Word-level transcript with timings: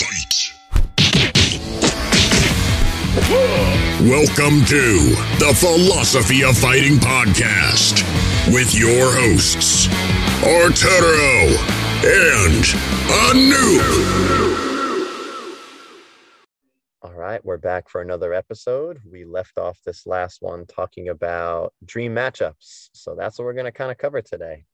Fight! 0.00 0.54
Welcome 4.00 4.64
to 4.64 5.10
the 5.38 5.52
Philosophy 5.54 6.42
of 6.42 6.56
Fighting 6.56 6.96
Podcast 6.96 8.02
with 8.54 8.74
your 8.74 9.12
hosts, 9.12 9.88
Arturo 10.42 11.52
and 12.02 12.64
Anoop. 13.28 13.88
All 17.02 17.12
right, 17.12 17.44
we're 17.44 17.58
back 17.58 17.90
for 17.90 18.00
another 18.00 18.32
episode. 18.32 19.00
We 19.04 19.26
left 19.26 19.58
off 19.58 19.78
this 19.84 20.06
last 20.06 20.40
one 20.40 20.64
talking 20.64 21.10
about 21.10 21.74
dream 21.84 22.14
matchups. 22.14 22.88
So 22.94 23.14
that's 23.14 23.38
what 23.38 23.44
we're 23.44 23.52
going 23.52 23.66
to 23.66 23.72
kind 23.72 23.90
of 23.90 23.98
cover 23.98 24.22
today. 24.22 24.64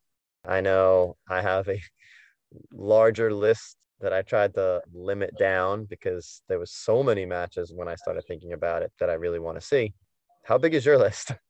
I 0.45 0.61
know 0.61 1.17
I 1.29 1.41
have 1.41 1.69
a 1.69 1.81
larger 2.73 3.35
list 3.35 3.77
that 4.01 4.13
I 4.13 4.23
tried 4.23 4.55
to 4.55 4.83
limit 4.93 5.37
down 5.39 5.85
because 5.85 6.43
there 6.49 6.59
was 6.59 6.71
so 6.71 7.03
many 7.03 7.25
matches 7.25 7.73
when 7.75 7.89
I 7.89 7.95
started 7.95 8.25
thinking 8.27 8.53
about 8.53 8.83
it 8.83 8.93
that 9.01 9.11
I 9.11 9.15
really 9.15 9.39
want 9.39 9.59
to 9.61 9.67
see. 9.67 9.95
How 10.45 10.59
big 10.59 10.75
is 10.75 10.85
your 10.85 10.99
list? 10.99 11.33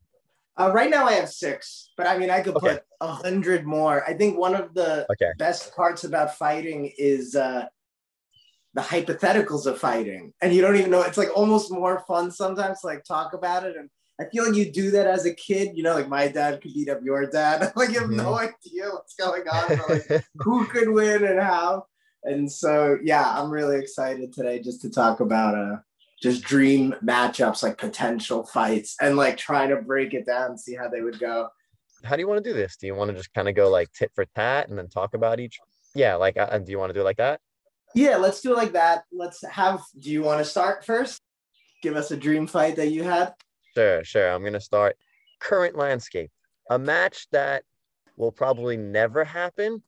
Uh, 0.59 0.73
right 0.73 0.88
now, 0.88 1.05
I 1.05 1.12
have 1.12 1.29
six, 1.29 1.91
but 1.98 2.07
I 2.07 2.16
mean, 2.16 2.30
I 2.30 2.41
could 2.41 2.55
Okay. 2.57 2.73
put 2.77 2.83
a 3.02 3.12
hundred 3.12 3.66
more. 3.66 4.02
I 4.09 4.15
think 4.15 4.38
one 4.38 4.55
of 4.55 4.73
the 4.73 5.07
Okay. 5.12 5.30
best 5.37 5.77
parts 5.77 6.05
about 6.05 6.38
fighting 6.38 6.91
is 6.97 7.37
uh, 7.37 7.66
the 8.73 8.80
hypotheticals 8.80 9.66
of 9.66 9.79
fighting, 9.79 10.33
and 10.41 10.55
you 10.55 10.63
don't 10.63 10.77
even 10.77 10.91
know. 10.91 11.02
It's 11.02 11.19
like 11.19 11.29
almost 11.37 11.71
more 11.71 12.02
fun 12.09 12.30
sometimes 12.30 12.80
to 12.80 12.87
like 12.87 13.05
talk 13.05 13.35
about 13.35 13.65
it, 13.65 13.77
and 13.77 13.91
I 14.19 14.24
feel 14.30 14.47
like 14.47 14.55
you 14.55 14.73
do 14.73 14.91
that 14.93 15.07
as 15.07 15.27
a 15.27 15.35
kid. 15.35 15.77
You 15.77 15.83
know, 15.83 15.93
like 15.95 16.09
my 16.09 16.29
dad 16.29 16.63
could 16.63 16.73
beat 16.73 16.88
up 16.88 17.01
your 17.05 17.27
dad. 17.27 17.73
like 17.77 17.91
you 17.91 18.01
have 18.01 18.09
no 18.10 18.38
idea 18.38 18.88
what's 18.93 19.15
going 19.15 19.47
on, 19.47 19.91
like 19.91 20.23
who 20.38 20.66
could 20.69 20.88
win 20.88 21.23
and 21.24 21.38
how. 21.38 21.85
And 22.27 22.51
so, 22.51 22.98
yeah, 23.03 23.33
I'm 23.37 23.51
really 23.51 23.79
excited 23.79 24.33
today 24.33 24.61
just 24.61 24.83
to 24.83 24.91
talk 24.91 25.21
about 25.21 25.55
uh 25.55 25.77
just 26.23 26.43
dream 26.43 26.95
matchups, 27.05 27.63
like 27.63 27.79
potential 27.79 28.45
fights, 28.46 28.96
and 29.01 29.16
like 29.16 29.37
trying 29.37 29.69
to 29.69 29.77
break 29.77 30.15
it 30.15 30.27
down 30.27 30.52
and 30.52 30.60
see 30.60 30.74
how 30.74 30.88
they 30.88 31.02
would 31.02 31.19
go. 31.19 31.49
How 32.04 32.16
do 32.16 32.21
you 32.21 32.29
want 32.29 32.43
to 32.43 32.51
do 32.51 32.54
this? 32.54 32.77
Do 32.77 32.87
you 32.87 32.95
want 32.95 33.10
to 33.10 33.16
just 33.16 33.32
kind 33.35 33.49
of 33.49 33.54
go 33.54 33.69
like 33.69 33.93
tit 33.93 34.13
for 34.15 34.24
tat 34.35 34.69
and 34.69 34.79
then 34.79 34.88
talk 34.88 35.15
about 35.15 35.41
each? 35.41 35.59
Yeah, 35.95 36.15
like, 36.16 36.37
uh, 36.37 36.59
do 36.59 36.71
you 36.71 36.79
want 36.79 36.91
to 36.91 36.95
do 36.95 37.01
it 37.01 37.04
like 37.04 37.16
that? 37.19 37.41
Yeah, 37.95 38.16
let's 38.16 38.41
do 38.41 38.52
it 38.52 38.57
like 38.57 38.73
that. 38.73 39.04
Let's 39.13 39.45
have. 39.45 39.82
Do 39.99 40.10
you 40.10 40.23
want 40.23 40.41
to 40.41 40.45
start 40.45 40.85
first? 40.85 41.21
Give 41.82 41.97
us 41.97 42.10
a 42.10 42.16
dream 42.16 42.47
fight 42.47 42.77
that 42.77 42.88
you 42.88 43.02
had. 43.02 43.35
Sure, 43.74 44.02
sure. 44.04 44.30
I'm 44.30 44.41
going 44.41 44.52
to 44.54 44.60
start 44.60 44.97
current 45.38 45.77
landscape. 45.77 46.30
A 46.71 46.79
match 46.79 47.27
that 47.32 47.65
will 48.16 48.32
probably 48.32 48.77
never 48.77 49.24
happen, 49.24 49.82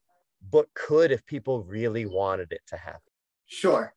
but 0.50 0.72
could 0.74 1.10
if 1.10 1.24
people 1.26 1.62
really 1.62 2.06
wanted 2.06 2.52
it 2.52 2.62
to 2.68 2.76
happen. 2.76 3.00
Sure. 3.46 3.94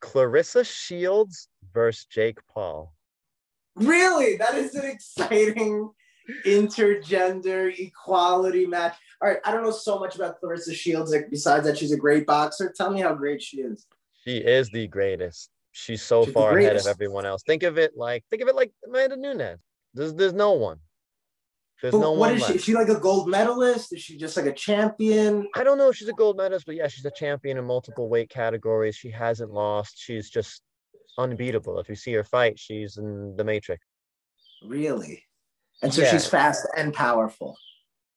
Claressa 0.00 0.66
Shields 0.66 1.48
versus 1.72 2.06
Jake 2.06 2.38
Paul. 2.48 2.94
Really, 3.76 4.36
that 4.36 4.54
is 4.54 4.74
an 4.74 4.84
exciting 4.84 5.90
intergender 6.46 7.76
equality 7.78 8.66
match. 8.66 8.94
All 9.20 9.28
right, 9.28 9.38
I 9.44 9.52
don't 9.52 9.62
know 9.62 9.70
so 9.70 9.98
much 9.98 10.14
about 10.16 10.40
Claressa 10.40 10.74
Shields. 10.74 11.12
Like, 11.12 11.30
besides 11.30 11.66
that, 11.66 11.78
she's 11.78 11.92
a 11.92 11.96
great 11.96 12.26
boxer. 12.26 12.72
Tell 12.76 12.90
me 12.90 13.00
how 13.00 13.14
great 13.14 13.42
she 13.42 13.58
is. 13.58 13.86
She 14.24 14.38
is 14.38 14.70
the 14.70 14.86
greatest. 14.86 15.50
She's 15.72 16.02
so 16.02 16.24
She's 16.24 16.32
far 16.32 16.56
ahead 16.56 16.76
of 16.76 16.86
everyone 16.86 17.26
else. 17.26 17.42
Think 17.42 17.62
of 17.62 17.78
it 17.78 17.96
like 17.96 18.24
think 18.30 18.42
of 18.42 18.48
it 18.48 18.54
like 18.54 18.72
Amanda 18.86 19.16
Nunes. 19.16 19.58
There's 19.92 20.14
there's 20.14 20.32
no 20.32 20.52
one. 20.52 20.78
There's 21.84 21.92
But 21.92 22.00
no 22.00 22.12
what 22.12 22.30
one 22.30 22.34
is 22.36 22.46
she? 22.46 22.54
Is 22.54 22.64
she 22.64 22.72
like 22.72 22.88
a 22.88 22.98
gold 22.98 23.28
medalist? 23.28 23.92
Is 23.92 24.00
she 24.00 24.16
just 24.16 24.38
like 24.38 24.46
a 24.46 24.54
champion? 24.54 25.46
I 25.54 25.62
don't 25.62 25.76
know 25.76 25.90
if 25.90 25.96
she's 25.96 26.08
a 26.08 26.14
gold 26.14 26.38
medalist, 26.38 26.64
but 26.64 26.76
yeah, 26.76 26.88
she's 26.88 27.04
a 27.04 27.10
champion 27.10 27.58
in 27.58 27.66
multiple 27.66 28.08
weight 28.08 28.30
categories. 28.30 28.96
She 28.96 29.10
hasn't 29.10 29.50
lost. 29.52 29.98
She's 29.98 30.30
just 30.30 30.62
unbeatable. 31.18 31.78
If 31.78 31.90
you 31.90 31.94
see 31.94 32.14
her 32.14 32.24
fight, 32.24 32.58
she's 32.58 32.96
in 32.96 33.36
the 33.36 33.44
Matrix. 33.44 33.84
Really? 34.66 35.24
And 35.82 35.92
so 35.92 36.00
Yeah. 36.00 36.12
she's 36.12 36.26
fast 36.26 36.66
and 36.74 36.94
powerful. 36.94 37.58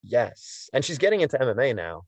Yes. 0.01 0.69
And 0.71 0.85
she's 0.85 0.97
getting 0.97 1.19
into 1.19 1.37
MMA 1.37 1.73
now. 1.75 2.03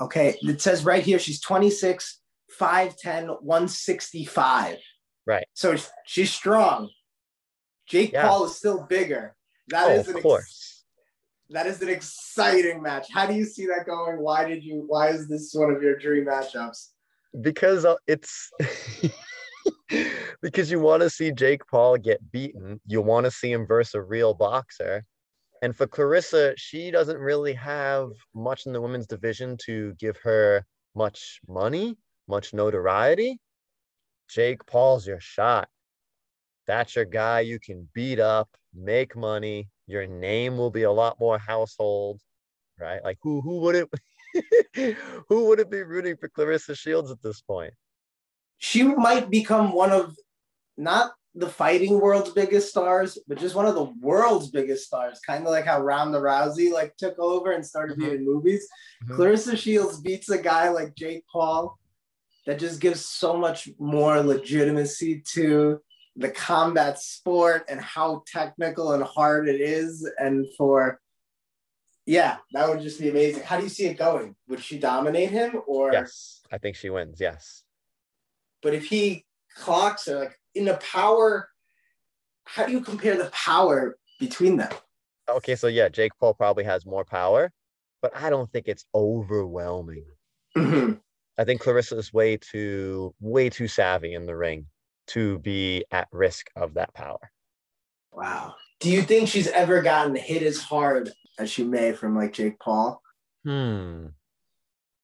Okay, 0.00 0.38
it 0.40 0.60
says 0.60 0.84
right 0.84 1.02
here 1.02 1.18
she's 1.18 1.40
26, 1.40 2.20
5'10, 2.60 3.42
165. 3.42 4.78
Right. 5.26 5.48
So 5.52 5.74
she's 6.04 6.32
strong. 6.32 6.90
Jake 7.88 8.12
Yeah. 8.12 8.28
Paul 8.28 8.44
is 8.44 8.54
still 8.54 8.84
bigger. 8.84 9.34
That 9.68 9.88
oh, 9.88 9.94
is 9.94 10.00
of 10.02 10.08
an 10.10 10.16
ex- 10.18 10.22
course. 10.22 10.75
That 11.50 11.66
is 11.66 11.80
an 11.80 11.88
exciting 11.88 12.82
match. 12.82 13.06
How 13.12 13.26
do 13.26 13.34
you 13.34 13.44
see 13.44 13.66
that 13.66 13.86
going? 13.86 14.20
Why 14.20 14.48
did 14.48 14.64
you 14.64 14.84
why 14.86 15.10
is 15.10 15.28
this 15.28 15.52
one 15.54 15.70
of 15.70 15.82
your 15.82 15.96
dream 15.96 16.26
matchups? 16.26 16.88
because 17.40 17.84
uh, 17.84 17.96
it's 18.06 18.50
because 20.42 20.70
you 20.70 20.80
want 20.80 21.02
to 21.02 21.10
see 21.10 21.32
Jake 21.32 21.66
Paul 21.66 21.96
get 21.96 22.30
beaten. 22.32 22.80
You 22.86 23.02
want 23.02 23.24
to 23.24 23.30
see 23.30 23.52
him 23.52 23.66
versus 23.66 23.94
a 23.94 24.02
real 24.02 24.34
boxer. 24.34 25.04
And 25.62 25.76
for 25.76 25.86
Claressa, 25.86 26.54
she 26.56 26.90
doesn't 26.90 27.18
really 27.18 27.54
have 27.54 28.10
much 28.34 28.66
in 28.66 28.72
the 28.72 28.80
women's 28.80 29.06
division 29.06 29.56
to 29.64 29.94
give 29.98 30.16
her 30.18 30.64
much 30.94 31.40
money, 31.48 31.96
much 32.28 32.52
notoriety. 32.52 33.38
Jake 34.28 34.64
Paul's 34.66 35.06
your 35.06 35.20
shot. 35.20 35.68
That's 36.66 36.96
your 36.96 37.04
guy 37.04 37.40
you 37.40 37.58
can 37.58 37.88
beat 37.94 38.20
up, 38.20 38.48
make 38.74 39.16
money. 39.16 39.68
Your 39.86 40.06
name 40.06 40.56
will 40.56 40.70
be 40.70 40.82
a 40.82 40.92
lot 40.92 41.18
more 41.20 41.38
household, 41.38 42.20
right? 42.78 43.02
Like 43.04 43.18
who 43.22 43.40
who 43.40 43.60
would 43.60 43.76
it 43.76 43.88
who 45.28 45.46
would 45.46 45.60
it 45.60 45.70
be 45.70 45.82
rooting 45.82 46.16
for 46.16 46.28
Claressa 46.28 46.76
Shields 46.76 47.10
at 47.10 47.22
this 47.22 47.40
point? 47.40 47.72
She 48.58 48.82
might 48.82 49.30
become 49.30 49.72
one 49.72 49.92
of 49.92 50.16
not 50.76 51.12
the 51.34 51.48
fighting 51.48 52.00
world's 52.00 52.30
biggest 52.30 52.70
stars, 52.70 53.18
but 53.28 53.38
just 53.38 53.54
one 53.54 53.66
of 53.66 53.74
the 53.74 53.92
world's 54.00 54.50
biggest 54.50 54.86
stars. 54.86 55.20
Kind 55.20 55.44
of 55.44 55.50
like 55.50 55.66
how 55.66 55.82
Ronda 55.82 56.18
Rousey 56.18 56.72
like 56.72 56.96
took 56.96 57.18
over 57.18 57.52
and 57.52 57.64
started 57.64 57.96
Mhm. 57.98 58.00
being 58.00 58.14
in 58.16 58.24
movies. 58.24 58.66
Mhm. 59.04 59.16
Claressa 59.16 59.56
Shields 59.56 60.00
beats 60.00 60.30
a 60.30 60.38
guy 60.38 60.70
like 60.70 60.94
Jake 60.94 61.24
Paul 61.30 61.78
that 62.46 62.58
just 62.58 62.80
gives 62.80 63.04
so 63.04 63.36
much 63.36 63.68
more 63.78 64.20
legitimacy 64.22 65.20
to 65.34 65.82
the 66.16 66.30
combat 66.30 66.98
sport 66.98 67.64
and 67.68 67.80
how 67.80 68.22
technical 68.26 68.92
and 68.92 69.02
hard 69.02 69.48
it 69.48 69.60
is. 69.60 70.08
And 70.18 70.46
for, 70.56 71.00
yeah, 72.06 72.38
that 72.52 72.68
would 72.68 72.80
just 72.80 72.98
be 73.00 73.10
amazing. 73.10 73.42
How 73.42 73.58
do 73.58 73.64
you 73.64 73.68
see 73.68 73.86
it 73.86 73.98
going? 73.98 74.34
Would 74.48 74.62
she 74.62 74.78
dominate 74.78 75.30
him 75.30 75.60
or, 75.66 75.92
Yes, 75.92 76.40
I 76.50 76.58
think 76.58 76.76
she 76.76 76.90
wins. 76.90 77.20
Yes. 77.20 77.64
but 78.62 78.74
if 78.74 78.86
he 78.86 79.24
clocks 79.56 80.06
her, 80.06 80.18
like 80.18 80.38
in 80.54 80.64
the 80.64 80.74
power, 80.92 81.48
how 82.44 82.64
do 82.66 82.72
you 82.72 82.80
compare 82.80 83.16
the 83.16 83.30
power 83.30 83.98
between 84.18 84.56
them? 84.56 84.72
Okay, 85.28 85.56
so 85.56 85.66
yeah, 85.66 85.88
Jake 85.88 86.12
Paul 86.20 86.34
probably 86.34 86.64
has 86.64 86.86
more 86.86 87.04
power, 87.04 87.52
but 88.00 88.16
I 88.16 88.30
don't 88.30 88.50
think 88.50 88.68
it's 88.68 88.86
overwhelming. 88.94 90.04
Mhm. 90.56 91.00
I 91.38 91.44
think 91.44 91.60
Claressa 91.62 91.98
is 91.98 92.12
way 92.12 92.36
too 92.38 93.14
way 93.20 93.50
too 93.50 93.68
savvy 93.68 94.14
in 94.14 94.24
the 94.24 94.36
ring 94.36 94.66
to 95.08 95.38
be 95.38 95.84
at 95.90 96.08
risk 96.12 96.48
of 96.56 96.74
that 96.74 96.94
power. 96.94 97.30
Wow. 98.12 98.54
Do 98.80 98.90
you 98.90 99.02
think 99.02 99.28
she's 99.28 99.48
ever 99.48 99.82
gotten 99.82 100.16
hit 100.16 100.42
as 100.42 100.58
hard 100.58 101.12
as 101.38 101.50
she 101.50 101.64
may 101.64 101.92
from 101.92 102.16
like 102.16 102.32
Jake 102.32 102.58
Paul? 102.58 103.02
Hmm. 103.44 104.06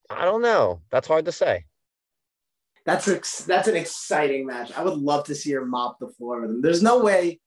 I 0.09 0.25
don't 0.25 0.41
know. 0.41 0.81
That's 0.91 1.07
hard 1.07 1.25
to 1.25 1.31
say. 1.31 1.65
That's 2.85 3.07
ex- 3.07 3.45
that's 3.45 3.67
an 3.67 3.75
exciting 3.75 4.45
match. 4.45 4.71
I 4.73 4.83
would 4.83 4.97
love 4.97 5.25
to 5.25 5.35
see 5.35 5.51
her 5.53 5.65
mop 5.65 5.99
the 5.99 6.09
floor 6.09 6.41
with 6.41 6.49
him. 6.49 6.61
There's 6.61 6.83
no 6.83 7.01
way. 7.01 7.39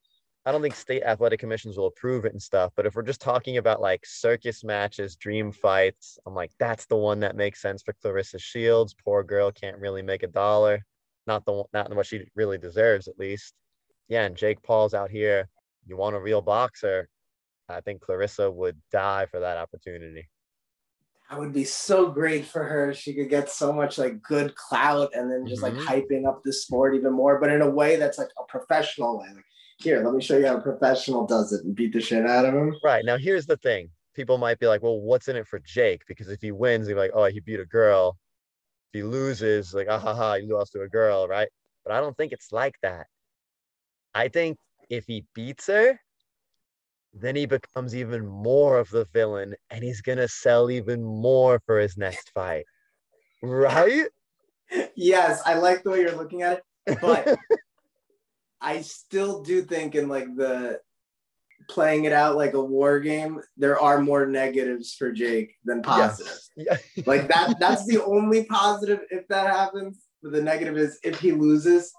I 0.46 0.52
don't 0.52 0.62
think 0.62 0.76
state 0.76 1.02
athletic 1.02 1.40
commissions 1.40 1.76
will 1.76 1.88
approve 1.88 2.24
it 2.24 2.32
and 2.32 2.40
stuff, 2.40 2.72
but 2.76 2.86
if 2.86 2.94
we're 2.94 3.02
just 3.02 3.20
talking 3.20 3.56
about 3.56 3.80
like 3.80 4.06
circus 4.06 4.62
matches, 4.62 5.16
dream 5.16 5.50
fights, 5.50 6.20
I'm 6.24 6.34
like, 6.34 6.52
that's 6.60 6.86
the 6.86 6.96
one 6.96 7.20
that 7.20 7.34
makes 7.34 7.60
sense 7.60 7.82
for 7.82 7.92
Claressa 7.94 8.40
Shields. 8.40 8.94
Poor 8.94 9.24
girl 9.24 9.50
can't 9.50 9.78
really 9.78 10.02
make 10.02 10.22
a 10.22 10.28
dollar. 10.28 10.86
Not 11.26 11.44
the 11.44 11.64
not 11.72 11.94
what 11.94 12.06
she 12.06 12.24
really 12.34 12.58
deserves, 12.58 13.08
at 13.08 13.18
least. 13.18 13.54
Yeah, 14.08 14.24
and 14.24 14.36
Jake 14.36 14.62
Paul's 14.62 14.94
out 14.94 15.10
here. 15.10 15.48
You 15.86 15.96
want 15.96 16.16
a 16.16 16.20
real 16.20 16.40
boxer. 16.40 17.08
I 17.68 17.80
think 17.80 18.00
Claressa 18.02 18.52
would 18.52 18.80
die 18.92 19.26
for 19.26 19.40
that 19.40 19.56
opportunity. 19.56 20.28
That 21.28 21.40
would 21.40 21.52
be 21.52 21.64
so 21.64 22.08
great 22.10 22.44
for 22.44 22.62
her. 22.62 22.94
She 22.94 23.12
could 23.12 23.28
get 23.28 23.50
so 23.50 23.72
much 23.72 23.98
like 23.98 24.22
good 24.22 24.54
clout 24.54 25.10
and 25.14 25.28
then 25.30 25.44
just 25.46 25.60
Mhm. 25.60 25.76
like 25.76 26.04
hyping 26.04 26.28
up 26.28 26.42
the 26.44 26.52
sport 26.52 26.94
even 26.94 27.12
more, 27.12 27.40
but 27.40 27.50
in 27.50 27.62
a 27.62 27.68
way 27.68 27.96
that's 27.96 28.18
like 28.18 28.28
a 28.38 28.44
professional 28.44 29.18
way. 29.18 29.26
Like, 29.34 29.44
here, 29.78 30.02
let 30.04 30.14
me 30.14 30.22
show 30.22 30.38
you 30.38 30.46
how 30.46 30.58
a 30.58 30.60
professional 30.60 31.26
does 31.26 31.52
it 31.52 31.64
and 31.64 31.74
beat 31.74 31.92
the 31.92 32.00
shit 32.00 32.24
out 32.24 32.44
of 32.44 32.54
him. 32.54 32.76
Right. 32.84 33.04
Now, 33.04 33.18
here's 33.18 33.46
the 33.46 33.56
thing. 33.56 33.90
People 34.14 34.38
might 34.38 34.60
be 34.60 34.68
like, 34.68 34.82
well, 34.82 35.00
what's 35.00 35.26
in 35.26 35.34
it 35.36 35.48
for 35.48 35.58
Jake? 35.58 36.02
Because 36.06 36.28
if 36.28 36.40
he 36.40 36.52
wins, 36.52 36.86
they're 36.86 36.96
like, 36.96 37.10
oh, 37.12 37.24
he 37.24 37.40
beat 37.40 37.58
a 37.60 37.66
girl. 37.66 38.16
He 38.96 39.02
loses, 39.02 39.74
like, 39.74 39.88
ah, 39.90 39.98
ha, 39.98 40.14
ha, 40.14 40.34
you 40.34 40.56
lost 40.56 40.72
to 40.72 40.80
a 40.80 40.88
girl, 40.88 41.28
right? 41.28 41.48
But 41.84 41.92
I 41.92 42.00
don't 42.00 42.16
think 42.16 42.32
it's 42.32 42.50
like 42.50 42.74
that. 42.82 43.06
I 44.14 44.28
think 44.28 44.56
if 44.88 45.04
he 45.06 45.26
beats 45.34 45.66
her, 45.66 46.00
then 47.12 47.36
he 47.36 47.44
becomes 47.44 47.94
even 47.94 48.26
more 48.26 48.78
of 48.78 48.88
the 48.88 49.06
villain 49.12 49.54
and 49.70 49.84
he's 49.84 50.00
going 50.00 50.16
to 50.16 50.28
sell 50.28 50.70
even 50.70 51.04
more 51.04 51.60
for 51.66 51.78
his 51.78 51.98
next 51.98 52.30
fight. 52.30 52.64
Right? 53.42 54.06
yes, 54.94 55.42
I 55.44 55.54
like 55.58 55.82
the 55.82 55.90
way 55.90 56.00
you're 56.00 56.16
looking 56.16 56.40
at 56.40 56.62
it, 56.86 56.98
but 57.00 57.36
I 58.62 58.80
still 58.80 59.42
do 59.42 59.60
think 59.60 59.94
in 59.94 60.08
like 60.08 60.34
the 60.36 60.80
playing 61.68 62.04
it 62.04 62.12
out 62.12 62.36
like 62.36 62.54
a 62.54 62.64
war 62.64 63.00
game, 63.00 63.40
there 63.56 63.80
are 63.80 64.00
more 64.00 64.26
negatives 64.26 64.94
for 64.94 65.12
Jake 65.12 65.54
than 65.64 65.82
positives. 65.82 66.50
Yeah. 66.56 66.76
Like 67.06 67.28
that 67.28 67.56
that's 67.60 67.86
the 67.86 68.02
only 68.04 68.44
positive 68.44 69.00
if 69.10 69.26
that 69.28 69.50
happens. 69.50 70.02
But 70.22 70.32
the 70.32 70.42
negative 70.42 70.76
is 70.76 70.98
if 71.02 71.20
he 71.20 71.32
loses, 71.32 71.92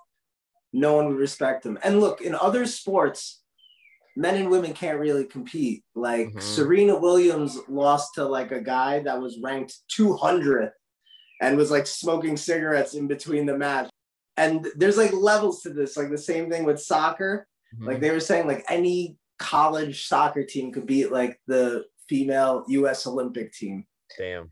no 0.74 0.96
one 0.96 1.08
would 1.08 1.18
respect 1.18 1.66
him. 1.66 1.78
And 1.84 2.00
look, 2.00 2.22
in 2.22 2.36
other 2.36 2.66
sports, 2.66 3.42
men 4.16 4.36
and 4.36 4.50
women 4.50 4.74
can't 4.74 5.00
really 5.00 5.26
compete. 5.26 5.84
Like 5.96 6.30
Mhm. 6.30 6.42
Serena 6.42 6.98
Williams 6.98 7.58
lost 7.68 8.16
to 8.16 8.26
like 8.26 8.52
a 8.52 8.62
guy 8.62 9.00
that 9.00 9.22
was 9.22 9.40
ranked 9.42 9.76
200th 9.96 10.72
and 11.42 11.56
was 11.56 11.70
like 11.72 11.86
smoking 11.86 12.36
cigarettes 12.36 12.96
in 12.96 13.08
between 13.08 13.46
the 13.46 13.58
match. 13.58 13.90
And 14.38 14.68
there's 14.76 14.98
like 14.98 15.14
levels 15.14 15.62
to 15.62 15.70
this, 15.70 15.98
like 15.98 16.10
the 16.10 16.18
same 16.18 16.50
thing 16.50 16.64
with 16.64 16.82
soccer. 16.82 17.48
Mm-hmm. 17.76 17.88
Like 17.88 18.00
they 18.00 18.12
were 18.12 18.20
saying, 18.20 18.48
like 18.48 18.66
any 18.70 19.18
college 19.38 20.08
soccer 20.08 20.44
team 20.44 20.72
could 20.72 20.86
beat 20.86 21.12
like 21.12 21.40
the 21.48 21.86
female 22.10 22.66
US 22.68 23.06
Olympic 23.08 23.54
team. 23.54 23.86
Damn. 24.18 24.52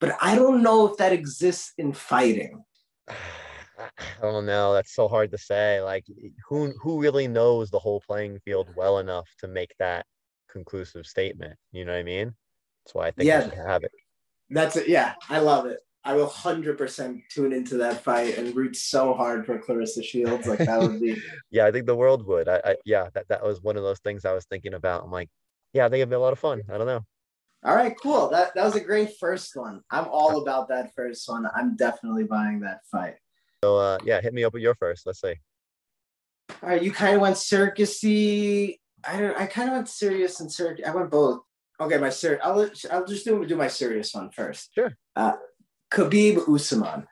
But 0.00 0.16
I 0.20 0.34
don't 0.34 0.62
know 0.62 0.88
if 0.88 0.96
that 0.98 1.12
exists 1.12 1.72
in 1.78 1.92
fighting. 1.92 2.64
I 3.08 3.88
don't 4.20 4.46
know. 4.46 4.74
That's 4.74 4.94
so 4.94 5.08
hard 5.08 5.30
to 5.32 5.38
say. 5.38 5.80
Like, 5.80 6.04
who 6.48 6.72
who 6.80 7.00
really 7.00 7.26
knows 7.26 7.70
the 7.70 7.78
whole 7.78 8.00
playing 8.00 8.38
field 8.44 8.68
well 8.76 8.98
enough 8.98 9.28
to 9.40 9.48
make 9.48 9.74
that 9.78 10.06
conclusive 10.50 11.06
statement? 11.06 11.54
You 11.72 11.84
know 11.84 11.92
what 11.92 11.98
I 11.98 12.04
mean? 12.04 12.34
That's 12.84 12.94
why 12.94 13.06
I 13.08 13.10
think 13.12 13.26
Yeah. 13.26 13.50
have 13.66 13.82
it. 13.82 13.92
That's 14.50 14.76
it. 14.76 14.88
Yeah, 14.88 15.14
I 15.28 15.38
love 15.38 15.66
it. 15.66 15.80
I 16.04 16.14
will 16.14 16.26
100% 16.26 17.22
tune 17.28 17.52
into 17.52 17.76
that 17.76 18.02
fight 18.02 18.36
and 18.36 18.54
root 18.56 18.74
so 18.74 19.14
hard 19.14 19.46
for 19.46 19.58
Claressa 19.58 20.02
Shields. 20.02 20.48
Like 20.48 20.58
that 20.58 20.80
would 20.80 21.00
be 21.00 21.22
Yeah, 21.50 21.66
I 21.66 21.70
think 21.70 21.86
the 21.86 21.94
world 21.94 22.26
would. 22.26 22.48
I, 22.48 22.60
I 22.64 22.76
yeah, 22.84 23.08
that 23.14 23.28
that 23.28 23.44
was 23.44 23.62
one 23.62 23.76
of 23.76 23.84
those 23.84 24.00
things 24.00 24.24
I 24.24 24.32
was 24.32 24.44
thinking 24.46 24.74
about. 24.74 25.04
I'm 25.04 25.12
like, 25.12 25.30
yeah, 25.72 25.86
I 25.86 25.88
think 25.88 26.00
it'd 26.00 26.10
be 26.10 26.16
a 26.16 26.20
lot 26.20 26.32
of 26.32 26.40
fun. 26.40 26.62
I 26.68 26.76
don't 26.76 26.86
know. 26.86 27.04
All 27.64 27.76
right, 27.76 27.94
cool. 28.02 28.28
That 28.30 28.54
that 28.56 28.64
was 28.64 28.74
a 28.74 28.80
great 28.80 29.16
first 29.20 29.54
one. 29.54 29.82
I'm 29.90 30.08
all 30.08 30.42
about 30.42 30.68
that 30.68 30.92
first 30.96 31.28
one. 31.28 31.46
I'm 31.54 31.76
definitely 31.76 32.24
buying 32.24 32.60
that 32.60 32.80
fight. 32.90 33.14
So 33.62 33.76
uh, 33.76 33.98
yeah, 34.04 34.20
hit 34.20 34.34
me 34.34 34.42
up 34.42 34.52
with 34.52 34.62
your 34.62 34.74
first. 34.74 35.06
Let's 35.06 35.20
see. 35.20 35.34
All 36.62 36.68
right, 36.68 36.82
you 36.82 36.90
kind 36.90 37.14
of 37.14 37.20
went 37.20 37.36
circusy. 37.36 38.78
I 39.06 39.20
don't. 39.20 39.38
I 39.38 39.46
kind 39.46 39.68
of 39.68 39.76
went 39.76 39.88
serious 39.88 40.40
and 40.40 40.50
circus. 40.50 40.84
I 40.86 40.92
went 40.92 41.12
both. 41.12 41.42
Okay, 41.80 41.98
my 41.98 42.10
ser. 42.10 42.40
I'll 42.42 42.68
I'll 42.90 43.06
just 43.06 43.24
do 43.24 43.46
do 43.46 43.56
my 43.56 43.68
serious 43.68 44.12
one 44.12 44.30
first. 44.30 44.74
Sure. 44.74 44.96
Uh, 45.14 45.34
Khabib 45.92 46.48
Usman. 46.48 47.06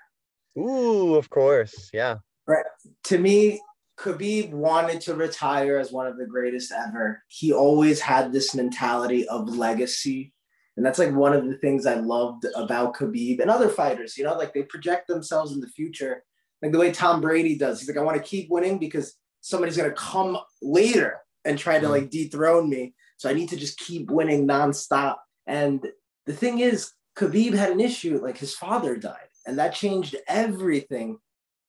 Ooh, 0.58 1.14
of 1.14 1.30
course. 1.30 1.90
Yeah. 1.92 2.16
Right. 2.46 2.64
To 3.04 3.18
me, 3.18 3.60
Khabib 3.98 4.50
wanted 4.50 5.00
to 5.02 5.14
retire 5.14 5.78
as 5.78 5.92
one 5.92 6.06
of 6.06 6.16
the 6.16 6.26
greatest 6.26 6.72
ever. 6.72 7.22
He 7.28 7.52
always 7.52 8.00
had 8.00 8.32
this 8.32 8.54
mentality 8.54 9.28
of 9.28 9.54
legacy. 9.54 10.32
And 10.76 10.86
that's 10.86 10.98
like 10.98 11.14
one 11.14 11.34
of 11.34 11.46
the 11.46 11.56
things 11.58 11.84
I 11.84 11.94
loved 11.94 12.46
about 12.56 12.94
Khabib 12.94 13.40
and 13.40 13.50
other 13.50 13.68
fighters, 13.68 14.16
you 14.16 14.24
know, 14.24 14.34
like 14.38 14.54
they 14.54 14.62
project 14.62 15.08
themselves 15.08 15.52
in 15.52 15.60
the 15.60 15.68
future, 15.68 16.24
like 16.62 16.72
the 16.72 16.78
way 16.78 16.90
Tom 16.92 17.20
Brady 17.20 17.58
does. 17.58 17.80
He's 17.80 17.88
like, 17.88 17.98
I 17.98 18.02
want 18.02 18.16
to 18.16 18.22
keep 18.28 18.48
winning 18.50 18.78
because 18.78 19.14
somebody's 19.42 19.76
going 19.76 19.90
to 19.90 19.96
come 19.96 20.38
later 20.62 21.18
and 21.44 21.58
try 21.58 21.78
to 21.78 21.86
mm. 21.86 21.90
like 21.90 22.10
dethrone 22.10 22.70
me. 22.70 22.94
So 23.18 23.28
I 23.28 23.34
need 23.34 23.50
to 23.50 23.56
just 23.56 23.78
keep 23.78 24.10
winning 24.10 24.48
nonstop. 24.48 25.16
And 25.46 25.86
the 26.24 26.32
thing 26.32 26.60
is, 26.60 26.92
Khabib 27.16 27.54
had 27.54 27.70
an 27.70 27.80
issue, 27.80 28.20
like 28.22 28.38
his 28.38 28.54
father 28.54 28.96
died, 28.96 29.28
and 29.46 29.58
that 29.58 29.74
changed 29.74 30.16
everything. 30.28 31.18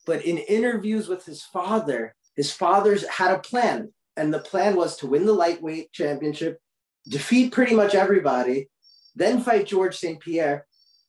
But 0.06 0.26
in 0.26 0.38
interviews 0.38 1.08
with 1.08 1.26
his 1.26 1.44
father, 1.44 2.16
his 2.36 2.52
father's 2.52 3.08
had 3.08 3.32
a 3.32 3.40
plan, 3.40 3.94
and 4.18 4.34
the 4.34 4.40
plan 4.40 4.76
was 4.76 4.98
to 4.98 5.08
win 5.08 5.26
the 5.26 5.34
lightweight 5.34 5.92
championship, 5.92 6.60
defeat 7.08 7.52
pretty 7.52 7.76
much 7.76 7.96
everybody, 7.96 8.70
then 9.16 9.42
fight 9.42 9.68
George 9.68 9.98
St. 9.98 10.20
Pierre. 10.20 10.66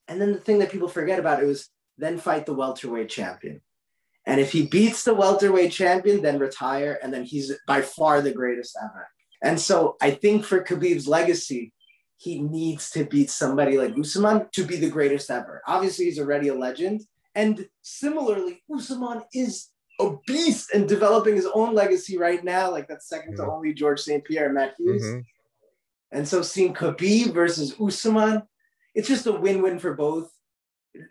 And 0.07 0.19
then 0.19 0.33
the 0.33 0.39
thing 0.39 0.59
that 0.59 0.71
people 0.71 0.89
forget 0.89 1.19
about 1.19 1.41
it 1.41 1.45
was 1.45 1.69
then 1.97 2.17
fight 2.17 2.45
the 2.45 2.53
welterweight 2.53 3.09
champion. 3.09 3.61
And 4.25 4.39
if 4.39 4.51
he 4.51 4.65
beats 4.65 5.03
the 5.03 5.13
welterweight 5.13 5.71
champion, 5.71 6.21
then 6.21 6.39
retire. 6.39 6.99
And 7.01 7.13
then 7.13 7.23
he's 7.23 7.51
by 7.67 7.81
far 7.81 8.21
the 8.21 8.33
greatest 8.33 8.77
ever. 8.81 9.07
And 9.41 9.59
so 9.59 9.97
I 10.01 10.11
think 10.11 10.45
for 10.45 10.63
Khabib's 10.63 11.07
legacy, 11.07 11.73
he 12.17 12.41
needs 12.41 12.89
to 12.91 13.05
beat 13.05 13.29
somebody 13.29 13.77
like 13.77 13.97
Usman 13.97 14.47
to 14.53 14.65
be 14.65 14.77
the 14.77 14.89
greatest 14.89 15.29
ever. 15.29 15.61
Obviously, 15.67 16.05
he's 16.05 16.19
already 16.19 16.47
a 16.47 16.55
legend. 16.55 17.01
And 17.35 17.67
similarly, 17.81 18.63
Usman 18.73 19.23
is 19.33 19.69
a 19.99 20.15
beast 20.27 20.71
and 20.73 20.87
developing 20.87 21.35
his 21.35 21.47
own 21.53 21.73
legacy 21.73 22.17
right 22.17 22.43
now. 22.43 22.71
Like 22.71 22.87
that's 22.87 23.09
second 23.09 23.35
to 23.37 23.45
only 23.45 23.73
George 23.73 24.01
St. 24.01 24.23
Pierre 24.23 24.45
and 24.45 24.55
Matt 24.55 24.75
Hughes. 24.77 25.03
Mhm. 25.03 25.25
And 26.11 26.27
so 26.27 26.41
seeing 26.41 26.73
Khabib 26.73 27.33
versus 27.33 27.75
Usman, 27.79 28.43
it's 28.95 29.07
just 29.07 29.25
a 29.25 29.31
win-win 29.31 29.79
for 29.79 29.93
both. 29.95 30.31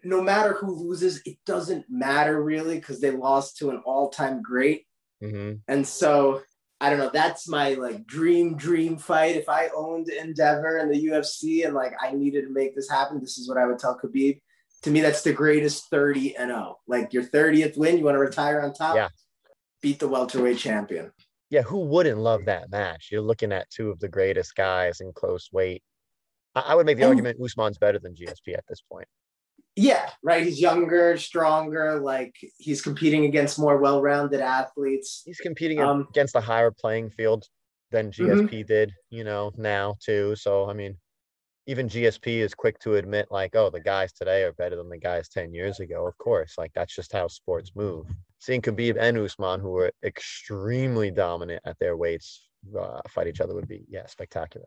No 0.05 0.23
matter 0.23 0.55
who 0.55 0.71
loses, 0.71 1.21
it 1.27 1.39
doesn't 1.45 1.87
matter 1.91 2.43
really 2.43 2.77
because 2.77 3.01
they 3.01 3.11
lost 3.11 3.57
to 3.59 3.71
an 3.71 3.83
all-time 3.85 4.41
great. 4.43 4.87
Mhm. 5.23 5.61
And 5.67 5.87
so 5.87 6.43
I 6.83 6.91
don't 6.91 6.99
know. 6.99 7.11
That's 7.13 7.47
my 7.49 7.75
like 7.75 8.05
dream, 8.07 8.57
dream 8.57 8.99
fight. 8.99 9.37
If 9.37 9.49
I 9.49 9.69
owned 9.75 10.09
Endeavor 10.09 10.79
and 10.79 10.93
the 10.93 11.07
UFC 11.07 11.65
and 11.65 11.75
like 11.75 11.95
I 12.03 12.11
needed 12.11 12.43
to 12.43 12.53
make 12.53 12.75
this 12.75 12.91
happen, 12.91 13.21
this 13.21 13.39
is 13.39 13.49
what 13.49 13.57
I 13.57 13.67
would 13.67 13.79
tell 13.79 13.97
Khabib. 13.97 14.41
To 14.83 14.91
me, 14.91 15.01
that's 15.01 15.23
the 15.23 15.33
greatest 15.33 15.91
30 15.91 16.37
and 16.37 16.51
0. 16.51 16.81
Like 16.89 17.13
your 17.13 17.23
30th 17.23 17.77
win, 17.77 17.99
you 17.99 18.05
want 18.05 18.17
to 18.17 18.19
retire 18.19 18.61
on 18.63 18.75
top? 18.75 18.97
Yeah. 18.97 19.09
Beat 19.81 20.01
the 20.01 20.09
welterweight 20.09 20.59
champion. 20.59 21.13
Yeah, 21.51 21.63
who 21.63 21.85
wouldn't 21.85 22.19
love 22.19 22.47
that 22.47 22.69
match? 22.71 23.11
You're 23.13 23.21
looking 23.23 23.53
at 23.53 23.71
two 23.71 23.91
of 23.91 24.01
the 24.01 24.09
greatest 24.09 24.57
guys 24.57 25.01
in 25.01 25.13
close 25.13 25.51
weight. 25.53 25.85
I, 26.57 26.63
I 26.69 26.75
would 26.75 26.87
make 26.87 26.97
the 26.97 27.05
And- 27.05 27.11
argument 27.11 27.39
Usman's 27.41 27.79
better 27.79 28.01
than 28.01 28.17
GSP 28.17 28.55
at 28.57 28.65
this 28.69 28.83
point. 28.91 29.07
Yeah, 29.77 30.11
right. 30.23 30.45
He's 30.45 30.61
younger, 30.61 31.17
stronger. 31.17 31.99
Like 31.99 32.35
he's 32.59 32.83
competing 32.83 33.25
against 33.25 33.59
more 33.59 33.79
well-rounded 33.79 34.41
athletes. 34.41 35.23
He's 35.25 35.39
competing 35.39 35.81
Um, 35.81 36.07
against 36.11 36.37
a 36.37 36.41
higher 36.41 36.71
playing 36.71 37.11
field 37.11 37.47
than. 37.91 38.11
GSP 38.13 38.67
did, 38.67 38.93
you 39.11 39.25
know, 39.25 39.53
now 39.57 39.97
too. 40.05 40.37
So 40.37 40.69
I 40.69 40.75
mean, 40.75 40.99
even 41.67 41.89
GSP 41.89 42.39
is 42.43 42.55
quick 42.55 42.79
to 42.81 42.97
admit, 42.97 43.29
like, 43.31 43.55
oh, 43.55 43.71
the 43.71 43.81
guys 43.81 44.13
today 44.13 44.43
are 44.43 44.53
better 44.53 44.77
than 44.77 44.89
the 44.91 44.99
guys 44.99 45.29
10 45.29 45.55
years 45.55 45.81
ago. 45.81 46.07
Of 46.07 46.19
course, 46.19 46.59
like 46.59 46.73
that's 46.75 46.95
just 46.95 47.13
how 47.13 47.29
sports 47.29 47.71
move. 47.75 48.07
Seeing 48.41 48.61
Khabib 48.61 48.97
and 48.99 49.17
Usman, 49.17 49.61
who 49.61 49.71
were 49.71 49.93
extremely 50.05 51.11
dominant 51.13 51.63
at 51.65 51.79
their 51.79 51.97
weights, 51.97 52.49
uh, 52.79 53.01
fight 53.09 53.29
each 53.29 53.41
other 53.41 53.55
would 53.55 53.69
be, 53.69 53.85
yeah, 53.89 54.07
spectacular. 54.07 54.67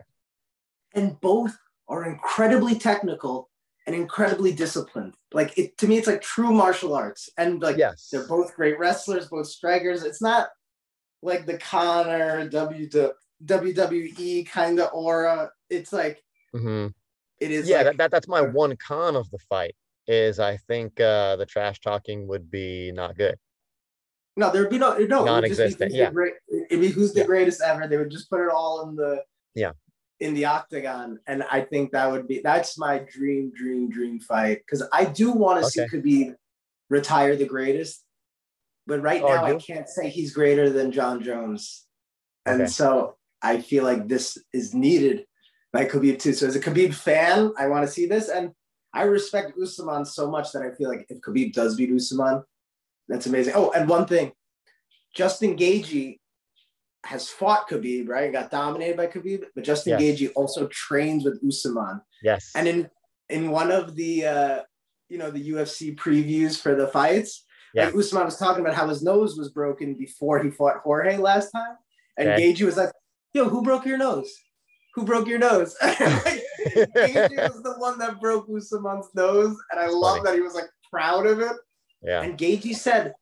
and 0.95 1.19
both 1.21 1.55
are 1.89 2.05
incredibly 2.05 2.73
technical 2.79 3.49
and 3.85 3.95
incredibly 3.95 4.51
disciplined. 4.53 5.13
Like 5.33 5.57
it 5.57 5.77
to 5.79 5.87
me, 5.87 5.97
it's 5.97 6.07
like 6.07 6.21
true 6.21 6.51
martial 6.51 6.95
arts. 6.95 7.29
And 7.37 7.61
like 7.61 7.77
Yes. 7.77 8.09
they're 8.11 8.27
both 8.27 8.55
great 8.55 8.79
wrestlers, 8.79 9.27
both 9.27 9.47
strikers. 9.47 10.03
It's 10.03 10.21
not 10.21 10.49
like 11.21 11.45
the 11.45 11.57
Conor 11.57 12.47
W 12.49 12.89
WWE 13.45 14.47
kind 14.47 14.79
of 14.79 14.89
aura. 14.93 15.51
It's 15.69 15.91
like 15.93 16.23
hmm 16.53 16.87
it 17.39 17.51
is. 17.51 17.67
Yeah, 17.67 17.77
like, 17.77 17.85
that, 17.85 17.97
that, 17.97 18.11
that's 18.11 18.27
my 18.27 18.41
one 18.41 18.75
con 18.77 19.15
of 19.15 19.29
the 19.29 19.39
fight 19.49 19.75
is 20.07 20.39
I 20.39 20.57
think 20.57 20.99
uh, 21.01 21.35
the 21.35 21.45
trash 21.45 21.79
talking 21.81 22.27
would 22.27 22.49
be 22.49 22.91
not 22.93 23.17
good. 23.17 23.35
no, 24.37 24.51
there'd 24.51 24.69
be 24.69 24.77
no 24.77 24.89
no 24.91 24.97
it 24.97 24.99
would 24.99 25.07
just 25.07 25.17
be 25.17 25.25
Non-existent, 25.31 25.93
yeah. 25.93 26.11
great- 26.11 26.33
It'd 26.69 26.79
be 26.81 26.87
who's 26.89 27.13
the 27.13 27.21
Yeah. 27.21 27.25
greatest 27.25 27.61
ever. 27.61 27.87
They 27.87 27.97
would 27.97 28.11
just 28.11 28.29
put 28.29 28.41
it 28.45 28.49
all 28.51 28.87
in 28.87 28.95
the 28.95 29.23
Yeah. 29.53 29.71
In 30.21 30.33
the 30.33 30.45
octagon, 30.45 31.19
and 31.27 31.43
I 31.51 31.59
think 31.59 31.91
that 31.91 32.09
would 32.09 32.25
be 32.25 32.39
that's 32.39 32.77
my 32.77 32.99
dream, 32.99 33.51
dream, 33.53 33.89
dream 33.89 34.21
fight 34.21 34.59
because 34.65 34.87
I 34.93 35.03
do 35.03 35.33
want 35.33 35.59
to 35.59 35.69
see 35.69 35.81
Okay. 35.81 35.97
Khabib 35.97 36.35
retire 36.89 37.35
the 37.35 37.45
greatest, 37.45 38.05
but 38.87 39.01
right 39.01 39.21
Oh, 39.21 39.27
now 39.27 39.43
I 39.43 39.55
can't 39.55 39.89
say 39.89 40.07
he's 40.07 40.33
greater 40.33 40.69
than 40.69 40.93
Jon 40.93 41.21
Jones, 41.21 41.85
and 42.45 42.61
Okay. 42.61 42.67
so 42.67 43.17
I 43.41 43.59
feel 43.59 43.83
like 43.83 44.07
this 44.07 44.37
is 44.53 44.73
needed 44.73 45.25
by 45.73 45.83
Khabib 45.83 46.19
too. 46.19 46.31
So 46.31 46.47
as 46.47 46.55
a 46.55 46.61
Khabib 46.61 46.93
fan, 46.93 47.51
I 47.59 47.67
want 47.67 47.85
to 47.85 47.91
see 47.91 48.05
this, 48.05 48.29
and 48.29 48.51
I 48.93 49.03
respect 49.03 49.59
Usman 49.61 50.05
so 50.05 50.31
much 50.31 50.53
that 50.53 50.61
I 50.61 50.71
feel 50.71 50.87
like 50.87 51.05
if 51.09 51.19
Khabib 51.19 51.51
does 51.51 51.75
beat 51.75 51.91
Usman, 51.91 52.41
that's 53.09 53.25
amazing. 53.25 53.53
Oh, 53.53 53.71
and 53.71 53.89
one 53.89 54.05
thing, 54.07 54.31
Justin 55.13 55.57
Gaethje 55.57 56.19
has 57.05 57.29
fought 57.29 57.69
Khabib, 57.69 58.09
right? 58.09 58.31
Got 58.31 58.51
dominated 58.51 58.97
by 58.97 59.07
Khabib, 59.07 59.45
but 59.53 59.63
Justin 59.63 59.99
Yes. 59.99 60.19
Gaethje 60.19 60.31
also 60.35 60.67
trains 60.67 61.23
with 61.23 61.39
Usman. 61.47 62.01
Yes. 62.23 62.51
And 62.55 62.67
in 62.67 62.89
in 63.29 63.51
one 63.51 63.71
of 63.71 63.95
the 63.95 64.25
uh, 64.25 64.59
you 65.09 65.17
know 65.17 65.29
the 65.31 65.49
UFC 65.51 65.95
previews 65.95 66.59
for 66.59 66.73
the 66.75 66.87
fights, 66.87 67.45
Yeah. 67.73 67.85
like 67.85 67.95
Usman 67.95 68.25
was 68.25 68.37
talking 68.37 68.61
about 68.63 68.75
how 68.75 68.87
his 68.87 69.01
nose 69.03 69.37
was 69.37 69.49
broken 69.49 69.93
before 69.95 70.41
he 70.43 70.49
fought 70.49 70.77
Jorge 70.83 71.17
last 71.17 71.51
time, 71.51 71.75
and 72.17 72.29
Okay. 72.29 72.53
Gaethje 72.53 72.65
was 72.65 72.77
like, 72.77 72.91
"Yo, 73.33 73.47
who 73.49 73.61
broke 73.61 73.85
your 73.85 73.97
nose? 73.97 74.31
Who 74.95 75.03
broke 75.03 75.27
your 75.27 75.39
nose?" 75.39 75.75
like, 75.81 75.97
Gaethje 76.95 77.37
was 77.53 77.61
the 77.63 77.75
one 77.77 77.97
that 77.99 78.19
broke 78.19 78.47
Usman's 78.49 79.09
nose, 79.13 79.55
and 79.71 79.79
I 79.79 79.87
love 79.87 80.17
funny. 80.17 80.29
that 80.29 80.35
he 80.35 80.41
was 80.41 80.55
like 80.55 80.69
proud 80.91 81.25
of 81.27 81.39
it. 81.39 81.51
Yeah. 82.01 82.21
And 82.23 82.37
Gaethje 82.37 82.75
said, 82.75 83.13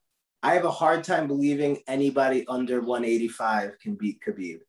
I 0.43 0.53
have 0.55 0.65
a 0.65 0.71
hard 0.71 1.05
time 1.05 1.27
believing 1.27 1.79
anybody 1.87 2.45
under 2.47 2.81
185 2.81 3.79
can 3.79 3.95
beat 3.95 4.19
Khabib. 4.27 4.59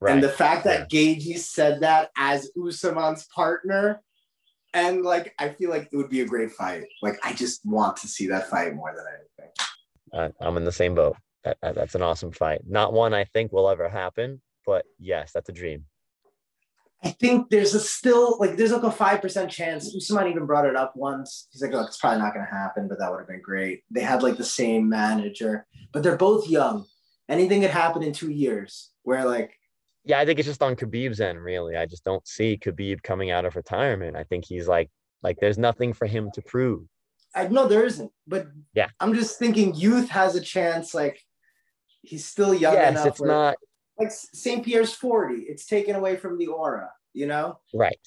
Right. 0.00 0.12
And 0.12 0.22
the 0.22 0.28
fact 0.28 0.64
that 0.64 0.90
Gaethje 0.90 1.38
said 1.38 1.80
that 1.80 2.10
as 2.16 2.50
Usman's 2.56 3.26
partner, 3.34 4.02
and 4.74 5.02
like 5.02 5.34
I 5.38 5.48
feel 5.48 5.70
like 5.70 5.88
it 5.90 5.96
would 5.96 6.10
be 6.10 6.20
a 6.20 6.26
great 6.26 6.52
fight. 6.52 6.84
Like 7.02 7.18
I 7.24 7.32
just 7.32 7.64
want 7.64 7.96
to 7.98 8.06
see 8.06 8.28
that 8.28 8.50
fight 8.50 8.74
more 8.74 8.94
than 8.94 9.04
anything. 9.18 9.52
Uh, 10.12 10.46
I'm 10.46 10.56
in 10.58 10.64
the 10.64 10.72
same 10.72 10.94
boat. 10.94 11.16
That- 11.42 11.74
that's 11.74 11.94
an 11.94 12.02
awesome 12.02 12.30
fight. 12.30 12.60
Not 12.66 12.92
one 12.92 13.14
I 13.14 13.24
think 13.24 13.50
will 13.50 13.68
ever 13.70 13.88
happen, 13.88 14.42
but 14.66 14.84
yes, 14.98 15.32
that's 15.32 15.48
a 15.48 15.52
dream. 15.52 15.86
I 17.04 17.10
think 17.10 17.48
there's 17.50 17.74
a 17.74 17.80
still 17.80 18.38
like 18.40 18.56
there's 18.56 18.72
like 18.72 18.82
a 18.82 18.90
five 18.90 19.22
percent 19.22 19.50
chance. 19.50 19.94
Usman 19.94 20.26
even 20.28 20.46
brought 20.46 20.66
it 20.66 20.74
up 20.74 20.96
once. 20.96 21.46
He's 21.52 21.62
like, 21.62 21.72
"Look, 21.72 21.86
it's 21.88 21.96
probably 21.98 22.18
not 22.20 22.34
going 22.34 22.44
to 22.44 22.52
happen, 22.52 22.88
but 22.88 22.98
that 22.98 23.10
would 23.10 23.18
have 23.20 23.28
been 23.28 23.40
great." 23.40 23.84
They 23.90 24.00
had 24.00 24.22
like 24.22 24.36
the 24.36 24.44
same 24.44 24.88
manager, 24.88 25.66
but 25.92 26.02
they're 26.02 26.16
both 26.16 26.48
young. 26.48 26.86
Anything 27.28 27.60
could 27.62 27.70
happen 27.70 28.02
in 28.02 28.12
two 28.12 28.30
years. 28.30 28.90
Where 29.04 29.24
like, 29.24 29.52
Yeah, 30.04 30.18
I 30.18 30.26
think 30.26 30.38
it's 30.40 30.48
just 30.48 30.62
on 30.62 30.74
Khabib's 30.74 31.20
end, 31.20 31.40
really. 31.40 31.76
I 31.76 31.86
just 31.86 32.04
don't 32.04 32.26
see 32.26 32.58
Khabib 32.58 33.02
coming 33.02 33.30
out 33.30 33.44
of 33.44 33.54
retirement. 33.54 34.16
I 34.16 34.24
think 34.24 34.44
he's 34.46 34.66
like, 34.66 34.90
like 35.22 35.38
there's 35.40 35.58
nothing 35.58 35.92
for 35.92 36.06
him 36.06 36.30
to 36.32 36.42
prove. 36.42 36.82
I 37.34 37.46
know 37.46 37.68
there 37.68 37.84
isn't, 37.84 38.10
but 38.26 38.48
Yeah. 38.74 38.88
I'm 38.98 39.14
just 39.14 39.38
thinking 39.38 39.74
youth 39.74 40.08
has 40.08 40.34
a 40.34 40.40
chance. 40.40 40.94
Like, 40.94 41.22
he's 42.02 42.24
still 42.26 42.54
young 42.54 42.72
yes, 42.74 42.90
enough. 42.92 43.06
it's 43.06 43.20
where- 43.20 43.30
not 43.30 43.56
like 43.98 44.10
St. 44.10 44.64
Pierre's 44.64 44.94
40. 44.94 45.42
It's 45.42 45.66
taken 45.66 45.96
away 45.96 46.16
from 46.16 46.38
the 46.38 46.46
aura, 46.46 46.90
you 47.12 47.26
know. 47.26 47.58
right. 47.74 47.98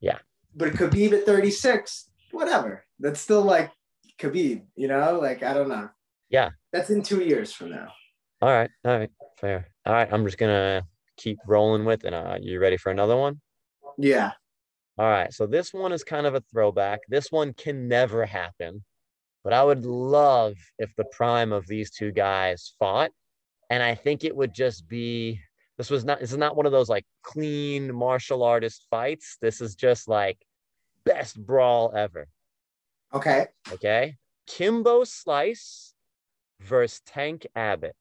Yeah. 0.00 0.18
But 0.54 0.72
Khabib 0.72 1.12
at 1.12 1.26
36, 1.26 2.10
whatever. 2.32 2.84
That's 2.98 3.20
still 3.20 3.42
like 3.42 3.70
Khabib, 4.18 4.62
you 4.74 4.88
know? 4.88 5.18
Like, 5.20 5.42
I 5.42 5.54
don't 5.54 5.68
know. 5.68 5.90
Yeah. 6.30 6.50
That's 6.72 6.90
in 6.90 7.02
two 7.02 7.20
years 7.20 7.52
from 7.52 7.70
now. 7.70 7.92
All 8.42 8.50
right, 8.50 8.70
all 8.84 8.98
right, 8.98 9.10
fair. 9.38 9.68
All 9.86 9.94
right, 9.94 10.12
I'm 10.12 10.24
just 10.26 10.36
gonna 10.36 10.82
keep 11.16 11.38
rolling 11.46 11.86
with 11.86 12.04
it. 12.04 12.12
Uh, 12.12 12.36
you 12.38 12.60
ready 12.60 12.76
for 12.76 12.90
another 12.90 13.16
one? 13.16 13.40
Yeah. 13.96 14.32
All 14.98 15.08
right, 15.08 15.32
so 15.32 15.46
this 15.46 15.72
one 15.72 15.92
is 15.92 16.04
kind 16.04 16.26
of 16.26 16.34
a 16.34 16.42
throwback. 16.52 17.00
This 17.08 17.32
one 17.32 17.54
can 17.54 17.88
never 17.88 18.26
happen, 18.26 18.84
but 19.42 19.54
I 19.54 19.64
would 19.64 19.86
love 19.86 20.54
if 20.78 20.94
the 20.96 21.04
prime 21.12 21.52
of 21.52 21.66
these 21.66 21.90
two 21.90 22.12
guys 22.12 22.74
fought, 22.78 23.10
and 23.70 23.82
I 23.82 23.94
think 23.94 24.24
it 24.24 24.36
would 24.36 24.54
just 24.54 24.88
be. 24.88 25.40
This 25.78 25.90
was 25.90 26.04
not. 26.04 26.20
This 26.20 26.32
is 26.32 26.38
not 26.38 26.56
one 26.56 26.66
of 26.66 26.72
those 26.72 26.88
like 26.88 27.04
clean 27.22 27.94
martial 27.94 28.42
artist 28.42 28.86
fights. 28.90 29.36
This 29.40 29.60
is 29.60 29.74
just 29.74 30.08
like 30.08 30.38
best 31.04 31.38
brawl 31.44 31.92
ever. 31.94 32.28
Okay. 33.12 33.46
Okay, 33.72 34.16
Kimbo 34.46 35.04
Slice 35.04 35.94
versus 36.60 37.00
Tank 37.06 37.46
Abbott. 37.54 37.94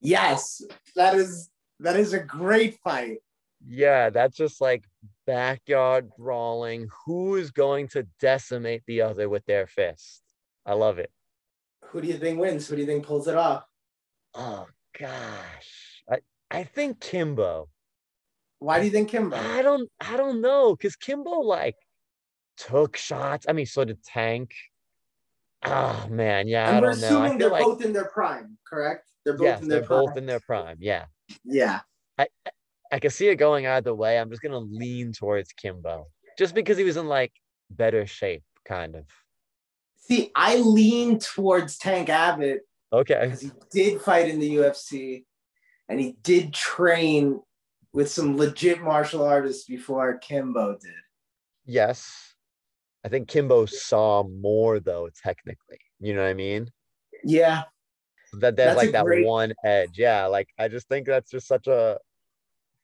Yes. 0.00 0.62
That 0.96 1.14
is 1.14 1.50
that 1.80 1.96
is 1.96 2.12
a 2.12 2.20
great 2.20 2.78
fight. 2.82 3.18
Yeah, 3.66 4.10
that's 4.10 4.36
just 4.36 4.60
like 4.60 4.84
backyard 5.26 6.10
brawling. 6.18 6.88
Who 7.06 7.36
is 7.36 7.50
going 7.50 7.88
to 7.88 8.06
decimate 8.20 8.82
the 8.86 9.02
other 9.02 9.28
with 9.28 9.44
their 9.46 9.66
fist? 9.66 10.22
I 10.66 10.74
love 10.74 10.98
it. 10.98 11.10
Who 11.86 12.00
do 12.00 12.08
you 12.08 12.18
think 12.18 12.40
wins? 12.40 12.66
Who 12.68 12.76
do 12.76 12.82
you 12.82 12.86
think 12.86 13.06
pulls 13.06 13.28
it 13.28 13.36
off? 13.36 13.64
Oh 14.34 14.66
gosh. 14.98 16.02
I, 16.10 16.18
I 16.50 16.64
think 16.64 17.00
Kimbo. 17.00 17.68
Why 18.58 18.78
do 18.78 18.84
you 18.84 18.90
think 18.90 19.10
Kimbo? 19.10 19.36
I 19.36 19.62
don't 19.62 19.90
I 20.00 20.16
don't 20.16 20.40
know. 20.40 20.76
Cause 20.76 20.96
Kimbo 20.96 21.40
like 21.40 21.76
took 22.56 22.96
shots. 22.96 23.46
I 23.48 23.52
mean, 23.52 23.66
so 23.66 23.84
did 23.84 24.02
Tank. 24.04 24.52
Oh 25.64 26.06
man, 26.10 26.48
yeah. 26.48 26.68
I 26.68 26.72
and 26.72 26.82
we're 26.82 26.92
don't 26.92 27.00
know. 27.00 27.06
I 27.06 27.10
assuming 27.10 27.38
they're 27.38 27.50
like 27.50 27.64
both 27.64 27.84
in 27.84 27.92
their 27.92 28.06
prime, 28.06 28.58
correct? 28.66 29.08
They're 29.24 29.36
both 29.36 29.46
yes, 29.46 29.62
in 29.62 29.68
their 29.68 29.80
they're 29.80 29.86
prime. 29.86 30.04
both 30.04 30.16
in 30.16 30.26
their 30.26 30.40
prime. 30.40 30.76
Yeah. 30.80 31.04
Yeah. 31.44 31.80
I 32.18 32.26
I 32.90 32.98
can 32.98 33.10
see 33.10 33.28
it 33.28 33.36
going 33.36 33.66
either 33.66 33.94
way. 33.94 34.18
I'm 34.18 34.30
just 34.30 34.42
gonna 34.42 34.58
lean 34.58 35.12
towards 35.12 35.52
Kimbo. 35.52 36.08
Just 36.38 36.54
because 36.54 36.78
he 36.78 36.84
was 36.84 36.96
in 36.96 37.06
like 37.06 37.32
better 37.70 38.06
shape, 38.06 38.44
kind 38.66 38.96
of. 38.96 39.04
See, 39.96 40.30
I 40.34 40.56
lean 40.56 41.18
towards 41.18 41.78
Tank 41.78 42.08
Abbott 42.08 42.62
Okay. 42.92 43.20
because 43.24 43.40
he 43.40 43.50
did 43.70 44.00
fight 44.00 44.28
in 44.28 44.38
the 44.38 44.56
UFC 44.56 45.24
and 45.88 45.98
he 46.00 46.16
did 46.22 46.52
train 46.52 47.40
with 47.92 48.10
some 48.10 48.36
legit 48.36 48.80
martial 48.82 49.22
artists 49.24 49.64
before 49.64 50.18
Kimbo 50.18 50.78
did. 50.80 50.90
Yes. 51.66 52.34
I 53.04 53.08
think 53.08 53.28
Kimbo 53.28 53.66
saw 53.66 54.22
more 54.24 54.80
though, 54.80 55.08
technically. 55.22 55.78
You 56.00 56.14
know 56.14 56.22
what 56.22 56.28
I 56.28 56.34
mean? 56.34 56.70
Yeah. 57.24 57.62
That 58.40 58.56
there's 58.56 58.74
That's 58.74 58.76
like 58.76 58.92
that 58.92 59.04
great- 59.04 59.26
one 59.26 59.52
edge. 59.64 59.98
Yeah. 59.98 60.26
Like 60.26 60.48
I 60.58 60.68
just 60.68 60.88
think 60.88 61.06
that's 61.06 61.30
just 61.30 61.46
such 61.46 61.66
a 61.66 61.98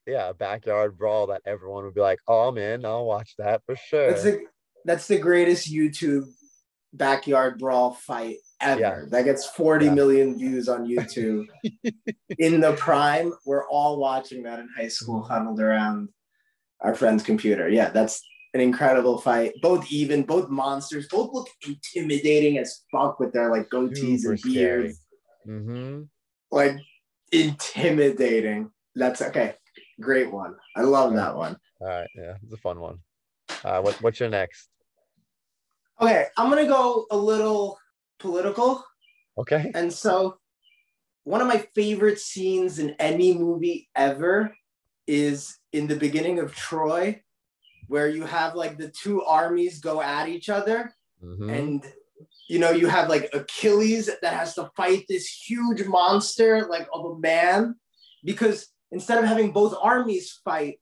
yeah, 0.07 0.31
a 0.31 0.35
backyard 0.35 0.97
brawl 0.97 1.27
that 1.27 1.43
everyone 1.45 1.85
would 1.85 1.95
be 1.95 2.01
like, 2.01 2.19
Oh 2.27 2.49
I'm 2.49 2.57
in, 2.59 2.85
I'll 2.85 3.05
watch 3.05 3.35
that 3.39 3.63
for 3.67 3.77
sure. 3.77 4.09
That's 4.11 4.23
the 4.25 4.41
that's 4.85 5.07
the 5.09 5.19
greatest 5.19 5.71
YouTube 5.71 6.25
backyard 6.93 7.59
brawl 7.59 7.93
fight 7.95 8.37
ever. 8.61 8.81
Yeah. 8.81 9.01
That 9.09 9.25
gets 9.25 9.47
forty 9.47 9.87
Yeah. 9.87 9.95
million 9.95 10.39
views 10.39 10.69
on 10.69 10.87
YouTube. 10.87 11.47
in 12.39 12.61
the 12.61 12.73
prime, 12.75 13.33
we're 13.47 13.67
all 13.69 13.99
watching 13.99 14.43
that 14.45 14.59
in 14.59 14.69
high 14.77 14.89
school, 14.89 15.23
huddled 15.23 15.61
around 15.61 16.09
our 16.81 16.95
friend's 16.95 17.23
computer. 17.23 17.69
Yeah, 17.69 17.91
that's 17.91 18.23
an 18.55 18.61
incredible 18.61 19.19
fight. 19.19 19.53
Both 19.61 19.91
even, 19.93 20.23
both 20.23 20.49
monsters, 20.49 21.07
both 21.09 21.31
look 21.35 21.49
intimidating 21.67 22.59
as 22.59 22.83
fuck 22.91 23.21
with 23.21 23.33
their 23.33 23.51
like 23.51 23.69
goatees 23.69 24.21
Super 24.21 24.33
and 24.33 24.43
beards. 24.43 25.05
mm-hmm. 25.47 26.03
Like 26.51 26.77
intimidating. 27.33 28.71
That's 28.95 29.23
okay. 29.23 29.55
Great 30.01 30.31
one. 30.33 30.55
I 30.77 30.83
love 30.83 31.15
that 31.15 31.37
one. 31.37 31.57
All 31.81 31.89
right, 31.89 32.09
yeah, 32.17 32.35
it's 32.43 32.53
a 32.53 32.57
fun 32.57 32.81
one. 32.81 32.99
Uh 33.65 33.81
what 33.81 33.95
what's 34.03 34.21
your 34.21 34.29
next? 34.29 34.69
Okay, 36.01 36.27
I'm 36.37 36.49
gonna 36.49 36.67
go 36.67 37.07
a 37.11 37.17
little 37.17 37.79
political. 38.19 38.85
Okay. 39.37 39.71
And 39.75 39.93
so, 39.93 40.39
one 41.25 41.41
of 41.41 41.49
my 41.49 41.59
favorite 41.75 42.19
scenes 42.19 42.79
in 42.79 42.91
any 42.99 43.37
movie 43.37 43.89
ever 43.95 44.55
is 45.07 45.59
in 45.73 45.87
the 45.87 45.97
beginning 45.97 46.39
of 46.39 46.55
Troy, 46.55 47.23
where 47.89 48.09
you 48.09 48.25
have 48.25 48.55
like 48.55 48.79
the 48.79 48.91
two 48.91 49.23
armies 49.25 49.81
go 49.81 50.01
at 50.01 50.29
each 50.29 50.49
other, 50.49 50.93
Mhm. 51.23 51.53
and 51.59 51.93
you 52.49 52.59
know, 52.59 52.71
you 52.71 52.87
have 52.87 53.09
like 53.11 53.29
Achilles 53.35 54.09
that 54.23 54.33
has 54.33 54.55
to 54.55 54.71
fight 54.77 55.05
this 55.09 55.27
huge 55.27 55.85
monster, 55.87 56.67
like 56.67 56.89
of 56.95 57.05
a 57.05 57.19
man, 57.19 57.75
because 58.25 58.69
instead 58.91 59.19
of 59.19 59.25
having 59.25 59.53
both 59.53 59.75
armies 59.81 60.41
fight, 60.45 60.81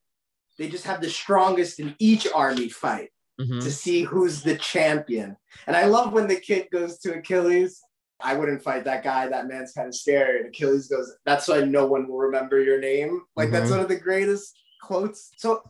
they 0.59 0.69
just 0.69 0.85
have 0.85 1.01
the 1.01 1.11
strongest 1.11 1.81
in 1.81 1.97
each 1.99 2.27
army 2.33 2.69
fight 2.69 3.11
Mhm. 3.41 3.63
to 3.63 3.71
see 3.71 4.03
who's 4.03 4.43
the 4.43 4.57
champion. 4.57 5.37
And 5.67 5.77
I 5.77 5.85
love 5.87 6.13
when 6.13 6.27
the 6.27 6.37
kid 6.37 6.69
goes 6.71 6.99
to 7.01 7.15
Achilles. 7.15 7.81
I 8.21 8.33
wouldn't 8.35 8.63
fight 8.63 8.85
that 8.85 9.05
guy. 9.05 9.29
That 9.29 9.47
man's 9.47 9.73
kind 9.73 9.89
of 9.89 9.95
scary. 9.95 10.39
And 10.39 10.49
Achilles 10.49 10.89
goes, 10.89 11.13
That's 11.27 11.47
why 11.49 11.61
no 11.61 11.85
one 11.87 12.09
will 12.09 12.17
remember 12.19 12.59
your 12.63 12.81
name. 12.81 13.23
Like, 13.37 13.51
that's 13.51 13.69
Mhm. 13.69 13.73
one 13.73 13.81
of 13.81 13.89
the 13.89 14.01
greatest 14.01 14.57
quotes. 14.83 15.31
So, 15.37 15.63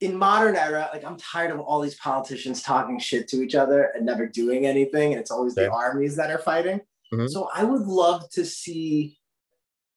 in 0.00 0.16
modern 0.16 0.54
era, 0.56 0.88
like, 0.92 1.04
I'm 1.04 1.16
tired 1.16 1.50
of 1.50 1.58
all 1.60 1.80
these 1.80 1.96
politicians 1.98 2.62
talking 2.62 2.98
shit 3.00 3.26
to 3.28 3.42
each 3.42 3.54
other 3.56 3.90
and 3.94 4.06
never 4.06 4.26
doing 4.26 4.64
anything. 4.66 5.12
And 5.12 5.20
it's 5.20 5.30
always 5.32 5.54
the 5.56 5.70
armies 5.70 6.14
that 6.16 6.30
are 6.30 6.38
fighting. 6.38 6.80
Mhm. 7.12 7.28
So, 7.28 7.50
I 7.52 7.64
would 7.64 7.82
love 7.82 8.30
to 8.30 8.44
see 8.44 9.18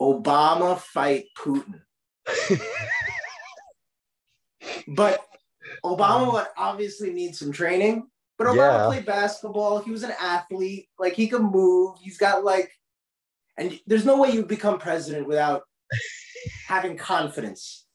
Obama 0.02 0.80
fight 0.80 1.26
Putin. 1.38 1.82
But 4.88 5.26
Obama 5.84 6.32
would 6.34 6.48
obviously 6.58 7.12
need 7.14 7.36
some 7.36 7.52
training. 7.52 8.08
But 8.38 8.48
Obama 8.48 8.56
Yeah. 8.80 8.86
played 8.88 9.06
basketball. 9.06 9.80
He 9.80 9.92
was 9.92 10.04
an 10.04 10.14
athlete. 10.20 10.90
Like 10.98 11.14
he 11.14 11.28
can 11.28 11.44
move. 11.44 11.98
He's 12.02 12.18
got 12.18 12.44
like, 12.44 12.72
and 13.58 13.80
there's 13.86 14.06
no 14.06 14.20
way 14.20 14.32
you 14.32 14.44
become 14.46 14.80
president 14.80 15.28
without 15.28 15.64
having 16.68 16.98
confidence. 16.98 17.86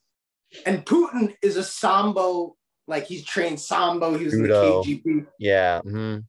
And 0.65 0.85
Putin 0.87 1.35
is 1.43 1.57
a 1.57 1.65
sambo. 1.65 2.57
Like 2.87 3.05
he's 3.05 3.25
trained 3.25 3.61
sambo. 3.61 4.17
He 4.17 4.25
was 4.25 4.35
Judo. 4.35 4.81
in 4.83 4.89
the 4.91 5.01
KGB. 5.05 5.27
yeah. 5.39 5.81
mhm. 5.85 6.25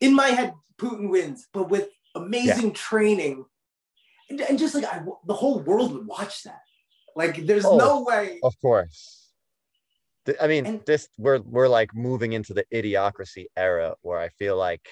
In 0.00 0.14
my 0.14 0.28
head, 0.28 0.52
Putin 0.78 1.08
wins, 1.10 1.46
but 1.52 1.70
with 1.70 1.88
amazing 2.14 2.72
training, 2.72 3.44
and, 4.28 4.40
and 4.42 4.58
just 4.58 4.74
like 4.74 4.84
I, 4.84 5.02
the 5.26 5.32
whole 5.34 5.60
world 5.60 5.92
would 5.94 6.06
watch 6.06 6.42
that. 6.42 6.60
Like 7.14 7.46
there's 7.46 7.64
Oh. 7.64 7.76
no 7.78 8.02
way. 8.02 8.40
Of 8.42 8.54
course. 8.60 9.25
I 10.40 10.46
mean, 10.46 10.66
And- 10.66 10.84
this 10.86 11.08
we're 11.18 11.40
we're 11.40 11.68
like 11.68 11.94
moving 11.94 12.32
into 12.32 12.54
the 12.54 12.64
idiocracy 12.72 13.46
era 13.56 13.94
where 14.02 14.18
I 14.18 14.28
feel 14.30 14.56
like 14.56 14.86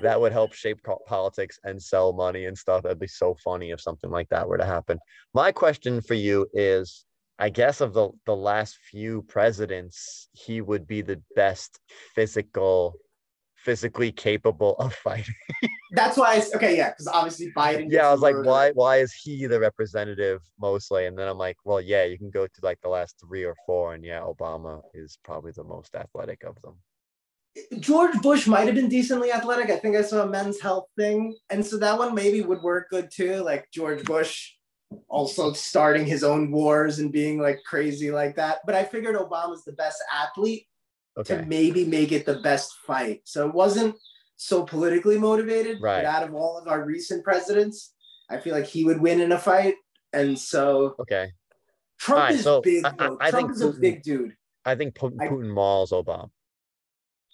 that 0.00 0.18
would 0.20 0.32
help 0.32 0.52
shape 0.54 0.78
politics 1.06 1.58
and 1.64 1.82
sell 1.82 2.12
money 2.12 2.46
and 2.46 2.56
stuff. 2.56 2.82
That'd 2.82 2.98
be 2.98 3.06
so 3.06 3.34
funny 3.44 3.70
if 3.70 3.80
something 3.80 4.10
like 4.10 4.28
that 4.30 4.48
were 4.48 4.58
to 4.58 4.64
happen. 4.64 4.98
My 5.34 5.52
question 5.52 6.00
for 6.00 6.14
you 6.14 6.46
is 6.54 7.04
I 7.38 7.50
guess 7.50 7.80
of 7.80 7.92
the 7.92 8.10
the 8.24 8.34
last 8.36 8.78
few 8.90 9.22
presidents, 9.22 10.28
he 10.32 10.60
would 10.60 10.86
be 10.86 11.02
the 11.02 11.20
best 11.34 11.78
physical 12.14 12.94
physically 13.66 14.12
capable 14.12 14.76
of 14.76 14.94
fighting. 14.94 15.34
That's 15.90 16.16
why. 16.16 16.36
I, 16.36 16.42
okay, 16.54 16.76
yeah, 16.76 16.90
because 16.90 17.08
obviously 17.08 17.52
Biden. 17.52 17.90
yeah, 17.90 18.08
I 18.08 18.12
was 18.12 18.20
like, 18.20 18.36
why 18.44 18.70
why 18.70 18.98
is 18.98 19.12
he 19.12 19.46
the 19.46 19.58
representative 19.58 20.40
mostly? 20.58 21.06
And 21.06 21.18
then 21.18 21.28
I'm 21.28 21.36
like, 21.36 21.56
well, 21.64 21.80
yeah, 21.80 22.04
you 22.04 22.16
can 22.16 22.30
go 22.30 22.46
to 22.46 22.60
like 22.62 22.80
the 22.80 22.88
last 22.88 23.20
three 23.20 23.44
or 23.44 23.56
four, 23.66 23.94
and 23.94 24.04
yeah, 24.04 24.20
Obama 24.20 24.82
is 24.94 25.18
probably 25.24 25.50
the 25.50 25.64
most 25.64 25.96
athletic 25.96 26.44
of 26.44 26.62
them. 26.62 26.76
George 27.80 28.20
Bush 28.20 28.46
might 28.46 28.66
have 28.66 28.74
been 28.74 28.88
decently 28.88 29.32
athletic. 29.32 29.70
I 29.70 29.78
think 29.78 29.96
I 29.96 30.02
saw 30.02 30.22
a 30.22 30.28
men's 30.28 30.60
health 30.60 30.86
thing, 30.96 31.36
and 31.50 31.66
so 31.66 31.76
that 31.78 31.98
one 31.98 32.14
maybe 32.14 32.42
would 32.42 32.62
work 32.62 32.88
good 32.90 33.10
too. 33.10 33.42
Like 33.42 33.66
George 33.72 34.04
Bush 34.04 34.52
also 35.08 35.52
starting 35.52 36.06
his 36.06 36.22
own 36.22 36.52
wars 36.52 37.00
and 37.00 37.10
being 37.10 37.40
like 37.40 37.58
crazy 37.66 38.12
like 38.12 38.36
that. 38.36 38.58
But 38.64 38.76
I 38.76 38.84
figured 38.84 39.16
Obama's 39.16 39.64
the 39.64 39.72
best 39.72 40.00
athlete 40.14 40.68
Okay. 41.18 41.38
to 41.38 41.46
maybe 41.46 41.84
make 41.84 42.12
it 42.12 42.26
the 42.26 42.40
best 42.40 42.74
fight. 42.86 43.22
So 43.24 43.48
it 43.48 43.54
wasn't 43.54 43.96
so 44.36 44.64
politically 44.64 45.18
motivated. 45.18 45.80
Right. 45.80 46.02
But 46.02 46.04
out 46.04 46.22
of 46.28 46.34
all 46.34 46.58
of 46.58 46.68
our 46.68 46.84
recent 46.84 47.24
presidents, 47.24 47.94
I 48.28 48.38
feel 48.38 48.54
like 48.54 48.66
he 48.66 48.84
would 48.84 49.00
win 49.00 49.20
in 49.20 49.32
a 49.32 49.38
fight. 49.38 49.74
And 50.12 50.38
so 50.38 50.94
Okay. 51.00 51.32
Trump 51.98 52.20
Alright, 52.20 52.34
is 52.34 52.44
so 52.44 52.60
big. 52.60 52.84
I- 52.84 52.88
I- 52.90 52.92
though. 52.96 53.18
I 53.20 53.30
Trump 53.30 53.46
think 53.48 53.56
is 53.56 53.62
a 53.62 53.68
Putin- 53.68 53.80
big 53.80 54.02
dude. 54.02 54.36
I 54.64 54.74
think 54.74 54.94
Pu- 54.94 55.16
I- 55.18 55.28
Putin 55.28 55.48
mauls 55.48 55.90
Obama. 55.92 56.28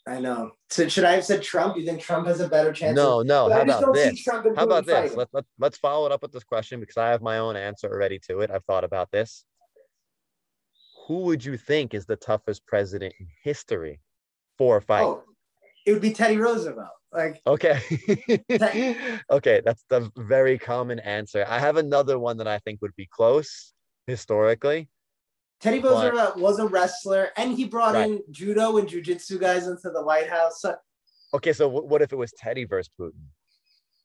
I 0.07 0.19
know. 0.21 0.53
So 0.71 0.89
should 0.89 1.05
I 1.05 1.13
have 1.13 1.25
said 1.25 1.43
Trump? 1.43 1.77
You 1.77 1.85
think 1.85 2.01
Trump 2.01 2.27
has 2.27 2.41
a 2.41 2.49
better 2.49 2.73
chance? 2.73 2.97
No, 2.97 3.23
no. 3.23 3.49
How 3.51 3.63
about 3.63 3.81
don't 3.83 3.97
see 3.97 4.03
this? 4.11 4.27
How 4.29 4.65
about 4.65 4.85
this? 4.85 5.15
Let, 5.15 5.29
let, 5.33 5.45
let's 5.61 5.79
follow 5.79 6.07
it 6.07 6.13
up 6.13 6.23
with 6.23 6.33
this 6.33 6.43
question 6.45 6.81
because 6.81 6.97
I 6.97 7.11
have 7.11 7.23
my 7.23 7.39
own 7.39 7.55
answer 7.57 7.89
already 7.89 8.19
to 8.29 8.41
it. 8.41 8.51
I've 8.51 8.65
thought 8.65 8.83
about 8.85 9.11
this. 9.13 9.45
Who 11.09 11.21
would 11.23 11.45
you 11.45 11.57
think 11.57 11.95
is 11.95 12.07
the 12.07 12.17
toughest 12.17 12.67
president 12.67 13.15
in 13.19 13.27
history 13.43 14.01
for 14.59 14.77
a 14.77 14.83
fight? 14.83 15.07
Oh, 15.07 15.23
it 15.85 15.93
would 15.93 16.03
be 16.03 16.13
Teddy 16.13 16.37
Roosevelt. 16.37 16.89
Like 17.13 17.43
Okay. 17.47 17.79
Okay, 19.31 19.61
that's 19.65 19.85
the 19.89 20.11
very 20.17 20.59
common 20.59 20.99
answer. 21.01 21.45
I 21.49 21.59
have 21.59 21.77
another 21.77 22.19
one 22.19 22.37
that 22.39 22.47
I 22.49 22.59
think 22.61 22.81
would 22.83 22.95
be 22.97 23.07
close 23.11 23.73
historically. 24.07 24.89
Teddy 25.61 25.79
Roosevelt 25.81 26.39
was 26.39 26.59
a 26.59 26.67
wrestler, 26.67 27.31
and 27.37 27.53
he 27.57 27.65
brought 27.67 27.95
Right. 27.95 28.11
in 28.11 28.23
judo 28.31 28.79
and 28.79 28.89
jujitsu 28.89 29.39
guys 29.41 29.67
into 29.69 29.91
the 29.91 30.03
White 30.03 30.29
House. 30.29 30.61
So, 30.61 30.77
Okay, 31.35 31.53
so 31.53 31.69
wh- 31.71 31.85
what 31.89 32.03
if 32.03 32.13
it 32.13 32.17
was 32.17 32.33
Teddy 32.33 32.65
versus 32.65 32.91
Putin? 32.99 33.27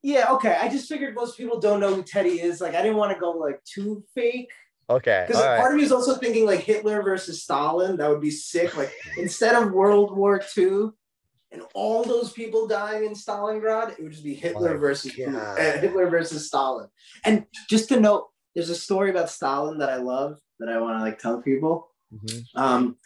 yeah, 0.04 0.32
okay. 0.34 0.56
I 0.62 0.70
just 0.70 0.88
figured 0.88 1.16
most 1.16 1.36
people 1.36 1.60
don't 1.60 1.80
know 1.80 1.94
who 1.96 2.04
Teddy 2.04 2.40
is. 2.42 2.62
Like, 2.62 2.76
I 2.76 2.82
didn't 2.84 2.98
want 2.98 3.12
to 3.14 3.20
go 3.20 3.32
like 3.32 3.64
too 3.64 4.04
fake 4.14 4.52
Okay, 4.90 5.26
because 5.28 5.44
right. 5.44 5.60
part 5.60 5.74
of 5.74 5.78
me 5.78 5.84
is 5.84 5.92
also 5.92 6.16
thinking 6.16 6.46
like 6.46 6.62
Hitler 6.62 7.04
versus 7.04 7.44
Stalin. 7.44 7.98
That 7.98 8.10
would 8.10 8.22
be 8.22 8.32
sick. 8.32 8.78
Like 8.78 8.92
instead 9.18 9.56
of 9.56 9.72
World 9.72 10.16
War 10.16 10.42
II 10.58 10.90
and 11.52 11.62
all 11.74 12.04
those 12.04 12.32
people 12.32 12.68
dying 12.68 13.04
in 13.04 13.14
Stalingrad, 13.14 13.92
it 13.92 14.04
would 14.04 14.14
just 14.14 14.24
be 14.24 14.34
Hitler 14.34 14.78
versus 14.78 15.12
uh, 15.20 15.56
Hitler 15.82 16.10
versus 16.10 16.48
Stalin. 16.48 16.88
And 17.26 17.46
just 17.70 17.90
to 17.90 18.00
note, 18.00 18.28
there's 18.56 18.70
a 18.70 18.76
story 18.76 19.10
about 19.10 19.30
Stalin 19.30 19.80
that 19.80 19.90
I 19.90 19.98
love 19.98 20.40
that 20.60 20.70
I 20.70 20.80
want 20.80 20.98
to 20.98 21.02
like 21.04 21.20
tell 21.20 21.42
people. 21.42 21.90
Mhm, 22.14 22.44
um, 22.56 22.98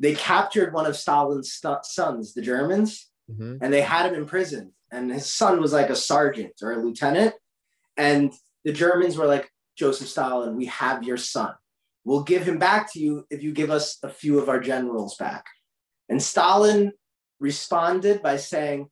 they 0.00 0.14
captured 0.14 0.72
one 0.72 0.86
of 0.86 0.96
Stalin's 0.96 1.52
stu- 1.52 1.76
sons, 1.82 2.34
the 2.34 2.42
Germans, 2.42 3.10
mhm. 3.30 3.58
and 3.60 3.72
they 3.72 3.82
had 3.82 4.06
him 4.06 4.14
in 4.14 4.26
prison. 4.26 4.72
And 4.90 5.12
his 5.12 5.26
son 5.26 5.60
was 5.60 5.72
like 5.72 5.90
a 5.90 5.96
sergeant 5.96 6.54
or 6.62 6.72
a 6.72 6.82
lieutenant. 6.82 7.34
And 7.96 8.32
the 8.64 8.72
Germans 8.72 9.16
were 9.16 9.26
like, 9.26 9.50
Joseph 9.76 10.08
Stalin, 10.08 10.56
we 10.56 10.66
have 10.66 11.02
your 11.04 11.16
son. 11.16 11.54
We'll 12.04 12.22
give 12.22 12.42
him 12.46 12.58
back 12.58 12.92
to 12.92 13.00
you 13.00 13.26
if 13.30 13.42
you 13.42 13.52
give 13.52 13.70
us 13.70 13.98
a 14.02 14.08
few 14.08 14.38
of 14.38 14.48
our 14.48 14.60
generals 14.60 15.16
back. 15.16 15.46
And 16.08 16.22
Stalin 16.22 16.92
responded 17.40 18.22
by 18.22 18.36
saying, 18.36 18.88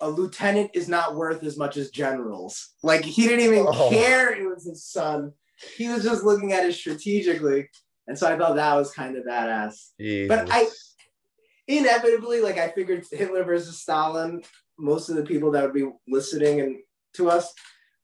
a 0.00 0.10
lieutenant 0.10 0.72
is 0.74 0.88
not 0.88 1.14
worth 1.14 1.42
as 1.44 1.56
much 1.56 1.76
as 1.76 1.90
generals. 1.90 2.70
Like 2.82 3.04
he 3.04 3.26
didn't 3.26 3.44
even 3.46 3.66
Oh. 3.68 3.88
care 3.88 4.34
it 4.34 4.46
was 4.48 4.64
his 4.64 4.84
son. 4.84 5.32
He 5.76 5.88
was 5.88 6.02
just 6.02 6.24
looking 6.24 6.52
at 6.52 6.64
it 6.66 6.72
strategically. 6.74 7.68
And 8.08 8.18
so 8.18 8.26
I 8.26 8.36
thought 8.36 8.56
that 8.56 8.74
was 8.74 8.90
kind 8.92 9.16
of 9.16 9.24
badass. 9.24 9.90
But 10.28 10.48
I- 10.50 10.68
Inevitably, 11.68 12.40
like 12.40 12.58
I 12.58 12.68
figured 12.70 13.04
Hitler 13.10 13.44
versus 13.44 13.80
Stalin, 13.80 14.42
most 14.78 15.08
of 15.08 15.14
the 15.16 15.22
people 15.22 15.52
that 15.52 15.62
would 15.62 15.72
be 15.72 15.88
listening 16.08 16.60
and 16.60 16.76
to 17.14 17.30
us 17.30 17.52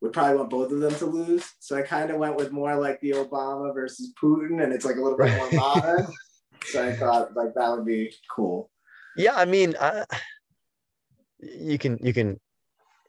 would 0.01 0.13
probably 0.13 0.37
want 0.37 0.51
both 0.51 0.71
of 0.73 0.81
them 0.81 0.95
to 0.95 1.07
lose. 1.07 1.45
So 1.59 1.77
I 1.77 1.83
kind 1.83 2.11
of 2.11 2.19
went 2.19 2.37
with 2.37 2.53
more 2.53 2.77
like 2.77 3.01
the 3.01 3.13
Obama 3.13 3.75
versus 3.75 4.13
Putin, 4.23 4.63
and 4.63 4.73
it's 4.73 4.85
like 4.85 4.97
a 4.97 5.01
little 5.03 5.19
bit 5.19 5.37
more 5.37 5.51
modern. 5.53 6.07
so 6.67 6.87
I 6.87 6.95
thought 6.95 7.35
like 7.35 7.55
that 7.55 7.71
would 7.71 7.85
be 7.87 8.13
cool. 8.35 8.71
Yeah, 9.17 9.35
I 9.35 9.45
mean, 9.45 9.75
I, 9.81 10.05
you 11.41 11.79
can 11.79 11.99
you 12.03 12.13
can 12.13 12.39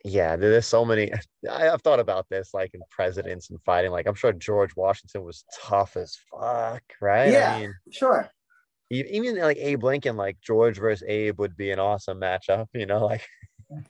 yeah, 0.06 0.36
there's 0.36 0.66
so 0.66 0.86
many 0.86 1.12
I, 1.50 1.70
I've 1.70 1.82
thought 1.82 2.00
about 2.00 2.26
this 2.30 2.54
like 2.54 2.72
in 2.74 2.82
presidents 2.90 3.50
and 3.50 3.60
fighting. 3.64 3.92
Like 3.92 4.08
I'm 4.08 4.16
sure 4.16 4.34
George 4.34 4.76
Washington 4.76 5.24
was 5.24 5.44
tough 5.62 5.98
as 5.98 6.18
fuck, 6.32 6.82
right? 7.02 7.32
Yeah. 7.32 7.56
I 7.56 7.60
mean, 7.62 7.74
Sure. 7.92 8.30
even 8.90 9.38
like 9.40 9.58
Abe 9.58 9.84
Lincoln, 9.84 10.18
like 10.18 10.38
George 10.42 10.80
versus 10.80 11.06
Abe 11.08 11.38
would 11.40 11.56
be 11.58 11.72
an 11.72 11.80
awesome 11.80 12.20
matchup, 12.20 12.68
you 12.74 12.86
know, 12.86 13.06
like 13.06 13.28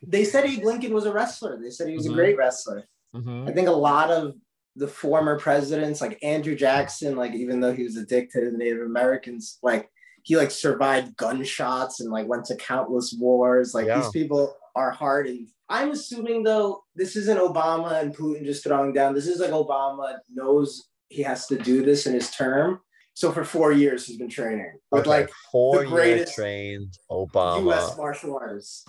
They 0.05 0.23
said 0.25 0.45
Abe 0.45 0.63
Lincoln 0.63 0.93
was 0.93 1.05
a 1.05 1.13
wrestler. 1.13 1.57
They 1.61 1.69
said 1.69 1.87
he 1.87 1.95
was 1.95 2.07
Mhm. 2.07 2.11
a 2.11 2.15
great 2.15 2.37
wrestler. 2.37 2.83
Mhm. 3.15 3.47
I 3.49 3.53
think 3.53 3.67
a 3.67 3.71
lot 3.71 4.11
of 4.11 4.35
the 4.75 4.87
former 4.87 5.37
presidents, 5.39 5.99
like 6.01 6.19
Andrew 6.23 6.55
Jackson, 6.55 7.15
like 7.15 7.33
even 7.33 7.59
though 7.59 7.73
he 7.73 7.83
was 7.83 7.97
a 7.97 8.05
dick 8.05 8.31
to 8.31 8.49
the 8.51 8.57
Native 8.57 8.81
Americans, 8.83 9.57
like 9.63 9.89
he 10.23 10.35
like 10.37 10.51
survived 10.51 11.15
gunshots 11.17 11.99
and 12.01 12.11
like 12.11 12.27
went 12.27 12.45
to 12.45 12.55
countless 12.55 13.13
wars. 13.19 13.73
Like 13.73 13.87
Yeah. 13.87 13.99
these 14.01 14.11
people 14.11 14.55
are 14.75 14.91
hardened. 14.91 15.47
I'm 15.69 15.91
assuming 15.91 16.43
though 16.43 16.83
this 16.95 17.15
isn't 17.15 17.39
Obama 17.39 18.01
and 18.01 18.15
Putin 18.15 18.43
just 18.45 18.63
throwing 18.63 18.93
down. 18.93 19.13
This 19.15 19.27
is 19.27 19.39
like 19.39 19.51
Obama 19.51 20.19
knows 20.33 20.87
he 21.09 21.23
has 21.23 21.47
to 21.47 21.57
do 21.57 21.83
this 21.83 22.05
in 22.05 22.13
his 22.13 22.29
term. 22.31 22.81
So 23.15 23.31
for 23.31 23.43
four 23.43 23.71
years 23.71 24.05
he's 24.05 24.17
been 24.17 24.29
training 24.29 24.79
with 24.91 25.01
Okay, 25.01 25.09
like 25.09 25.29
four 25.51 25.77
the 25.77 25.81
years 25.81 25.91
greatest 25.91 26.35
trained 26.35 26.97
U.S. 27.09 27.97
Martial 27.97 28.37
artists. 28.37 28.85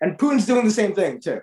And 0.00 0.18
Putin's 0.18 0.46
doing 0.46 0.64
the 0.64 0.70
same 0.70 0.94
thing 0.94 1.20
too. 1.20 1.40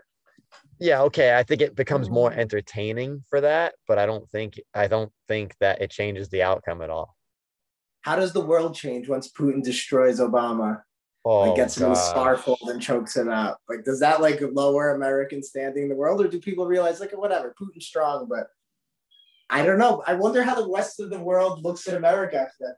Yeah, 0.79 1.01
okay. 1.03 1.35
I 1.37 1.43
think 1.43 1.61
it 1.61 1.75
becomes 1.75 2.09
more 2.09 2.31
Mm. 2.31 2.37
entertaining 2.37 3.23
for 3.29 3.39
that, 3.41 3.75
but 3.87 3.97
I 3.97 4.05
don't 4.05 4.29
think 4.29 4.59
I 4.73 4.87
don't 4.87 5.11
think 5.27 5.55
that 5.59 5.81
it 5.81 5.89
changes 5.91 6.29
the 6.29 6.43
outcome 6.43 6.81
at 6.81 6.89
all. 6.89 7.15
How 8.01 8.15
does 8.15 8.33
the 8.33 8.41
world 8.41 8.75
change 8.75 9.07
once 9.09 9.31
Putin 9.31 9.63
destroys 9.63 10.19
Obama? 10.19 10.83
Oh, 11.27 11.39
like 11.41 11.55
gets 11.55 11.77
him 11.77 11.83
in 11.85 11.89
the 11.89 11.95
gosh. 11.95 12.09
scarf 12.09 12.41
hold 12.41 12.69
and 12.69 12.79
chokes 12.81 13.15
him 13.15 13.29
out. 13.29 13.57
Like, 13.67 13.83
does 13.83 13.99
that 14.01 14.21
like 14.21 14.39
lower 14.41 14.93
American 14.93 15.41
standing 15.41 15.83
in 15.83 15.89
the 15.89 15.95
world, 15.95 16.21
or 16.23 16.27
do 16.27 16.39
people 16.39 16.67
realize 16.67 16.99
like 16.99 17.11
whatever, 17.17 17.55
Putin's 17.59 17.87
strong, 17.87 18.27
but 18.29 18.47
I 19.49 19.65
don't 19.65 19.79
know. 19.79 20.03
I 20.05 20.13
wonder 20.15 20.43
how 20.43 20.55
the 20.55 20.69
rest 20.71 20.99
of 20.99 21.09
the 21.09 21.19
world 21.19 21.63
looks 21.63 21.87
at 21.87 21.95
America 21.95 22.37
after 22.41 22.55
that. 22.59 22.75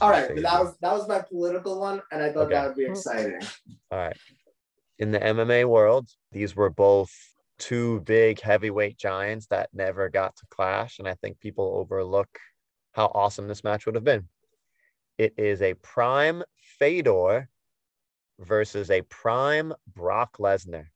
All 0.00 0.10
right, 0.10 0.28
but 0.32 0.42
that 0.42 0.60
was 0.60 0.76
that 0.80 0.92
was 0.92 1.06
my 1.08 1.20
political 1.20 1.78
one, 1.80 2.00
and 2.10 2.22
I 2.22 2.32
thought 2.32 2.46
Okay. 2.46 2.54
that 2.54 2.66
would 2.68 2.76
be 2.76 2.86
exciting. 2.86 3.40
All 3.90 3.98
right. 3.98 4.16
In 4.98 5.10
the 5.12 5.20
MMA 5.20 5.64
world, 5.68 6.08
these 6.32 6.56
were 6.56 6.70
both 6.70 7.10
two 7.58 8.00
big 8.00 8.40
heavyweight 8.40 8.98
giants 8.98 9.46
that 9.48 9.70
never 9.72 10.08
got 10.08 10.36
to 10.36 10.46
clash. 10.50 10.98
And 10.98 11.08
I 11.08 11.14
think 11.14 11.40
people 11.40 11.72
overlook 11.76 12.28
how 12.92 13.06
awesome 13.14 13.48
this 13.48 13.64
match 13.64 13.86
would 13.86 13.94
have 13.94 14.04
been. 14.04 14.28
It 15.18 15.34
is 15.36 15.62
a 15.62 15.74
prime 15.74 16.42
Fedor 16.78 17.48
versus 18.38 18.90
a 18.90 19.02
prime 19.02 19.72
Brock 19.94 20.38
Lesnar. 20.38 20.86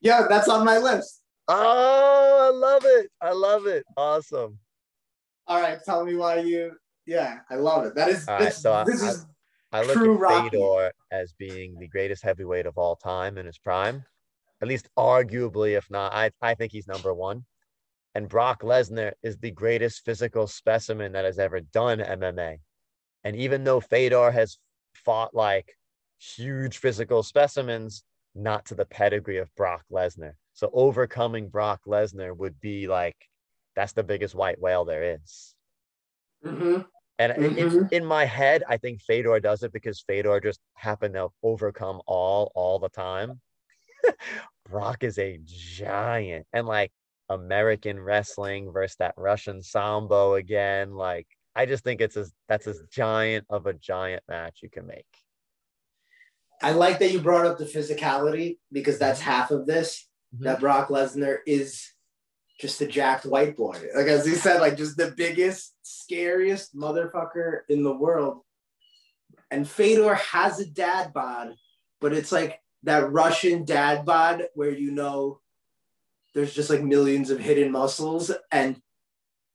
Yeah, 0.00 0.26
that's 0.28 0.48
on 0.48 0.64
my 0.64 0.78
list. 0.78 1.20
Oh, 1.48 2.50
I 2.52 2.56
love 2.56 2.82
it. 2.84 3.10
I 3.20 3.32
love 3.32 3.66
it. 3.66 3.84
Awesome. 3.96 4.58
All 5.46 5.60
right, 5.60 5.78
tell 5.84 6.04
me 6.04 6.14
why 6.14 6.38
you. 6.40 6.72
Yeah, 7.04 7.40
I 7.50 7.56
love 7.56 7.84
it. 7.86 7.94
That 7.96 8.08
is 8.08 8.26
All 8.28 8.34
right, 8.34 8.44
this, 8.44 8.62
so 8.62 8.84
this 8.86 9.02
I- 9.02 9.08
is 9.10 9.26
I 9.72 9.82
look 9.82 9.96
True 9.96 10.14
at 10.14 10.20
Rocky. 10.20 10.50
Fedor 10.50 10.92
as 11.10 11.32
being 11.32 11.78
the 11.78 11.88
greatest 11.88 12.22
heavyweight 12.22 12.66
of 12.66 12.76
all 12.76 12.96
time 12.96 13.38
in 13.38 13.46
his 13.46 13.58
prime, 13.58 14.04
at 14.60 14.68
least 14.68 14.88
arguably, 14.96 15.76
if 15.76 15.90
not, 15.90 16.12
I, 16.12 16.30
I 16.40 16.54
think 16.54 16.72
he's 16.72 16.86
number 16.86 17.12
one. 17.14 17.44
And 18.14 18.28
Brock 18.28 18.62
Lesnar 18.62 19.12
is 19.22 19.38
the 19.38 19.50
greatest 19.50 20.04
physical 20.04 20.46
specimen 20.46 21.12
that 21.12 21.24
has 21.24 21.38
ever 21.38 21.60
done 21.60 21.98
MMA. 21.98 22.58
And 23.24 23.36
even 23.36 23.64
though 23.64 23.80
Fedor 23.80 24.30
has 24.30 24.58
fought 24.94 25.34
like 25.34 25.76
huge 26.18 26.78
physical 26.78 27.22
specimens, 27.22 28.04
not 28.34 28.66
to 28.66 28.74
the 28.74 28.84
pedigree 28.84 29.38
of 29.38 29.54
Brock 29.56 29.84
Lesnar. 29.90 30.32
So 30.52 30.70
overcoming 30.72 31.48
Brock 31.48 31.80
Lesnar 31.86 32.36
would 32.36 32.60
be 32.60 32.86
like, 32.86 33.16
that's 33.74 33.94
the 33.94 34.02
biggest 34.02 34.34
white 34.34 34.60
whale 34.60 34.84
there 34.84 35.16
is. 35.16 35.54
Mhm. 36.44 36.86
And 37.18 37.32
Mhm. 37.32 37.92
in 37.92 38.04
my 38.04 38.24
head, 38.24 38.64
I 38.68 38.78
think 38.78 39.00
Fedor 39.00 39.38
does 39.40 39.62
it 39.62 39.72
because 39.72 40.00
Fedor 40.00 40.40
just 40.40 40.60
happened 40.74 41.14
to 41.14 41.28
overcome 41.42 42.02
all 42.06 42.50
all 42.54 42.78
the 42.78 42.88
time. 42.88 43.40
Brock 44.68 45.04
is 45.04 45.18
a 45.18 45.38
giant, 45.44 46.46
and 46.52 46.66
like 46.66 46.92
American 47.28 48.00
wrestling 48.00 48.72
versus 48.72 48.96
that 48.96 49.14
Russian 49.16 49.62
sambo 49.62 50.34
again. 50.34 50.94
Like 50.94 51.28
I 51.54 51.66
just 51.66 51.84
think 51.84 52.00
it's 52.00 52.16
as 52.16 52.32
that's 52.48 52.66
as 52.66 52.82
giant 52.90 53.46
of 53.48 53.66
a 53.66 53.74
giant 53.74 54.22
match 54.28 54.60
you 54.62 54.70
can 54.70 54.86
make. 54.86 55.06
I 56.60 56.72
like 56.72 56.98
that 57.00 57.10
you 57.10 57.20
brought 57.20 57.46
up 57.46 57.58
the 57.58 57.64
physicality 57.64 58.58
because 58.70 58.98
that's 58.98 59.20
half 59.20 59.50
of 59.50 59.66
this. 59.66 60.08
Mhm. 60.34 60.44
That 60.44 60.60
Brock 60.60 60.88
Lesnar 60.88 61.38
is 61.46 61.91
just 62.62 62.80
a 62.80 62.86
jacked 62.86 63.26
white 63.26 63.56
boy. 63.56 63.76
Like 63.92 64.06
as 64.06 64.24
he 64.24 64.34
said, 64.34 64.60
like 64.60 64.76
just 64.76 64.96
the 64.96 65.12
biggest, 65.16 65.74
scariest 65.82 66.76
motherfucker 66.76 67.62
in 67.68 67.82
the 67.82 67.92
world. 67.92 68.42
And 69.50 69.68
Fedor 69.68 70.14
has 70.14 70.60
a 70.60 70.66
dad 70.66 71.12
bod, 71.12 71.56
but 72.00 72.12
it's 72.12 72.30
like 72.30 72.60
that 72.84 73.10
Russian 73.10 73.64
dad 73.64 74.06
bod 74.06 74.44
where 74.54 74.70
you 74.70 74.92
know 74.92 75.40
there's 76.34 76.54
just 76.54 76.70
like 76.70 76.84
millions 76.84 77.30
of 77.30 77.40
hidden 77.40 77.72
muscles. 77.72 78.30
And 78.52 78.80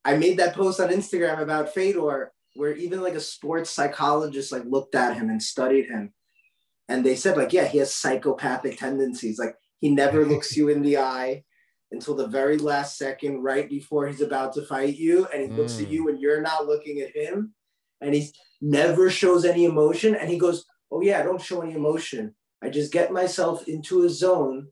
I 0.04 0.18
made 0.18 0.38
that 0.40 0.54
post 0.54 0.82
on 0.82 0.90
Instagram 0.90 1.40
about 1.40 1.74
Fedor, 1.74 2.34
where 2.56 2.74
even 2.74 3.02
like 3.02 3.16
a 3.16 3.22
sports 3.22 3.70
psychologist 3.70 4.52
like 4.52 4.66
looked 4.66 4.96
at 4.96 5.16
him 5.16 5.30
and 5.30 5.42
studied 5.42 5.88
him. 5.88 6.14
And 6.90 7.06
they 7.06 7.16
said, 7.16 7.38
like, 7.38 7.54
yeah, 7.54 7.68
he 7.68 7.78
has 7.78 7.94
psychopathic 7.94 8.78
tendencies. 8.78 9.40
Like 9.40 9.56
he 9.80 9.90
never 9.92 10.26
looks 10.26 10.58
you 10.58 10.68
in 10.68 10.82
the 10.82 10.98
eye 10.98 11.46
until 11.92 12.16
the 12.16 12.28
very 12.28 12.58
last 12.58 12.98
second, 12.98 13.42
right 13.44 13.70
before 13.70 14.08
he's 14.08 14.22
about 14.22 14.54
to 14.54 14.62
fight 14.66 14.96
you. 14.98 15.26
And 15.28 15.42
he 15.44 15.58
looks 15.58 15.80
at 15.80 15.88
Mm. 15.88 15.92
you 15.92 16.10
and 16.10 16.20
you're 16.20 16.42
not 16.42 16.66
looking 16.68 17.00
at 17.02 17.16
him. 17.16 17.54
And 18.02 18.14
he 18.14 18.34
never 18.62 19.10
shows 19.10 19.46
any 19.46 19.66
emotion. 19.66 20.14
And 20.16 20.30
he 20.30 20.38
goes, 20.38 20.66
Oh, 20.92 21.02
yeah, 21.02 21.20
I 21.20 21.24
don't 21.24 21.42
show 21.42 21.62
any 21.62 21.74
emotion. 21.74 22.34
I 22.62 22.70
just 22.70 22.94
get 22.94 23.12
myself 23.12 23.68
into 23.68 24.04
a 24.04 24.10
zone 24.10 24.70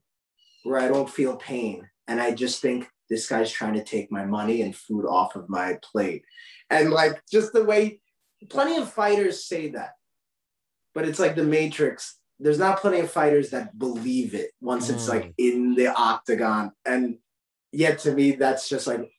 where 0.63 0.80
I 0.80 0.88
don't 0.88 1.10
feel 1.10 1.36
pain. 1.36 1.89
And 2.08 2.21
I 2.21 2.32
just 2.32 2.62
think 2.62 2.89
this 3.10 3.28
guy's 3.28 3.51
trying 3.51 3.73
to 3.73 3.84
take 3.84 4.12
my 4.12 4.25
money 4.25 4.62
and 4.62 4.75
food 4.75 5.06
off 5.06 5.36
of 5.36 5.49
my 5.49 5.78
plate. 5.84 6.23
And 6.69 6.91
like 6.91 7.21
just 7.32 7.51
the 7.54 7.63
way 7.65 8.01
plenty 8.49 8.78
of 8.78 8.91
fighters 8.91 9.45
say 9.45 9.69
that, 9.71 9.91
but 10.93 11.08
it's 11.08 11.19
like 11.19 11.36
the 11.36 11.43
Matrix. 11.43 12.17
There's 12.39 12.60
not 12.60 12.80
plenty 12.80 13.00
of 13.00 13.12
fighters 13.12 13.50
that 13.52 13.78
believe 13.78 14.34
it 14.34 14.52
once 14.62 14.89
it's 14.89 15.06
Mm. 15.06 15.10
like 15.10 15.34
in 15.38 15.76
the 15.76 15.88
octagon. 15.88 16.71
And 16.86 17.19
yet 17.71 18.00
to 18.00 18.13
me, 18.13 18.32
that's 18.32 18.67
just 18.67 18.88
like 18.88 19.10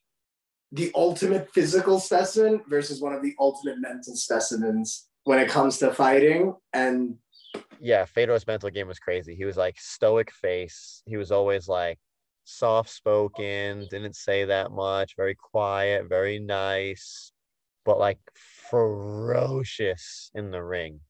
the 0.72 0.90
ultimate 0.94 1.50
physical 1.52 1.98
specimen 2.00 2.62
versus 2.68 3.00
one 3.00 3.14
of 3.14 3.22
the 3.22 3.34
ultimate 3.38 3.78
mental 3.80 4.16
specimens 4.16 5.08
when 5.24 5.38
it 5.38 5.48
comes 5.48 5.78
to 5.78 5.92
fighting. 5.94 6.54
And 6.72 7.16
yeah, 7.80 8.04
Fedor's 8.04 8.46
mental 8.46 8.70
game 8.70 8.88
was 8.88 8.98
crazy. 8.98 9.34
He 9.34 9.44
was 9.44 9.56
like 9.56 9.78
stoic 9.78 10.30
face. 10.32 11.02
He 11.06 11.16
was 11.16 11.32
always 11.32 11.68
like 11.68 11.98
soft 12.44 12.90
spoken, 12.90 13.86
didn't 13.90 14.16
say 14.16 14.44
that 14.44 14.70
much, 14.70 15.16
very 15.16 15.34
quiet, 15.34 16.08
very 16.08 16.38
nice, 16.38 17.32
but 17.84 17.98
like 17.98 18.18
ferocious 18.70 20.30
in 20.34 20.50
the 20.50 20.62
ring, 20.62 21.00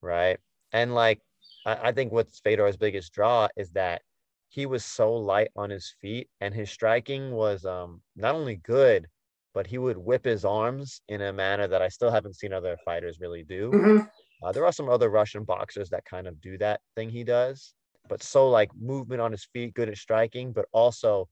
right? 0.00 0.38
And 0.72 0.94
like, 0.94 1.20
I, 1.64 1.88
I 1.88 1.92
think 1.92 2.12
what's 2.12 2.40
Fedor's 2.40 2.76
biggest 2.76 3.12
draw 3.12 3.48
is 3.56 3.70
that 3.72 4.02
he 4.48 4.66
was 4.66 4.84
so 4.84 5.14
light 5.14 5.50
on 5.56 5.70
his 5.70 5.94
feet 6.00 6.30
and 6.40 6.54
his 6.54 6.70
striking 6.70 7.32
was 7.32 7.64
um 7.64 8.02
not 8.16 8.34
only 8.34 8.56
good, 8.56 9.08
but 9.54 9.66
he 9.66 9.78
would 9.78 9.98
whip 9.98 10.24
his 10.24 10.44
arms 10.44 11.00
in 11.08 11.20
a 11.22 11.32
manner 11.32 11.68
that 11.68 11.82
I 11.82 11.88
still 11.88 12.10
haven't 12.10 12.36
seen 12.36 12.52
other 12.52 12.76
fighters 12.84 13.20
really 13.20 13.44
do. 13.44 13.78
Mhm. 13.78 14.10
Uh, 14.42 14.52
there 14.52 14.64
are 14.66 14.72
some 14.72 14.88
other 14.88 15.10
Russian 15.10 15.44
boxers 15.44 15.90
that 15.90 16.04
kind 16.04 16.26
of 16.28 16.40
do 16.40 16.58
that 16.58 16.80
thing 16.96 17.10
he 17.10 17.24
does, 17.24 17.74
but 18.08 18.22
so 18.22 18.48
like 18.50 18.70
movement 18.74 19.20
on 19.20 19.32
his 19.32 19.44
feet, 19.52 19.74
good 19.74 19.88
at 19.88 19.96
striking, 19.98 20.52
but 20.52 20.66
also 20.72 21.28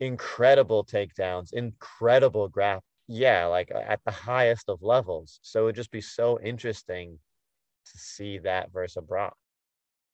incredible 0.00 0.84
takedowns, 0.84 1.52
incredible 1.52 2.48
grab. 2.48 2.82
Yeah, 3.08 3.46
like 3.46 3.70
at 3.72 4.00
the 4.04 4.12
highest 4.12 4.68
of 4.68 4.82
levels. 4.82 5.40
So 5.42 5.64
it'd 5.66 5.76
just 5.76 5.90
be 5.90 6.00
so 6.00 6.40
interesting 6.40 7.20
to 7.86 7.98
see 7.98 8.38
that 8.40 8.72
versus 8.72 9.04
Brock. 9.06 9.36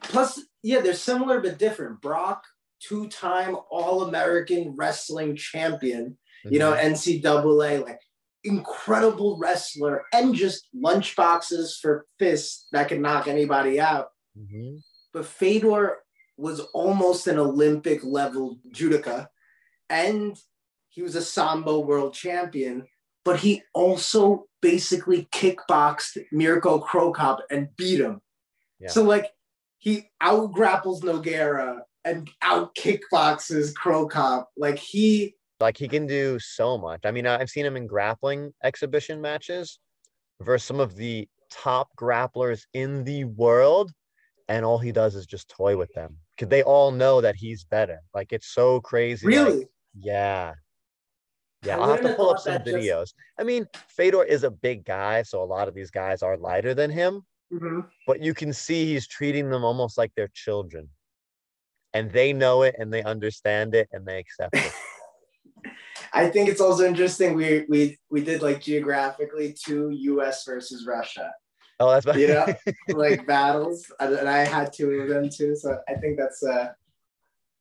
Plus, 0.02 0.40
yeah, 0.62 0.80
they're 0.80 0.94
similar 0.94 1.40
but 1.40 1.58
different. 1.58 2.00
Brock, 2.00 2.42
two 2.80 3.08
time 3.08 3.56
All 3.70 4.02
American 4.02 4.74
wrestling 4.76 5.36
champion, 5.36 6.18
you 6.44 6.58
know, 6.58 6.72
NCAA, 6.72 7.84
like 7.84 8.00
incredible 8.44 9.38
wrestler, 9.38 10.04
and 10.12 10.34
just 10.34 10.68
lunchboxes 10.74 11.80
for 11.80 12.06
fists 12.18 12.68
that 12.72 12.88
can 12.88 13.02
knock 13.02 13.26
anybody 13.26 13.80
out. 13.80 14.08
Mhm. 14.38 14.82
But 15.12 15.26
Fedor 15.26 15.98
was 16.36 16.60
almost 16.74 17.26
an 17.26 17.38
Olympic 17.38 18.04
level 18.04 18.58
judoka, 18.70 19.28
and 19.88 20.36
he 20.88 21.02
was 21.02 21.16
a 21.16 21.22
Sambo 21.22 21.80
world 21.80 22.14
champion. 22.14 22.86
But 23.24 23.40
he 23.40 23.62
also 23.74 24.46
basically 24.60 25.26
kickboxed 25.32 26.22
Mirko 26.30 26.78
Cro 26.78 27.12
Cop 27.12 27.40
and 27.50 27.74
beat 27.76 28.00
him. 28.00 28.20
Yeah. 28.78 28.90
So 28.90 29.02
like 29.02 29.32
he 29.78 30.08
out 30.20 30.52
grapples 30.52 31.02
Nogueira 31.02 31.80
and 32.04 32.30
out 32.42 32.74
kickboxes 32.74 33.74
Cro 33.74 34.06
Cop. 34.06 34.48
Like 34.56 34.78
he 34.78 35.34
like 35.60 35.76
he 35.76 35.88
can 35.88 36.06
do 36.06 36.38
so 36.38 36.76
much. 36.78 37.00
I 37.04 37.10
mean, 37.10 37.26
I've 37.26 37.50
seen 37.50 37.64
him 37.66 37.76
in 37.76 37.86
grappling 37.86 38.52
exhibition 38.62 39.20
matches 39.20 39.78
versus 40.40 40.66
some 40.66 40.80
of 40.80 40.96
the 40.96 41.28
top 41.50 41.88
grapplers 41.98 42.62
in 42.74 43.04
the 43.04 43.24
world, 43.24 43.92
and 44.48 44.64
all 44.64 44.78
he 44.78 44.92
does 44.92 45.14
is 45.14 45.26
just 45.26 45.48
toy 45.48 45.76
with 45.76 45.92
them 45.94 46.18
because 46.36 46.50
they 46.50 46.62
all 46.62 46.90
know 46.90 47.20
that 47.20 47.36
he's 47.36 47.64
better. 47.64 48.00
Like 48.14 48.32
it's 48.32 48.48
so 48.48 48.80
crazy. 48.80 49.26
like, 49.26 49.34
really 49.34 49.66
yeah. 49.98 50.54
Yeah, 51.64 51.78
I 51.78 51.80
I'll 51.80 51.90
have 51.90 52.02
to 52.02 52.14
pull 52.14 52.30
up 52.30 52.38
some 52.38 52.52
that 52.52 52.64
just- 52.64 52.76
videos. 52.76 53.14
I 53.38 53.42
mean, 53.42 53.66
Fedor 53.88 54.24
is 54.24 54.44
a 54.44 54.50
big 54.50 54.84
guy, 54.84 55.22
so 55.22 55.42
a 55.42 55.44
lot 55.44 55.68
of 55.68 55.74
these 55.74 55.90
guys 55.90 56.22
are 56.22 56.36
lighter 56.36 56.74
than 56.74 56.90
him, 56.90 57.22
Mhm. 57.52 57.88
but 58.06 58.20
you 58.20 58.34
can 58.34 58.52
see 58.52 58.86
he's 58.86 59.06
treating 59.06 59.50
them 59.50 59.64
almost 59.64 59.96
like 59.96 60.12
they're 60.16 60.30
children. 60.34 60.88
And 61.94 62.10
they 62.10 62.32
know 62.32 62.62
it 62.62 62.74
and 62.78 62.92
they 62.92 63.02
understand 63.02 63.74
it 63.74 63.88
and 63.92 64.04
they 64.06 64.18
accept 64.18 64.56
it. 64.56 64.72
I 66.12 66.28
think 66.28 66.48
it's 66.48 66.60
also 66.60 66.84
interesting. 66.84 67.34
We 67.34 67.64
we 67.68 67.98
we 68.10 68.22
did 68.22 68.42
like 68.42 68.60
geographically 68.60 69.52
two 69.52 69.90
U.S. 69.90 70.44
versus 70.44 70.86
Russia, 70.86 71.32
Oh, 71.78 71.90
that's 71.90 72.18
you 72.18 72.28
know, 72.28 72.46
like 72.88 73.26
battles, 73.26 73.90
and 74.00 74.28
I 74.28 74.44
had 74.44 74.72
two 74.72 74.90
of 74.90 75.08
them 75.08 75.28
too. 75.28 75.56
So 75.56 75.78
I 75.88 75.94
think 75.94 76.18
that's 76.18 76.42
uh, 76.42 76.72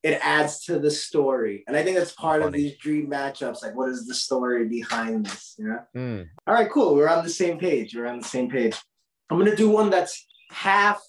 it 0.03 0.19
adds 0.21 0.63
to 0.65 0.79
the 0.79 0.91
story, 0.91 1.63
and 1.67 1.75
I 1.75 1.83
think 1.83 1.97
that's 1.97 2.13
part 2.13 2.41
of 2.41 2.53
these 2.53 2.77
dream 2.77 3.09
matchups. 3.09 3.61
Like, 3.61 3.75
what 3.75 3.89
is 3.89 4.07
the 4.07 4.13
story 4.13 4.67
behind 4.67 5.25
this? 5.25 5.55
You 5.57 5.67
know. 5.67 5.79
Mm, 5.95 6.29
All 6.47 6.53
right, 6.53 6.69
cool. 6.69 6.95
We're 6.95 7.09
on 7.09 7.23
the 7.23 7.29
same 7.29 7.57
page. 7.59 7.95
We're 7.95 8.07
on 8.07 8.19
the 8.19 8.27
same 8.27 8.49
page. 8.49 8.77
I'm 9.29 9.37
gonna 9.37 9.55
do 9.55 9.69
one 9.69 9.89
that's 9.89 10.25
half 10.49 11.03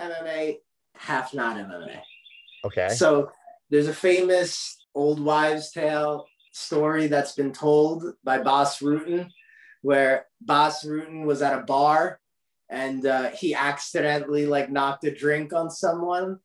MMA, 0.00 0.58
half 0.94 1.34
not 1.34 1.56
MMA. 1.56 2.00
okay. 2.64 2.88
So 2.88 3.30
there's 3.70 3.88
a 3.88 3.94
famous 3.94 4.78
old 4.94 5.20
wives' 5.20 5.70
tale 5.70 6.26
story 6.52 7.06
that's 7.06 7.32
been 7.32 7.52
told 7.52 8.04
by 8.24 8.38
Bas 8.38 8.80
Rutten, 8.80 9.30
where 9.82 10.26
Bas 10.40 10.84
Rutten 10.84 11.24
was 11.24 11.42
at 11.42 11.58
a 11.58 11.62
bar 11.62 12.20
and 12.68 13.06
uh, 13.06 13.30
he 13.30 13.54
accidentally 13.54 14.46
like 14.46 14.70
knocked 14.70 15.04
a 15.04 15.14
drink 15.14 15.52
on 15.52 15.70
someone. 15.70 16.38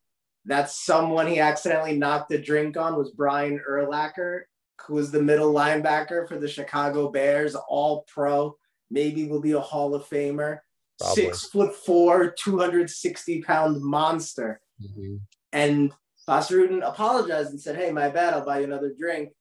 That 0.46 0.70
someone 0.70 1.28
he 1.28 1.40
accidentally 1.40 1.98
knocked 1.98 2.32
a 2.34 2.42
drink 2.42 2.76
on 2.76 2.98
was 2.98 3.12
Brian 3.12 3.62
Urlacher, 3.70 4.42
who 4.86 4.96
was 4.96 5.10
the 5.10 5.22
middle 5.22 5.54
linebacker 5.54 6.28
for 6.28 6.38
the 6.38 6.50
Chicago 6.50 7.10
Bears, 7.10 7.56
all 7.56 8.06
pro, 8.14 8.58
maybe 8.92 9.26
will 9.26 9.40
be 9.40 9.54
a 9.54 9.60
Hall 9.60 9.96
of 9.96 10.08
Famer. 10.08 10.60
Probably. 11.04 11.24
Six 11.24 11.46
foot 11.50 11.76
four, 11.76 12.32
260 12.32 13.42
pound 13.44 13.82
monster. 13.84 14.60
Mhm. 14.82 15.20
And 15.52 15.92
apologized 16.28 17.50
and 17.52 17.60
said, 17.62 17.76
Hey, 17.76 17.92
my 17.92 18.10
bad, 18.10 18.34
I'll 18.34 18.46
buy 18.46 18.60
you 18.60 18.66
another 18.66 18.94
drink. 18.98 19.34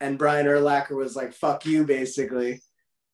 And 0.00 0.18
Brian 0.18 0.46
Urlacher 0.46 0.96
was 0.96 1.16
like, 1.16 1.32
Fuck 1.34 1.66
you, 1.66 1.84
basically. 1.84 2.62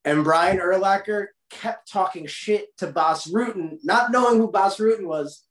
And 0.05 0.25
Brian 0.25 0.59
Urlacher 0.59 1.27
kept 1.51 1.91
talking 1.91 2.27
shit 2.27 2.77
to 2.79 2.89
Bas 2.89 3.27
Rutten, 3.31 3.79
not 3.85 4.11
knowing 4.11 4.39
who 4.39 4.51
Bas 4.51 4.79
Rutten 4.79 5.07
was, 5.07 5.45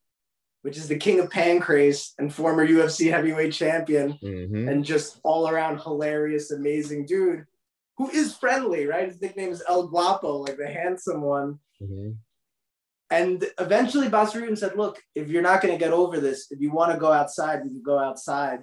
which 0.62 0.78
is 0.78 0.88
the 0.88 0.98
king 0.98 1.20
of 1.20 1.30
pancrase 1.30 2.12
and 2.20 2.34
former 2.34 2.66
UFC 2.68 3.10
heavyweight 3.10 3.54
champion, 3.54 4.20
Mhm. 4.22 4.70
and 4.70 4.84
just 4.86 5.20
all 5.24 5.48
around 5.50 5.80
hilarious, 5.82 6.52
amazing 6.52 7.06
dude 7.06 7.46
who 7.98 8.10
is 8.10 8.36
friendly, 8.36 8.86
right? 8.88 9.08
His 9.08 9.22
nickname 9.22 9.52
is 9.52 9.64
El 9.68 9.88
Guapo, 9.88 10.38
like 10.38 10.58
the 10.58 10.68
handsome 10.68 11.22
one. 11.22 11.60
Mhm. 11.82 12.18
And 13.14 13.46
eventually, 13.60 14.10
Bas 14.10 14.34
Rutten 14.34 14.58
said, 14.58 14.76
Look, 14.76 15.00
if 15.14 15.30
you're 15.30 15.44
not 15.44 15.62
going 15.62 15.72
to 15.74 15.80
get 15.80 15.94
over 15.94 16.20
this, 16.20 16.48
if 16.50 16.60
you 16.60 16.72
want 16.72 16.92
to 16.92 16.98
go 16.98 17.12
outside, 17.12 17.62
we 17.64 17.70
can 17.70 17.84
go 17.84 18.00
outside. 18.00 18.62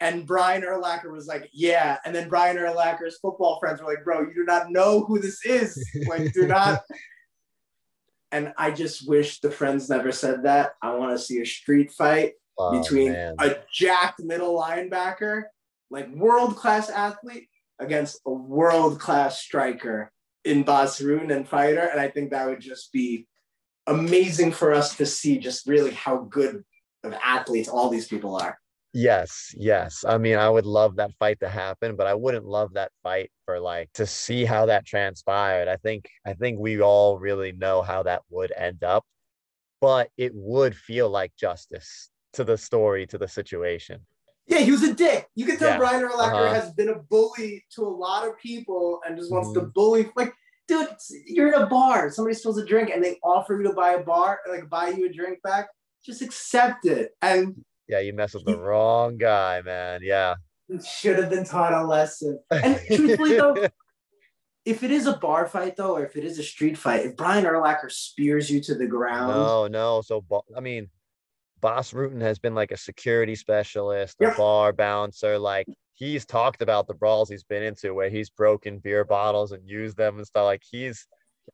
And 0.00 0.26
Brian 0.26 0.62
Urlacher 0.62 1.12
was 1.12 1.28
like, 1.28 1.48
Yeah. 1.52 1.98
And 2.04 2.12
then 2.12 2.28
Brian 2.28 2.56
Urlacher's 2.56 3.20
football 3.20 3.60
friends 3.60 3.80
were 3.80 3.86
like, 3.86 4.02
Bro, 4.04 4.22
you 4.22 4.34
do 4.34 4.44
not 4.44 4.72
know 4.72 5.04
who 5.04 5.20
this 5.20 5.46
is. 5.46 5.78
Like, 6.08 6.32
do 6.32 6.46
not. 6.46 6.82
And 8.32 8.52
I 8.56 8.70
just 8.70 9.08
wish 9.08 9.40
the 9.40 9.50
friends 9.50 9.88
never 9.88 10.12
said 10.12 10.44
that. 10.44 10.74
I 10.80 10.94
want 10.94 11.18
to 11.18 11.24
see 11.24 11.40
a 11.40 11.44
street 11.44 11.90
fight 11.90 12.34
Oh, 12.56 12.80
between 12.80 13.10
man. 13.10 13.34
a 13.40 13.56
jacked 13.72 14.20
middle 14.22 14.56
linebacker, 14.56 15.44
like 15.90 16.08
world 16.14 16.54
class 16.54 16.90
athlete, 16.90 17.48
against 17.80 18.20
a 18.26 18.30
world 18.30 19.00
class 19.00 19.40
striker 19.40 20.12
in 20.44 20.62
Bas 20.62 21.00
Rutten 21.00 21.34
and 21.34 21.48
fighter. 21.48 21.80
And 21.80 22.00
I 22.00 22.06
think 22.08 22.30
that 22.30 22.46
would 22.46 22.60
just 22.60 22.92
be 22.92 23.26
amazing 23.86 24.52
for 24.52 24.72
us 24.72 24.96
to 24.96 25.06
see 25.06 25.38
just 25.38 25.66
really 25.66 25.92
how 25.92 26.18
good 26.30 26.64
of 27.04 27.12
athletes 27.24 27.68
all 27.68 27.88
these 27.88 28.08
people 28.08 28.36
are. 28.36 28.58
Yes, 28.92 29.54
yes. 29.56 30.04
I 30.06 30.18
mean, 30.18 30.36
I 30.36 30.50
would 30.50 30.66
love 30.66 30.96
that 30.96 31.12
fight 31.18 31.38
to 31.40 31.48
happen, 31.48 31.94
but 31.94 32.06
I 32.08 32.14
wouldn't 32.14 32.44
love 32.44 32.74
that 32.74 32.90
fight 33.04 33.30
for 33.44 33.60
like 33.60 33.88
to 33.94 34.04
see 34.06 34.44
how 34.44 34.66
that 34.66 34.84
transpired. 34.84 35.68
I 35.68 35.76
think 35.76 36.08
I 36.26 36.32
think 36.34 36.58
we 36.58 36.80
all 36.82 37.18
really 37.18 37.52
know 37.52 37.82
how 37.82 38.02
that 38.02 38.22
would 38.30 38.52
end 38.56 38.82
up, 38.82 39.04
but 39.80 40.10
it 40.16 40.32
would 40.34 40.74
feel 40.76 41.08
like 41.08 41.32
justice 41.36 42.10
to 42.32 42.42
the 42.44 42.58
story, 42.58 43.06
to 43.06 43.18
the 43.18 43.28
situation. 43.28 44.04
Yeah, 44.46 44.58
he 44.58 44.72
was 44.72 44.82
a 44.82 44.92
dick. 44.92 45.28
You 45.36 45.46
can 45.46 45.56
tell 45.56 45.68
Yeah. 45.68 45.78
Brian 45.78 46.02
Urlacher 46.02 46.32
Uh-huh. 46.48 46.54
has 46.54 46.72
been 46.72 46.88
a 46.88 46.98
bully 46.98 47.64
to 47.76 47.82
a 47.82 47.88
lot 47.88 48.26
of 48.26 48.36
people 48.38 49.00
and 49.06 49.16
just 49.16 49.30
wants 49.30 49.52
to 49.52 49.60
Mhm. 49.60 49.72
bully. 49.74 50.10
Like, 50.16 50.34
dude, 50.70 50.88
you're 51.26 51.48
in 51.48 51.62
a 51.62 51.66
bar. 51.66 52.10
Somebody 52.10 52.34
spills 52.34 52.58
a 52.58 52.64
drink 52.64 52.90
and 52.90 53.02
they 53.02 53.18
offer 53.22 53.56
you 53.60 53.68
to 53.68 53.74
buy 53.74 53.92
a 53.92 54.00
bar, 54.02 54.40
like 54.48 54.68
buy 54.70 54.88
you 54.88 55.06
a 55.08 55.12
drink 55.12 55.42
back. 55.42 55.68
Just 56.04 56.22
accept 56.22 56.86
it. 56.86 57.10
And 57.20 57.64
Yeah, 57.88 58.00
you 58.00 58.12
mess 58.12 58.34
with 58.34 58.44
the 58.44 58.56
wrong 58.56 59.18
guy, 59.18 59.60
man. 59.62 60.00
Yeah. 60.02 60.34
should 60.84 61.18
have 61.18 61.30
been 61.30 61.44
taught 61.44 61.72
a 61.72 61.84
lesson. 61.84 62.38
And 62.50 62.80
truthfully, 62.94 63.36
though, 63.36 63.68
if 64.64 64.82
it 64.82 64.90
is 64.90 65.06
a 65.06 65.16
bar 65.16 65.46
fight, 65.46 65.76
though, 65.76 65.96
or 65.96 66.04
if 66.04 66.16
it 66.16 66.24
is 66.24 66.38
a 66.38 66.42
street 66.42 66.78
fight, 66.78 67.04
if 67.04 67.16
Brian 67.16 67.44
Urlacher 67.44 67.90
spears 67.90 68.48
you 68.48 68.60
to 68.62 68.74
the 68.74 68.86
ground, 68.86 69.32
No, 69.34 69.66
no. 69.66 70.02
So, 70.02 70.24
I 70.56 70.60
mean, 70.60 70.88
Bas 71.60 71.92
Rutten 71.92 72.20
has 72.20 72.38
been 72.38 72.54
like 72.54 72.72
a 72.72 72.76
security 72.76 73.34
specialist, 73.34 74.16
a 74.20 74.32
bar 74.36 74.72
bouncer. 74.72 75.38
Like 75.38 75.66
he's 75.94 76.24
talked 76.24 76.62
about 76.62 76.86
the 76.86 76.94
brawls 76.94 77.28
he's 77.28 77.44
been 77.44 77.62
into 77.62 77.94
where 77.94 78.10
he's 78.10 78.30
broken 78.30 78.78
beer 78.78 79.04
bottles 79.04 79.52
and 79.52 79.68
used 79.68 79.96
them 79.96 80.16
and 80.16 80.26
stuff. 80.26 80.44
Like 80.44 80.62
he's, 80.68 81.06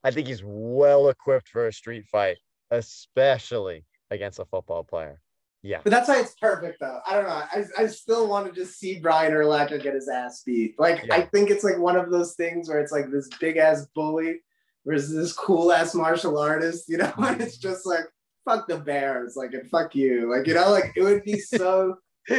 I 0.04 0.10
think 0.10 0.26
he's 0.28 0.42
well 0.44 1.08
equipped 1.08 1.48
for 1.48 1.66
a 1.66 1.72
street 1.72 2.06
fight, 2.06 2.36
especially 2.70 3.84
against 4.10 4.38
a 4.38 4.44
football 4.44 4.84
player. 4.84 5.20
Yeah. 5.62 5.80
But 5.82 5.90
that's 5.90 6.08
why 6.08 6.20
it's 6.20 6.34
perfect, 6.40 6.78
though. 6.78 7.00
I 7.04 7.14
don't 7.14 7.24
know. 7.24 7.30
I, 7.30 7.64
I 7.76 7.86
still 7.88 8.28
want 8.28 8.46
to 8.46 8.52
just 8.52 8.78
see 8.78 9.00
Brian 9.00 9.32
Urlacher 9.32 9.82
get 9.82 9.94
his 9.94 10.08
ass 10.08 10.42
beat. 10.46 10.78
Like, 10.78 11.04
Yeah. 11.04 11.16
I 11.16 11.22
think 11.22 11.50
it's 11.50 11.64
like 11.64 11.78
one 11.78 11.96
of 11.96 12.10
those 12.12 12.34
things 12.34 12.68
where 12.68 12.78
it's 12.78 12.92
like 12.92 13.10
this 13.10 13.28
big 13.40 13.56
ass 13.56 13.86
bully 13.94 14.42
versus 14.86 15.12
this 15.12 15.32
cool 15.32 15.72
ass 15.72 15.92
martial 15.92 16.38
artist, 16.38 16.84
you 16.88 16.98
know? 16.98 17.06
And 17.06 17.14
mm-hmm. 17.16 17.40
it's 17.40 17.58
just 17.58 17.84
like, 17.84 18.04
fuck 18.46 18.66
the 18.66 18.78
Bears, 18.78 19.36
like, 19.36 19.52
and 19.52 19.68
fuck 19.68 19.94
you. 19.94 20.34
Like, 20.34 20.46
you 20.46 20.54
know, 20.54 20.70
like 20.70 20.92
it 20.96 21.02
would 21.02 21.24
be 21.24 21.38
so, 21.38 21.96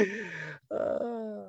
Uh, 0.70 1.48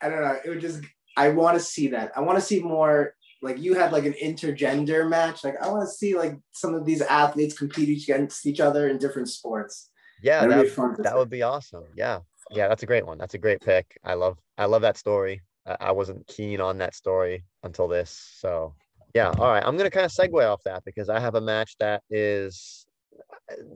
I 0.00 0.08
don't 0.08 0.22
know. 0.22 0.38
It 0.44 0.48
would 0.48 0.60
just, 0.60 0.82
I 1.16 1.28
want 1.30 1.56
to 1.56 1.62
see 1.62 1.88
that. 1.88 2.12
I 2.16 2.20
want 2.20 2.38
to 2.38 2.44
see 2.44 2.60
more. 2.60 3.14
Like 3.40 3.60
you 3.60 3.74
had 3.74 3.92
like 3.92 4.04
an 4.04 4.14
intergender 4.20 5.08
match. 5.08 5.44
Like 5.44 5.54
I 5.62 5.68
want 5.68 5.82
to 5.82 5.92
see 5.92 6.16
like 6.16 6.36
some 6.50 6.74
of 6.74 6.84
these 6.84 7.02
athletes 7.02 7.56
compete 7.56 8.02
against 8.02 8.46
each 8.46 8.58
other 8.58 8.88
in 8.88 8.98
different 8.98 9.28
sports. 9.28 9.90
yeah, 10.20 10.44
that, 10.44 10.62
be 10.62 10.68
fun. 10.68 10.96
that 10.98 11.16
would 11.16 11.30
be 11.30 11.42
awesome. 11.42 11.84
Yeah. 11.94 12.20
Yeah, 12.50 12.66
that's 12.66 12.82
a 12.82 12.86
great 12.86 13.06
one. 13.06 13.18
That's 13.18 13.34
a 13.34 13.38
great 13.38 13.60
pick. 13.60 13.96
I 14.02 14.14
love 14.14 14.38
I 14.56 14.64
love 14.64 14.82
that 14.82 14.96
story. 14.96 15.42
I, 15.66 15.76
I 15.80 15.90
wasn't 15.92 16.26
keen 16.26 16.60
on 16.60 16.78
that 16.78 16.96
story 16.96 17.44
until 17.62 17.86
this. 17.86 18.10
So 18.40 18.74
yeah, 19.14 19.32
all 19.38 19.52
right. 19.52 19.62
I'm 19.64 19.76
gonna 19.76 19.90
kind 19.90 20.06
of 20.06 20.12
segue 20.12 20.52
off 20.52 20.62
that 20.64 20.84
because 20.84 21.08
I 21.08 21.20
have 21.20 21.36
a 21.36 21.40
match 21.40 21.76
that 21.78 22.02
is 22.10 22.86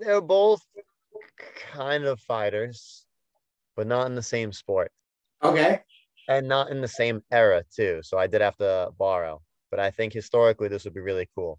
they're 0.00 0.20
both 0.20 0.62
kind 1.72 2.04
of 2.04 2.20
fighters, 2.20 3.06
but 3.76 3.86
not 3.86 4.06
in 4.06 4.14
the 4.14 4.22
same 4.22 4.52
sport 4.52 4.92
Okay. 5.42 5.80
and 6.28 6.46
not 6.48 6.70
in 6.70 6.80
the 6.80 6.88
same 6.88 7.22
era 7.30 7.64
too. 7.74 8.00
So 8.02 8.18
I 8.18 8.26
did 8.26 8.40
have 8.40 8.56
to 8.56 8.90
borrow. 8.98 9.42
But 9.70 9.80
I 9.80 9.90
think 9.90 10.12
historically 10.12 10.68
this 10.68 10.84
would 10.84 10.94
be 10.94 11.00
really 11.00 11.28
cool. 11.34 11.58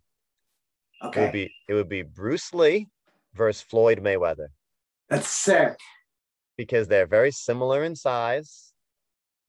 It 1.02 1.08
Okay. 1.08 1.22
would 1.22 1.32
be 1.32 1.56
it 1.68 1.74
would 1.74 1.90
be 1.90 2.04
Bruce 2.04 2.54
Lee 2.54 2.88
versus 3.34 3.62
Floyd 3.62 4.00
Mayweather. 4.00 4.48
That's 5.10 5.28
sick. 5.30 5.80
because 6.58 6.88
they're 6.88 7.08
very 7.08 7.32
similar 7.32 7.84
in 7.84 7.96
size. 7.96 8.74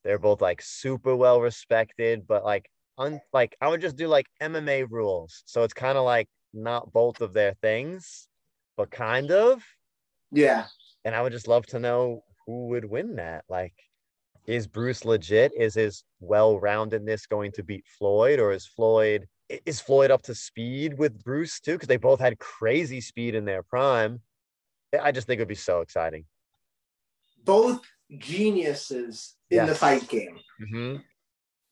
They're 0.04 0.18
both 0.18 0.40
like 0.40 0.62
super 0.62 1.14
well 1.16 1.40
respected, 1.40 2.26
but 2.26 2.44
like 2.44 2.70
un 2.98 3.20
like 3.32 3.56
I 3.60 3.68
would 3.68 3.80
just 3.80 3.96
do 3.96 4.08
like 4.08 4.26
MMA 4.40 4.84
rules. 4.90 5.42
So 5.46 5.62
it's 5.62 5.74
kind 5.74 5.98
of 5.98 6.04
like 6.04 6.28
not 6.52 6.92
both 6.92 7.20
of 7.20 7.32
their 7.34 7.54
things, 7.54 8.28
but 8.76 8.90
kind 8.90 9.30
of. 9.30 9.62
Yeah. 10.32 10.66
And 11.04 11.14
I 11.14 11.22
would 11.22 11.32
just 11.32 11.48
love 11.48 11.66
to 11.66 11.78
know 11.78 12.24
who 12.46 12.68
would 12.68 12.84
win 12.84 13.16
that. 13.16 13.44
Like, 13.48 13.74
is 14.46 14.66
Bruce 14.66 15.04
legit? 15.04 15.52
Is 15.56 15.74
his 15.74 16.04
well-roundedness 16.20 17.28
going 17.28 17.52
to 17.52 17.62
beat 17.62 17.84
Floyd, 17.98 18.38
or 18.38 18.52
is 18.52 18.66
Floyd 18.66 19.26
is 19.66 19.80
Floyd 19.80 20.10
up 20.10 20.22
to 20.22 20.34
speed 20.34 20.98
with 20.98 21.22
Bruce 21.22 21.60
too? 21.60 21.72
Because 21.72 21.88
they 21.88 21.98
both 21.98 22.18
had 22.18 22.38
crazy 22.38 23.00
speed 23.00 23.34
in 23.34 23.44
their 23.44 23.62
prime. 23.62 24.20
I 24.98 25.12
just 25.12 25.26
think 25.26 25.38
it 25.38 25.42
would 25.42 25.48
be 25.48 25.54
so 25.54 25.80
exciting. 25.80 26.24
both 27.44 27.80
geniuses 28.18 29.34
in 29.50 29.66
the 29.66 29.74
fight 29.74 30.08
game. 30.08 30.38
Mm-hmm. 30.60 30.96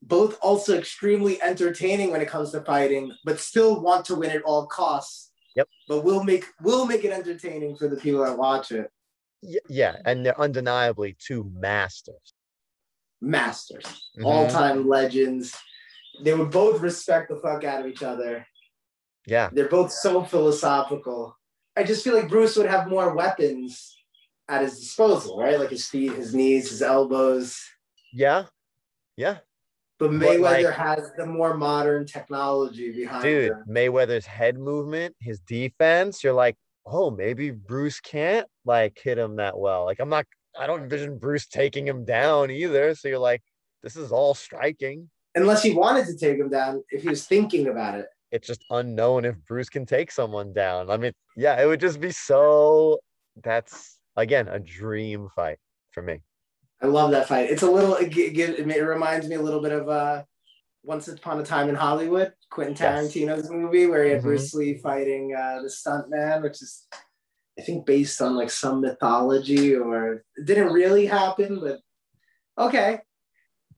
Both 0.03 0.39
also 0.43 0.77
extremely 0.77 1.41
entertaining 1.41 2.11
when 2.11 2.21
it 2.21 2.29
comes 2.29 2.51
to 2.53 2.61
fighting, 2.61 3.13
but 3.25 3.39
still 3.39 3.81
want 3.81 4.05
to 4.07 4.17
win 4.17 4.31
at 4.31 4.43
all 4.43 4.67
costs. 4.67 5.31
Yep. 5.57 5.69
But 5.89 6.05
we'll 6.05 6.25
make 6.25 6.45
we'll 6.63 6.87
make 6.87 7.05
it 7.05 7.13
entertaining 7.13 7.77
for 7.77 7.89
the 7.89 7.97
people 7.97 8.25
that 8.25 8.37
watch 8.39 8.73
it. 8.73 8.91
Y- 9.43 9.57
yeah, 9.69 9.97
and 10.05 10.25
they're 10.25 10.41
undeniably 10.41 11.17
two 11.19 11.51
masters. 11.55 12.35
Masters, 13.21 13.85
Mhm. 14.19 14.25
all-time 14.25 14.89
legends. 14.89 15.55
They 16.23 16.35
would 16.35 16.51
both 16.51 16.81
respect 16.81 17.29
the 17.29 17.37
fuck 17.37 17.65
out 17.65 17.81
of 17.81 17.87
each 17.87 18.03
other. 18.03 18.47
Yeah, 19.27 19.51
They're 19.53 19.69
both 19.69 19.93
so 19.93 20.25
philosophical. 20.25 21.37
I 21.77 21.85
just 21.85 22.03
feel 22.03 22.15
like 22.15 22.29
Bruce 22.29 22.57
would 22.57 22.67
have 22.67 22.89
more 22.89 23.15
weapons 23.15 23.97
at 24.49 24.63
his 24.63 24.81
disposal, 24.81 25.39
right? 25.39 25.59
Like 25.59 25.71
his 25.71 25.87
feet, 25.87 26.13
his 26.13 26.35
knees, 26.35 26.71
his 26.71 26.83
elbows. 26.83 27.61
yeah, 28.13 28.47
yeah, 29.17 29.39
But 30.03 30.11
Mayweather 30.11 30.65
like- 30.65 30.75
has 30.75 31.13
the 31.17 31.27
more 31.27 31.57
modern 31.57 32.07
technology 32.07 32.91
behind 32.91 33.23
dude. 33.23 33.53
him. 33.53 33.65
Mayweather's 33.69 34.27
head 34.27 34.59
movement, 34.59 35.15
his 35.21 35.39
defense. 35.41 36.25
You're 36.25 36.33
like, 36.33 36.57
oh, 36.85 37.11
maybe 37.13 37.51
Bruce 37.51 38.01
can't 38.01 38.49
like 38.65 38.99
hit 39.01 39.17
him 39.17 39.37
that 39.37 39.57
well. 39.57 39.85
Like, 39.85 40.01
I'm 40.01 40.09
not. 40.09 40.27
I 40.59 40.67
don't 40.67 40.83
envision 40.83 41.19
Bruce 41.19 41.47
taking 41.47 41.87
him 41.87 42.05
down 42.05 42.51
either. 42.51 42.95
So 42.95 43.09
you're 43.09 43.19
like, 43.19 43.43
this 43.83 43.97
is 43.97 44.11
all 44.11 44.35
striking. 44.35 45.09
Unless 45.35 45.63
he 45.63 45.73
wanted 45.73 46.07
to 46.07 46.17
take 46.17 46.37
him 46.37 46.51
down, 46.51 46.83
if 46.91 47.03
he 47.03 47.09
was 47.09 47.25
thinking 47.27 47.69
about 47.69 47.99
it. 47.99 48.07
It's 48.33 48.47
just 48.47 48.65
unknown 48.71 49.25
if 49.25 49.37
Bruce 49.47 49.69
can 49.69 49.87
take 49.87 50.11
someone 50.11 50.53
down. 50.53 50.91
I 50.91 50.97
mean, 50.97 51.13
yeah, 51.37 51.63
it 51.63 51.67
would 51.67 51.81
just 51.81 52.01
be 52.01 52.11
so. 52.11 52.99
That's 53.43 53.99
again 54.17 54.49
a 54.49 54.59
dream 54.59 55.29
fight 55.37 55.59
for 55.93 56.03
me. 56.03 56.19
I 56.83 56.87
love 56.87 57.11
that 57.13 57.29
fight. 57.29 57.51
It's 57.51 57.63
a 57.63 57.71
little. 57.71 57.95
It, 57.97 58.11
gi- 58.11 58.41
it 58.43 58.83
reminds 58.87 59.29
me 59.29 59.37
a 59.37 59.41
little 59.43 59.61
bit 59.61 59.73
of 59.73 59.89
uh, 59.89 60.25
Once 60.83 61.07
Upon 61.09 61.39
a 61.41 61.45
Time 61.45 61.69
in 61.69 61.75
Hollywood, 61.77 62.33
Quentin 62.51 62.75
Yes. 62.79 63.15
Tarantino's 63.15 63.51
movie, 63.51 63.87
where 63.87 64.05
he 64.05 64.11
had 64.11 64.21
Mhm. 64.21 64.25
Bruce 64.25 64.53
Lee 64.55 64.79
fighting 64.79 65.35
uh, 65.35 65.63
the 65.63 65.69
stuntman, 65.69 66.43
which 66.43 66.61
is, 66.61 66.87
I 67.59 67.63
think, 67.63 67.87
based 67.87 68.21
on 68.21 68.35
like 68.35 68.51
some 68.51 68.81
mythology, 68.81 69.77
or 69.77 70.25
it 70.37 70.45
didn't 70.47 70.73
really 70.73 71.07
happen, 71.07 71.61
but 71.61 71.81
okay. 72.59 73.01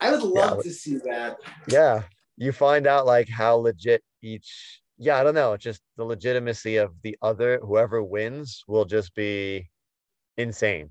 I 0.00 0.10
would 0.10 0.22
love 0.22 0.56
Yeah. 0.58 0.62
to 0.62 0.70
see 0.72 0.96
that. 1.04 1.36
yeah 1.68 2.02
you 2.36 2.50
find 2.50 2.86
out 2.88 3.06
like 3.06 3.28
how 3.28 3.54
legit 3.54 4.02
each 4.20 4.82
yeah 4.98 5.16
i 5.18 5.22
don't 5.22 5.36
know 5.36 5.56
just 5.56 5.80
the 5.96 6.02
legitimacy 6.04 6.76
of 6.78 6.90
the 7.02 7.16
other 7.22 7.60
whoever 7.62 8.02
wins 8.02 8.64
will 8.66 8.84
just 8.84 9.14
be 9.14 9.70
insane 10.36 10.90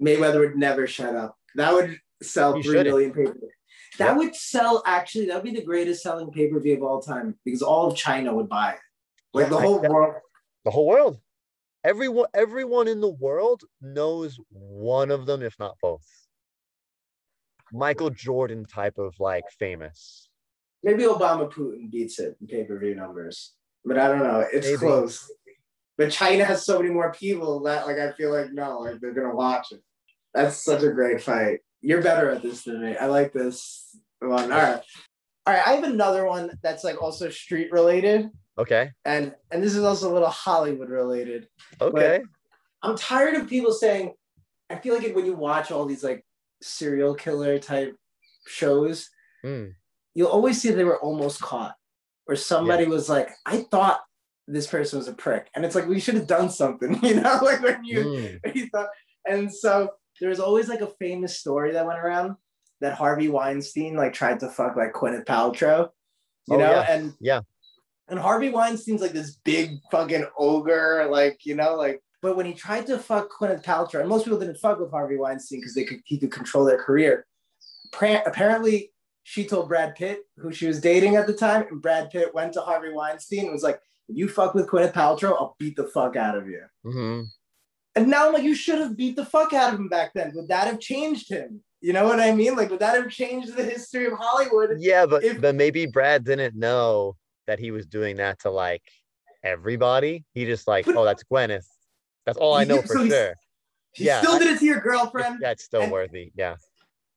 Mayweather 0.00 0.40
would 0.40 0.56
never 0.56 0.86
shut 0.86 1.14
up. 1.14 1.36
That 1.54 1.72
would 1.72 1.98
sell 2.22 2.54
He 2.54 2.62
three 2.62 2.72
shouldn't. 2.78 2.88
million 2.88 3.12
pay 3.12 3.24
per 3.26 3.32
view. 3.32 3.50
That 3.98 4.08
Yep. 4.08 4.16
would 4.16 4.34
sell 4.34 4.82
actually. 4.86 5.26
That 5.26 5.36
would 5.36 5.44
be 5.52 5.58
the 5.58 5.64
greatest 5.64 6.02
selling 6.02 6.30
pay 6.32 6.48
per 6.48 6.58
view 6.60 6.76
of 6.76 6.82
all 6.82 7.00
time 7.00 7.38
because 7.44 7.62
all 7.62 7.86
of 7.90 7.96
China 7.96 8.34
would 8.34 8.48
buy 8.48 8.72
it. 8.72 8.80
Like 9.32 9.48
the 9.48 9.54
Yeah, 9.56 9.58
I- 9.60 9.62
whole 9.66 9.80
world. 9.82 10.14
the 10.64 10.70
whole 10.70 10.86
world 10.86 11.20
everyone 11.84 12.26
everyone 12.32 12.88
in 12.88 13.00
the 13.02 13.10
world 13.10 13.62
knows 13.82 14.38
one 14.50 15.10
of 15.10 15.26
them 15.26 15.42
if 15.42 15.54
not 15.58 15.76
both 15.82 16.06
michael 17.72 18.08
jordan 18.10 18.64
type 18.64 18.96
of 18.98 19.14
like 19.20 19.44
famous 19.58 20.28
Maybe 20.82 21.04
Obama 21.04 21.50
Putin 21.50 21.90
beats 21.90 22.18
it 22.18 22.36
in 22.42 22.46
pay 22.46 22.64
per 22.64 22.78
view 22.78 22.94
numbers, 22.94 23.54
but 23.86 23.98
I 23.98 24.06
don't 24.08 24.18
know. 24.18 24.40
It's 24.52 24.66
Maybe. 24.66 24.76
close. 24.76 25.30
But 25.96 26.10
China 26.10 26.44
has 26.44 26.64
so 26.66 26.78
many 26.80 26.90
more 26.92 27.12
people 27.12 27.60
that 27.64 27.86
like 27.86 27.98
I 27.98 28.12
feel 28.12 28.32
like 28.32 28.52
no, 28.52 28.80
like 28.80 29.00
they're 29.00 29.12
gonna 29.14 29.34
watch 29.34 29.72
it. 29.72 29.80
That's 30.34 30.56
such 30.64 30.82
a 30.82 30.90
great 30.90 31.22
fight. 31.22 31.60
You're 31.80 32.02
better 32.02 32.30
at 32.30 32.42
this 32.42 32.64
than 32.64 32.82
me. 32.82 32.96
I 32.96 33.06
like 33.06 33.32
this 33.32 33.96
one. 34.20 34.50
All 34.50 34.58
right. 34.58 34.82
All 35.46 35.54
right. 35.54 35.66
I 35.66 35.72
have 35.74 35.84
another 35.84 36.24
one 36.26 36.50
that's 36.62 36.82
like 36.82 37.00
also 37.02 37.30
street 37.30 37.70
related. 37.70 38.30
okay 38.58 38.90
And 39.04 39.34
and 39.50 39.62
this 39.62 39.74
is 39.76 39.84
also 39.84 40.10
a 40.10 40.14
little 40.14 40.28
Hollywood 40.28 40.88
related. 40.90 41.46
okay 41.80 42.22
I'm 42.82 42.96
tired 42.96 43.34
of 43.34 43.48
people 43.48 43.72
saying, 43.72 44.12
I 44.68 44.76
feel 44.76 44.94
like 44.98 45.14
when 45.14 45.24
you 45.26 45.34
watch 45.34 45.70
all 45.70 45.86
these 45.86 46.02
like 46.04 46.24
serial 46.60 47.14
killer 47.14 47.58
type 47.58 47.94
shows, 48.46 49.08
Hmm. 49.42 49.66
you'll 50.14 50.28
always 50.28 50.60
see 50.60 50.70
they 50.70 50.84
were 50.84 51.00
almost 51.00 51.40
caught. 51.40 51.74
Or 52.26 52.34
somebody 52.36 52.86
was 52.86 53.08
like, 53.10 53.30
I 53.46 53.58
thought 53.70 54.00
this 54.46 54.66
person 54.66 54.98
was 54.98 55.08
a 55.08 55.12
prick. 55.14 55.48
And 55.54 55.64
it's 55.64 55.74
like 55.74 55.86
we 55.88 56.00
should 56.00 56.14
have 56.14 56.26
done 56.26 56.50
something, 56.50 56.98
you 57.02 57.14
know, 57.20 57.38
like 57.42 57.62
when 57.62 57.84
you, 57.84 57.98
Mm. 58.04 58.38
when 58.44 58.54
you 58.54 58.68
thought. 58.68 58.88
And 59.28 59.52
so 59.52 59.90
there's 60.20 60.40
always 60.40 60.68
like 60.68 60.80
a 60.80 60.92
famous 61.00 61.38
story 61.38 61.72
that 61.72 61.86
went 61.86 61.98
around 61.98 62.36
that 62.80 62.94
Harvey 62.94 63.28
Weinstein 63.28 63.96
like 63.96 64.12
tried 64.12 64.40
to 64.40 64.48
fuck 64.48 64.76
like 64.76 64.92
Gwyneth 64.92 65.24
Paltrow, 65.26 65.88
you 66.48 66.56
Oh, 66.56 66.58
know, 66.58 66.70
yeah. 66.70 66.86
and 66.90 67.14
Yeah. 67.20 67.40
and 68.08 68.18
Harvey 68.18 68.50
Weinstein's 68.50 69.00
like 69.00 69.12
this 69.12 69.36
big 69.44 69.78
fucking 69.90 70.26
ogre, 70.38 71.06
like 71.10 71.40
you 71.46 71.54
know, 71.54 71.74
like. 71.76 72.00
But 72.20 72.36
when 72.36 72.46
he 72.46 72.54
tried 72.54 72.86
to 72.86 72.98
fuck 72.98 73.30
Gwyneth 73.38 73.62
Paltrow, 73.64 74.00
and 74.00 74.08
most 74.08 74.24
people 74.24 74.38
didn't 74.38 74.56
fuck 74.58 74.78
with 74.80 74.90
Harvey 74.90 75.16
Weinstein 75.16 75.60
because 75.60 75.74
they 75.74 75.84
could 75.84 76.00
he 76.04 76.18
could 76.18 76.30
control 76.32 76.64
their 76.64 76.78
career. 76.82 77.26
Pra- 77.92 78.22
apparently, 78.26 78.92
she 79.24 79.46
told 79.46 79.68
Brad 79.68 79.94
Pitt, 79.94 80.20
who 80.38 80.52
she 80.52 80.66
was 80.66 80.80
dating 80.80 81.16
at 81.16 81.26
the 81.26 81.32
time, 81.34 81.66
and 81.70 81.80
Brad 81.82 82.10
Pitt 82.10 82.34
went 82.34 82.52
to 82.54 82.60
Harvey 82.60 82.92
Weinstein 82.92 83.44
and 83.44 83.52
was 83.52 83.62
like, 83.62 83.76
"If 83.76 83.80
you 84.08 84.28
fuck 84.28 84.54
with 84.54 84.66
Gwyneth 84.68 84.92
Paltrow, 84.92 85.32
I'll 85.32 85.56
beat 85.58 85.76
the 85.76 85.86
fuck 85.86 86.16
out 86.16 86.36
of 86.36 86.48
you." 86.48 86.62
hmm 86.84 87.22
And 87.96 88.08
now 88.08 88.26
I'm 88.26 88.34
like, 88.34 88.42
you 88.42 88.54
should 88.54 88.78
have 88.80 88.96
beat 88.96 89.16
the 89.16 89.24
fuck 89.26 89.52
out 89.52 89.72
of 89.72 89.78
him 89.80 89.88
back 89.88 90.12
then. 90.14 90.32
Would 90.34 90.48
that 90.48 90.66
have 90.66 90.80
changed 90.80 91.28
him? 91.30 91.62
You 91.80 91.92
know 91.92 92.04
what 92.04 92.18
I 92.18 92.32
mean? 92.32 92.56
Like, 92.56 92.70
would 92.70 92.80
that 92.80 92.96
have 93.00 93.10
changed 93.10 93.54
the 93.56 93.62
history 93.62 94.06
of 94.06 94.14
Hollywood? 94.18 94.76
Yeah, 94.80 95.06
but 95.06 95.22
If- 95.22 95.40
but 95.40 95.54
maybe 95.54 95.86
Brad 95.86 96.24
didn't 96.24 96.56
know 96.56 97.16
that 97.46 97.58
he 97.58 97.70
was 97.70 97.86
doing 97.86 98.16
that 98.16 98.40
to 98.40 98.50
like 98.50 98.82
everybody. 99.42 100.24
He 100.34 100.44
just 100.44 100.66
like, 100.66 100.86
But- 100.86 100.96
oh, 100.96 101.04
that's 101.04 101.24
Gwyneth. 101.24 101.66
That's 102.26 102.38
all 102.38 102.54
I 102.54 102.64
know 102.64 102.80
for 102.82 102.88
so 102.88 103.06
sure. 103.06 103.34
He 103.92 104.04
Yeah, 104.06 104.20
still 104.20 104.32
I- 104.32 104.38
did 104.38 104.48
it 104.48 104.58
to 104.60 104.64
your 104.64 104.80
girlfriend, 104.80 105.38
Yeah, 105.42 105.50
it's 105.50 105.64
still 105.64 105.82
and- 105.82 105.92
worthy. 105.92 106.32
Yeah. 106.34 106.56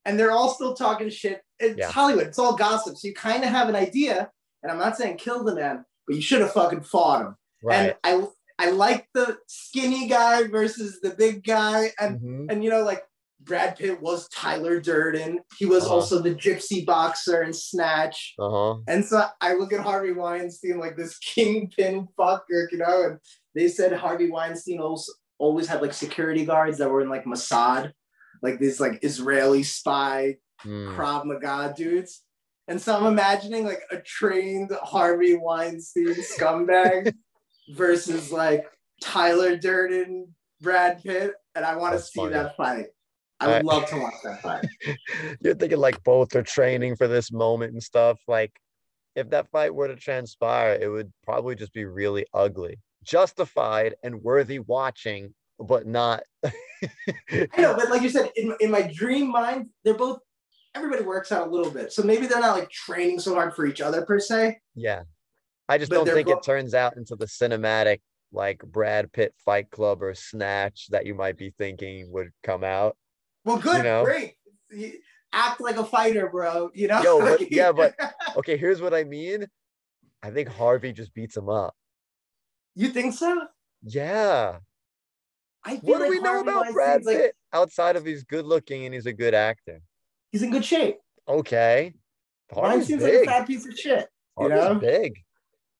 and 0.04 0.18
they're 0.18 0.30
all 0.30 0.48
still 0.50 0.74
talking 0.74 1.10
shit. 1.10 1.42
It's 1.58 1.76
Yeah. 1.78 1.90
Hollywood. 1.90 2.26
It's 2.28 2.38
all 2.38 2.54
gossip. 2.56 2.96
So 2.96 3.08
you 3.08 3.14
kind 3.14 3.42
of 3.44 3.50
have 3.50 3.68
an 3.68 3.74
idea. 3.76 4.30
And 4.62 4.72
I'm 4.72 4.78
not 4.78 4.96
saying 4.96 5.18
kill 5.18 5.44
the 5.44 5.54
man, 5.54 5.84
but 6.08 6.16
you 6.16 6.22
should 6.22 6.40
have 6.40 6.52
fucking 6.52 6.80
fought 6.82 7.22
him. 7.26 7.36
Right. 7.62 7.96
And 8.04 8.28
I 8.60 8.66
I 8.66 8.70
like 8.70 9.06
the 9.14 9.38
skinny 9.46 10.08
guy 10.08 10.48
versus 10.48 10.98
the 11.00 11.10
big 11.10 11.44
guy. 11.44 11.92
And 12.00 12.20
Mhm. 12.20 12.50
and 12.50 12.64
you 12.64 12.70
know, 12.70 12.82
like 12.82 13.04
Brad 13.40 13.76
Pitt 13.78 14.02
was 14.02 14.28
Tyler 14.30 14.80
Durden. 14.80 15.38
He 15.58 15.64
was 15.66 15.84
Uh-huh. 15.84 15.94
also 15.94 16.18
the 16.20 16.34
gypsy 16.34 16.84
boxer 16.84 17.42
in 17.44 17.52
Snatch. 17.52 18.34
Uh-huh. 18.38 18.78
And 18.88 19.04
so 19.04 19.24
I 19.40 19.54
look 19.54 19.72
at 19.72 19.78
Harvey 19.80 20.12
Weinstein 20.12 20.78
like 20.80 20.96
this 20.96 21.18
kingpin 21.34 22.08
fucker, 22.18 22.66
you 22.72 22.78
know, 22.78 23.02
and 23.04 23.18
they 23.54 23.68
said 23.68 23.92
Harvey 23.92 24.28
Weinstein 24.30 24.80
also 24.80 25.12
always 25.38 25.68
had 25.68 25.80
like 25.80 25.92
security 25.94 26.44
guards 26.44 26.78
that 26.78 26.90
were 26.90 27.00
in 27.00 27.08
like 27.08 27.24
Mossad, 27.26 27.92
like 28.42 28.58
these 28.58 28.80
like 28.80 28.98
Israeli 29.02 29.62
spy 29.62 30.38
Mm. 30.66 30.96
Krav 30.96 31.24
Maga 31.24 31.72
dudes. 31.76 32.24
And 32.68 32.80
so 32.80 32.96
I'm 32.96 33.06
imagining 33.06 33.64
like 33.64 33.82
a 33.90 33.96
trained 33.98 34.70
Harvey 34.82 35.34
Weinstein 35.36 36.14
scumbag 36.14 37.14
versus 37.74 38.30
like 38.30 38.66
Tyler 39.02 39.56
Durden, 39.56 40.34
Brad 40.60 41.02
Pitt, 41.02 41.32
and 41.54 41.64
I 41.64 41.76
want 41.76 41.94
to 41.94 42.00
see 42.00 42.20
funny. 42.20 42.32
that 42.34 42.56
fight. 42.56 42.86
I 43.40 43.46
would 43.46 43.62
Uh, 43.62 43.64
love 43.64 43.86
to 43.90 43.96
watch 43.98 44.14
that 44.24 44.42
fight. 44.42 44.66
You're 45.40 45.54
thinking 45.54 45.78
like 45.78 46.02
both 46.04 46.34
are 46.36 46.42
training 46.42 46.96
for 46.96 47.08
this 47.08 47.32
moment 47.32 47.72
and 47.72 47.82
stuff. 47.82 48.18
Like, 48.28 48.52
if 49.16 49.30
that 49.30 49.48
fight 49.50 49.74
were 49.74 49.88
to 49.88 49.96
transpire, 49.96 50.78
it 50.80 50.88
would 50.88 51.12
probably 51.24 51.54
just 51.54 51.72
be 51.72 51.84
really 51.86 52.26
ugly, 52.34 52.78
justified 53.02 53.94
and 54.02 54.22
worthy 54.22 54.58
watching, 54.58 55.32
but 55.58 55.86
not. 55.86 56.22
I 56.44 56.50
know, 57.58 57.74
but 57.74 57.90
like 57.90 58.02
you 58.02 58.10
said, 58.10 58.30
in, 58.36 58.54
in 58.60 58.70
my 58.70 58.82
dream 58.82 59.30
mind, 59.30 59.68
they're 59.84 59.94
both 59.94 60.18
everybody 60.78 61.04
works 61.04 61.32
out 61.32 61.46
a 61.48 61.50
little 61.50 61.70
bit. 61.70 61.92
So 61.92 62.02
maybe 62.02 62.26
they're 62.26 62.40
not 62.40 62.56
like 62.58 62.70
training 62.70 63.20
so 63.20 63.34
hard 63.34 63.54
for 63.54 63.66
each 63.66 63.80
other 63.80 64.02
per 64.06 64.18
se. 64.18 64.58
Yeah. 64.74 65.02
I 65.68 65.76
just 65.78 65.90
But 65.90 66.04
don't 66.04 66.14
think 66.14 66.28
it 66.28 66.42
turns 66.42 66.72
out 66.74 66.96
into 66.96 67.14
the 67.16 67.26
cinematic 67.26 68.00
like 68.32 68.60
Brad 68.60 69.12
Pitt 69.12 69.34
Fight 69.44 69.70
Club 69.70 70.02
or 70.02 70.14
Snatch 70.14 70.86
that 70.90 71.04
you 71.06 71.14
might 71.14 71.36
be 71.36 71.52
thinking 71.58 72.10
would 72.12 72.30
come 72.42 72.64
out. 72.64 72.96
Well, 73.44 73.58
good, 73.58 73.78
You 73.78 73.82
know? 73.82 74.04
great. 74.04 74.34
Act 75.32 75.60
like 75.60 75.76
a 75.76 75.84
fighter, 75.84 76.28
bro. 76.28 76.70
You 76.74 76.88
know? 76.88 77.02
Yo, 77.02 77.20
but- 77.38 77.50
yeah, 77.52 77.72
but- 77.72 77.94
Okay, 78.36 78.56
here's 78.56 78.80
what 78.80 78.94
I 78.94 79.04
mean. 79.04 79.46
I 80.22 80.30
think 80.30 80.48
Harvey 80.48 80.92
just 80.92 81.12
beats 81.14 81.36
him 81.36 81.48
up. 81.48 81.74
you 82.74 82.88
think 82.88 83.14
so? 83.14 83.46
Yeah. 83.82 84.58
I 85.64 85.76
What 85.76 85.98
do 85.98 86.04
like 86.04 86.10
we 86.10 86.20
know 86.20 86.34
Harvey 86.34 86.50
about 86.50 86.72
Brad 86.72 86.88
Weinstein's, 87.02 87.06
like, 87.06 87.16
Pitt 87.18 87.34
outside 87.52 87.96
of 87.96 88.04
he's 88.06 88.24
good 88.24 88.44
looking 88.46 88.84
and 88.84 88.94
he's 88.94 89.06
a 89.06 89.12
good 89.12 89.34
actor? 89.34 89.80
He's 90.32 90.42
in 90.42 90.50
good 90.50 90.64
shape. 90.64 90.98
Okay. 91.28 91.94
Harvey's 92.52 92.88
Weinstein's 92.88 93.02
like 93.02 93.12
a 93.12 93.24
fat 93.24 93.46
piece 93.46 93.66
of 93.66 93.78
shit. 93.78 94.08
You 94.38 94.48
Harvey's 94.50 94.64
know? 94.64 94.74
big. 94.74 95.24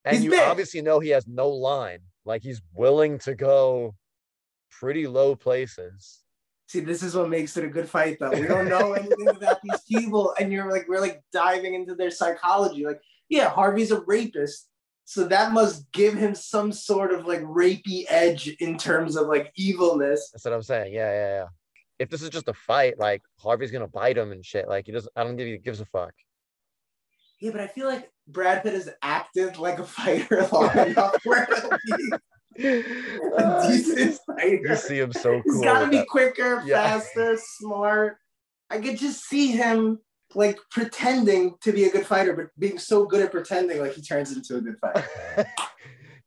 And 0.05 0.17
He's 0.17 0.25
you 0.25 0.31
big. 0.31 0.41
obviously 0.41 0.83
know 0.83 1.01
he 1.01 1.11
has 1.11 1.27
no 1.27 1.49
line. 1.49 2.01
Like 2.25 2.43
he's 2.43 2.61
willing 2.75 3.19
to 3.21 3.35
go 3.35 3.95
pretty 4.71 5.07
low 5.07 5.35
places. 5.35 6.21
See, 6.67 6.81
this 6.81 7.03
is 7.03 7.15
what 7.15 7.31
makes 7.31 7.57
it 7.57 7.65
a 7.65 7.69
good 7.69 7.89
fight, 7.89 8.19
though. 8.21 8.31
We 8.31 8.43
don't 8.43 8.69
know 8.69 8.93
anything 8.93 9.29
about 9.29 9.59
these 9.65 9.81
people, 9.91 10.35
and 10.39 10.53
you're 10.53 10.71
like, 10.71 10.87
we're 10.87 11.01
like 11.01 11.23
diving 11.33 11.75
into 11.75 11.95
their 11.95 12.11
psychology. 12.11 12.85
Like, 12.85 13.01
yeah, 13.31 13.49
Harvey's 13.49 13.91
a 13.91 14.01
rapist, 14.01 14.69
so 15.07 15.27
that 15.29 15.53
must 15.53 15.91
give 15.93 16.13
him 16.13 16.35
some 16.35 16.71
sort 16.71 17.15
of 17.15 17.27
like 17.27 17.41
rapey 17.41 18.05
edge 18.11 18.49
in 18.61 18.77
terms 18.77 19.17
of 19.17 19.29
like 19.29 19.51
evilness. 19.57 20.29
That's 20.31 20.45
what 20.45 20.53
I'm 20.53 20.63
saying. 20.63 20.93
Yeah, 20.93 21.11
yeah, 21.11 21.29
yeah. 21.29 21.47
If 21.99 22.11
this 22.11 22.23
is 22.23 22.31
just 22.31 22.49
a 22.49 22.55
fight, 22.55 22.99
like 22.99 23.23
Harvey's 23.39 23.71
gonna 23.71 23.89
bite 23.89 24.17
him 24.19 24.33
and 24.33 24.45
shit. 24.45 24.69
Like 24.69 24.87
he 24.87 24.93
doesn't. 24.93 25.13
I 25.17 25.25
don't 25.25 25.37
give 25.37 25.47
he 25.47 25.59
gives 25.59 25.81
a 25.81 25.85
fuck. 25.87 26.13
Yeah, 27.41 27.51
but 27.53 27.61
I 27.61 27.67
feel 27.69 27.87
like 27.87 28.11
Brad 28.27 28.63
Pitt 28.63 28.73
has 28.75 28.89
acted 29.03 29.59
like 29.59 29.79
a 29.79 29.85
fighter 29.85 30.47
long 30.53 30.71
enough 30.79 31.17
where 31.25 31.47
a 32.59 33.69
decent 33.69 34.19
you 34.39 34.77
see 34.77 34.99
him 34.99 35.13
so—he's 35.13 35.61
got 35.61 35.81
to 35.85 35.89
be 35.89 35.99
that- 35.99 36.09
quicker, 36.09 36.63
Yeah. 36.67 36.99
faster, 36.99 37.37
smart. 37.37 38.17
I 38.71 38.79
could 38.81 38.99
just 38.99 39.25
see 39.25 39.49
him 39.53 39.99
like 40.35 40.59
pretending 40.71 41.57
to 41.63 41.73
be 41.73 41.85
a 41.85 41.91
good 41.91 42.05
fighter, 42.07 42.35
but 42.35 42.47
being 42.59 42.79
so 42.79 43.07
good 43.07 43.23
at 43.23 43.31
pretending, 43.33 43.81
like 43.81 43.95
he 43.95 44.03
turns 44.03 44.33
into 44.37 44.57
a 44.57 44.61
good 44.61 44.77
fighter. 44.81 45.47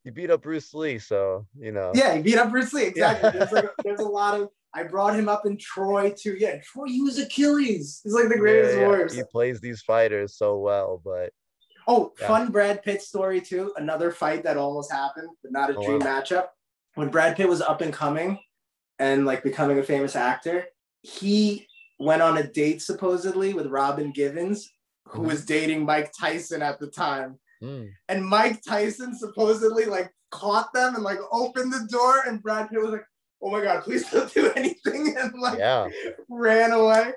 you 0.04 0.12
beat 0.12 0.32
up 0.32 0.42
Bruce 0.42 0.74
Lee, 0.74 0.98
so 1.00 1.46
you 1.60 1.72
know. 1.72 1.92
Yeah, 1.94 2.16
he 2.16 2.22
beat 2.22 2.38
up 2.38 2.50
Bruce 2.52 2.74
Lee. 2.74 2.86
Exactly. 2.86 3.30
Yeah. 3.34 3.38
There's, 3.40 3.52
like, 3.52 3.70
there's 3.84 4.00
a 4.00 4.06
lot 4.08 4.40
of. 4.40 4.50
I 4.74 4.84
brought 4.84 5.16
him 5.16 5.28
up 5.28 5.46
in 5.46 5.58
Troy 5.58 6.12
too. 6.18 6.36
Yeah, 6.40 6.58
Troy 6.62 6.86
he 6.88 7.02
was 7.02 7.20
Achilles. 7.20 8.00
He's 8.04 8.14
like 8.14 8.30
the 8.30 8.38
greatest 8.38 8.76
Yeah, 8.76 8.82
yeah. 8.82 8.88
warriors. 8.88 9.16
He 9.16 9.24
plays 9.24 9.60
these 9.60 9.82
fighters 9.82 10.36
so 10.38 10.58
well, 10.60 11.02
but 11.04 11.32
Oh, 11.88 12.14
Yeah. 12.20 12.28
fun 12.28 12.52
Brad 12.52 12.84
Pitt 12.84 13.02
story 13.02 13.42
too. 13.42 13.74
Another 13.76 14.12
fight 14.12 14.44
that 14.44 14.56
almost 14.56 14.92
happened, 14.92 15.30
but 15.42 15.52
not 15.52 15.72
a 15.72 15.76
Oh, 15.76 15.84
dream 15.84 16.00
wow. 16.00 16.22
matchup. 16.22 16.48
When 16.96 17.10
Brad 17.10 17.36
Pitt 17.36 17.50
was 17.50 17.62
up 17.62 17.82
and 17.82 17.92
coming 17.92 18.40
and 19.00 19.26
like 19.26 19.44
becoming 19.44 19.80
a 19.80 19.84
famous 19.84 20.16
actor, 20.16 20.66
he 21.02 21.68
went 22.00 22.22
on 22.22 22.38
a 22.38 22.44
date 22.48 22.82
supposedly 22.82 23.54
with 23.54 23.68
Robin 23.68 24.12
Givens, 24.12 24.72
who 25.08 25.22
Mhm. 25.24 25.26
was 25.26 25.46
dating 25.46 25.86
Mike 25.86 26.14
Tyson 26.18 26.62
at 26.62 26.80
the 26.80 26.88
time. 26.88 27.40
mm, 27.62 27.92
And 28.08 28.26
Mike 28.26 28.62
Tyson 28.62 29.16
supposedly 29.16 29.86
like 29.86 30.14
caught 30.32 30.72
them 30.74 30.96
and 30.96 31.04
like 31.04 31.20
opened 31.32 31.74
the 31.74 31.88
door, 31.90 32.22
and 32.28 32.42
Brad 32.42 32.70
Pitt 32.70 32.80
was 32.82 32.92
like, 32.92 33.06
"Oh 33.42 33.50
my 33.50 33.62
god, 33.62 33.84
please 33.84 34.10
don't 34.10 34.34
do 34.34 34.52
anything," 34.56 35.16
and 35.18 35.34
like 35.40 35.60
yeah, 35.60 35.88
ran 36.30 36.72
away. 36.72 37.14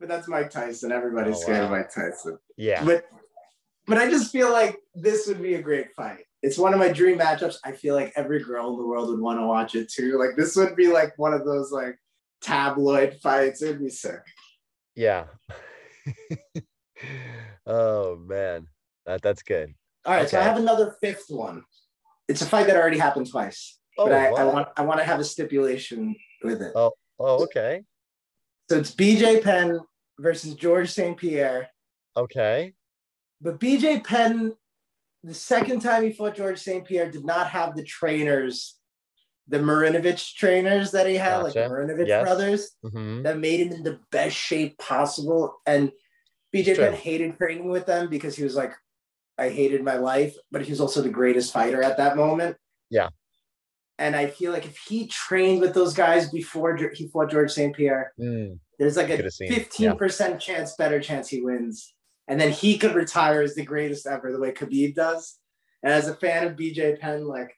But 0.00 0.08
that's 0.08 0.28
Mike 0.28 0.50
Tyson. 0.50 0.92
Everybody's 0.92 1.36
Oh, 1.36 1.40
scared 1.40 1.64
of. 1.64 1.70
Mike 1.70 1.92
Tyson. 1.92 2.38
yeah. 2.56 2.84
But 2.84 3.06
but 3.86 3.98
I 3.98 4.08
just 4.08 4.30
feel 4.30 4.50
like 4.52 4.78
this 4.94 5.26
would 5.26 5.42
be 5.42 5.54
a 5.54 5.62
great 5.62 5.92
fight. 5.96 6.24
It's 6.42 6.56
one 6.56 6.72
of 6.72 6.78
my 6.78 6.90
dream 6.92 7.18
matchups. 7.18 7.56
I 7.64 7.72
feel 7.72 7.96
like 7.96 8.12
every 8.14 8.42
girl 8.44 8.70
in 8.72 8.78
the 8.78 8.86
world 8.86 9.08
would 9.10 9.18
want 9.20 9.40
to 9.40 9.46
watch 9.46 9.74
it 9.74 9.90
too. 9.90 10.18
Like 10.18 10.36
this 10.36 10.54
would 10.56 10.76
be 10.76 10.86
like 10.88 11.18
one 11.18 11.32
of 11.34 11.44
those 11.44 11.72
like 11.72 11.96
tabloid 12.40 13.18
fights. 13.22 13.60
It'd 13.60 13.80
be 13.80 13.88
sick. 13.90 14.20
Yeah. 14.94 15.24
oh 17.66 18.16
man, 18.16 18.66
that 19.06 19.22
that's 19.22 19.42
good. 19.42 19.74
All 20.04 20.14
right, 20.14 20.28
so 20.28 20.38
I 20.38 20.42
have 20.42 20.56
another 20.58 20.96
fifth 21.00 21.26
one. 21.28 21.64
It's 22.28 22.42
a 22.42 22.46
fight 22.46 22.66
that 22.66 22.76
already 22.76 22.98
happened 22.98 23.28
twice, 23.30 23.78
Oh, 23.98 24.04
but 24.04 24.12
I, 24.12 24.26
I 24.28 24.44
want 24.44 24.68
I 24.76 24.82
want 24.82 25.00
to 25.00 25.04
have 25.04 25.18
a 25.20 25.24
stipulation 25.24 26.14
with 26.44 26.62
it. 26.62 26.72
Oh, 26.74 26.92
oh, 27.18 27.42
okay, 27.44 27.82
So 28.70 28.78
it's 28.78 28.94
BJ 28.94 29.42
Penn 29.42 29.80
versus 30.18 30.54
George 30.54 30.90
St. 30.90 31.16
Pierre. 31.16 31.68
okay. 32.16 32.74
But 33.40 33.60
BJ 33.60 34.02
Penn, 34.04 34.54
the 35.22 35.34
second 35.34 35.80
time 35.80 36.02
he 36.04 36.12
fought 36.12 36.34
George 36.36 36.58
St. 36.60 36.84
Pierre, 36.84 37.10
did 37.10 37.24
not 37.24 37.48
have 37.50 37.76
the 37.76 37.84
trainers, 37.84 38.76
the 39.46 39.58
Marinovich 39.58 40.34
trainers 40.34 40.90
that 40.92 41.06
he 41.08 41.14
had, 41.16 41.38
like 41.38 41.54
the 41.54 41.60
Marinovich 41.60 42.06
Yes. 42.08 42.22
brothers, 42.24 42.70
hmm 42.82 43.22
that 43.22 43.38
made 43.38 43.58
him 43.60 43.72
in 43.72 43.82
the 43.82 43.98
best 44.12 44.36
shape 44.36 44.78
possible. 44.78 45.60
And 45.66 45.90
BJ. 46.54 46.76
Penn 46.76 46.92
hated 46.94 47.36
training 47.36 47.68
with 47.68 47.86
them 47.86 48.08
because 48.08 48.36
he 48.36 48.44
was 48.44 48.54
like, 48.54 48.72
I 49.36 49.48
hated 49.50 49.82
my 49.84 49.96
life, 49.96 50.34
but 50.52 50.62
he 50.62 50.70
was 50.70 50.80
also 50.80 51.02
the 51.02 51.08
greatest 51.10 51.52
fighter 51.52 51.82
at 51.82 51.96
that 51.96 52.16
moment. 52.16 52.56
Yeah. 52.90 53.08
And 53.98 54.14
I 54.14 54.28
feel 54.28 54.52
like 54.52 54.64
if 54.64 54.78
he 54.78 55.06
trained 55.08 55.60
with 55.60 55.74
those 55.74 55.92
guys 55.92 56.30
before 56.30 56.76
he 56.76 57.08
fought 57.08 57.30
George 57.30 57.52
St. 57.52 57.74
Pierre, 57.74 58.12
Mm, 58.18 58.58
there's 58.78 58.96
like 58.96 59.10
a 59.10 59.18
15% 59.18 60.38
chance, 60.40 60.76
better 60.76 61.00
chance 61.00 61.28
he 61.28 61.40
wins. 61.40 61.94
And 62.28 62.40
then 62.40 62.52
he 62.52 62.78
could 62.78 62.94
retire 62.94 63.42
as 63.42 63.54
the 63.54 63.64
greatest 63.64 64.06
ever, 64.06 64.30
the 64.30 64.38
way 64.38 64.52
Khabib 64.52 64.94
does. 64.94 65.38
And 65.82 65.92
as 65.92 66.08
a 66.08 66.14
fan 66.14 66.46
of 66.46 66.56
BJ 66.56 66.98
Penn, 67.00 67.24
like 67.24 67.52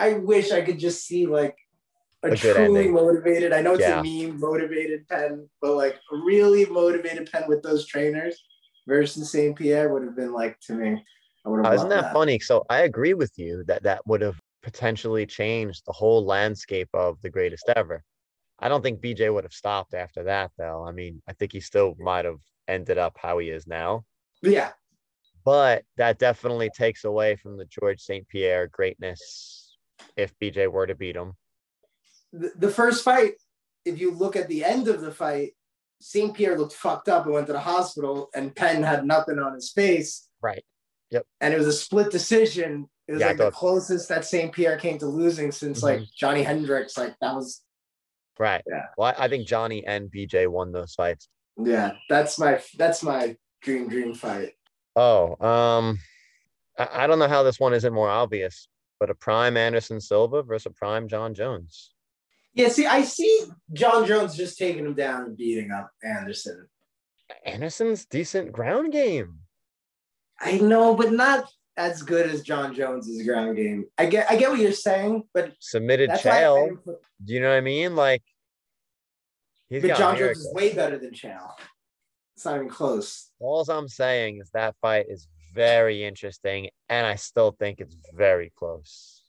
I 0.00 0.14
wish 0.14 0.50
I 0.50 0.62
could 0.62 0.78
just 0.78 1.04
see 1.06 1.26
like 1.26 1.56
a, 2.22 2.32
A 2.32 2.36
truly 2.36 2.88
motivated. 2.88 3.52
I 3.52 3.62
know 3.62 3.74
it's 3.74 3.82
Yeah. 3.82 4.00
a 4.00 4.02
meme 4.02 4.38
motivated 4.40 5.06
Penn, 5.08 5.48
but 5.60 5.74
like 5.74 5.96
a 6.12 6.16
really 6.16 6.64
motivated 6.66 7.30
Penn 7.30 7.44
with 7.48 7.62
those 7.62 7.86
trainers 7.86 8.42
versus 8.86 9.30
St. 9.30 9.56
Pierre 9.56 9.92
would 9.92 10.04
have 10.04 10.16
been 10.16 10.32
like 10.32 10.58
to 10.60 10.74
me. 10.74 11.04
I 11.44 11.48
would 11.48 11.66
Uh, 11.66 11.72
isn't 11.72 11.88
that, 11.88 12.12
funny? 12.12 12.38
So 12.38 12.64
I 12.70 12.82
agree 12.82 13.14
with 13.14 13.32
you 13.36 13.64
that 13.64 13.82
that 13.82 14.06
would 14.06 14.20
have 14.20 14.38
potentially 14.62 15.26
changed 15.26 15.82
the 15.86 15.92
whole 15.92 16.24
landscape 16.24 16.88
of 16.94 17.20
the 17.22 17.30
greatest 17.30 17.68
ever. 17.74 18.04
I 18.58 18.68
don't 18.68 18.82
think 18.82 19.00
BJ 19.00 19.32
would 19.32 19.44
have 19.44 19.52
stopped 19.52 19.94
after 19.94 20.24
that, 20.24 20.52
though. 20.56 20.84
I 20.86 20.92
mean, 20.92 21.20
I 21.28 21.32
think 21.32 21.52
he 21.52 21.60
still 21.60 21.96
might 21.98 22.24
have 22.24 22.38
ended 22.68 22.96
up 22.98 23.16
how 23.20 23.38
he 23.38 23.50
is 23.50 23.66
now, 23.66 24.04
Yeah, 24.40 24.70
but 25.44 25.84
that 25.96 26.18
definitely 26.18 26.70
takes 26.70 27.04
away 27.04 27.34
from 27.36 27.56
the 27.56 27.64
George 27.64 28.00
St. 28.00 28.26
Pierre 28.28 28.68
greatness 28.68 29.76
if 30.16 30.32
BJ 30.38 30.70
were 30.70 30.86
to 30.86 30.94
beat 30.94 31.16
him. 31.16 31.32
the, 32.32 32.52
the 32.56 32.70
first 32.70 33.04
fight, 33.04 33.34
if 33.84 34.00
you 34.00 34.12
look 34.12 34.36
at 34.36 34.48
the 34.48 34.64
end 34.64 34.86
of 34.86 35.00
the 35.00 35.10
fight, 35.10 35.52
St. 36.00 36.34
Pierre 36.34 36.58
looked 36.58 36.72
fucked 36.72 37.08
up 37.08 37.24
and 37.24 37.34
went 37.34 37.46
to 37.48 37.52
the 37.52 37.60
hospital, 37.60 38.30
and 38.34 38.54
Penn 38.54 38.82
had 38.82 39.04
nothing 39.04 39.38
on 39.38 39.54
his 39.54 39.70
face. 39.72 40.28
Right. 40.40 40.64
Yep. 41.10 41.26
And 41.40 41.52
it 41.52 41.58
was 41.58 41.66
a 41.66 41.72
split 41.72 42.10
decision. 42.10 42.88
It 43.12 43.16
was 43.16 43.20
Yeah, 43.20 43.28
like 43.28 43.36
the 43.36 43.50
closest 43.50 44.08
that 44.08 44.24
St. 44.24 44.50
Pierre 44.54 44.78
came 44.78 44.96
to 44.96 45.06
losing 45.06 45.52
since 45.52 45.82
like 45.82 46.00
Johnny 46.16 46.42
Hendricks. 46.42 46.96
Like 46.96 47.14
that 47.20 47.34
was, 47.34 47.60
Right. 48.38 48.62
Yeah. 48.66 48.86
Well, 48.96 49.14
I 49.18 49.26
I 49.26 49.28
think 49.28 49.46
Johnny 49.46 49.84
and 49.86 50.10
BJ 50.10 50.48
won 50.48 50.72
those 50.72 50.94
fights. 50.94 51.28
yeah, 51.62 51.92
that's 52.08 52.38
my 52.38 52.58
that's 52.78 53.02
my 53.02 53.36
dream 53.60 53.86
dream 53.90 54.14
fight. 54.14 54.54
Oh, 54.96 55.36
um, 55.46 55.98
I, 56.78 57.04
I 57.04 57.06
don't 57.06 57.18
know 57.18 57.28
how 57.28 57.42
this 57.42 57.60
one 57.60 57.74
isn't 57.74 57.92
more 57.92 58.08
obvious, 58.08 58.66
but 58.98 59.10
a 59.10 59.14
prime 59.14 59.58
Anderson 59.58 60.00
Silva 60.00 60.42
versus 60.42 60.66
a 60.66 60.70
prime 60.70 61.06
Jon 61.06 61.34
Jones. 61.34 61.92
Yeah, 62.54 62.68
see, 62.68 62.86
I 62.86 63.02
see 63.02 63.42
Jon 63.74 64.06
Jones 64.06 64.34
just 64.34 64.56
taking 64.56 64.86
him 64.86 64.94
down 64.94 65.24
and 65.24 65.36
beating 65.36 65.70
up 65.70 65.90
Anderson. 66.02 66.66
Anderson's 67.44 68.06
decent 68.06 68.52
ground 68.52 68.90
game. 68.92 69.40
I 70.40 70.58
know, 70.58 70.94
but 70.94 71.12
not 71.12 71.50
as 71.76 72.02
good 72.02 72.26
as 72.26 72.42
Jon 72.42 72.74
Jones's 72.74 73.26
ground 73.26 73.56
game. 73.56 73.86
I 73.98 74.06
get 74.06 74.30
I 74.30 74.36
get 74.36 74.50
what 74.50 74.60
you're 74.60 74.72
saying, 74.72 75.24
but 75.32 75.52
Submitted 75.58 76.10
Chael. 76.10 76.78
Do 76.84 77.34
you 77.34 77.40
know 77.40 77.50
what 77.50 77.56
I 77.56 77.60
mean? 77.60 77.96
Like, 77.96 78.22
he's 79.68 79.82
But 79.82 79.96
Jon 79.96 80.14
miracles. 80.14 80.38
Jones 80.38 80.46
is 80.46 80.54
way 80.54 80.74
better 80.74 80.98
than 80.98 81.12
Chow. 81.12 81.54
It's 82.36 82.44
not 82.44 82.56
even 82.56 82.68
close. 82.68 83.30
All 83.40 83.64
I'm 83.68 83.88
saying 83.88 84.40
is 84.40 84.50
that 84.50 84.74
fight 84.80 85.06
is 85.08 85.28
very 85.54 86.04
interesting, 86.04 86.70
and 86.88 87.06
I 87.06 87.16
still 87.16 87.54
think 87.58 87.80
it's 87.80 87.96
very 88.14 88.52
close. 88.56 89.22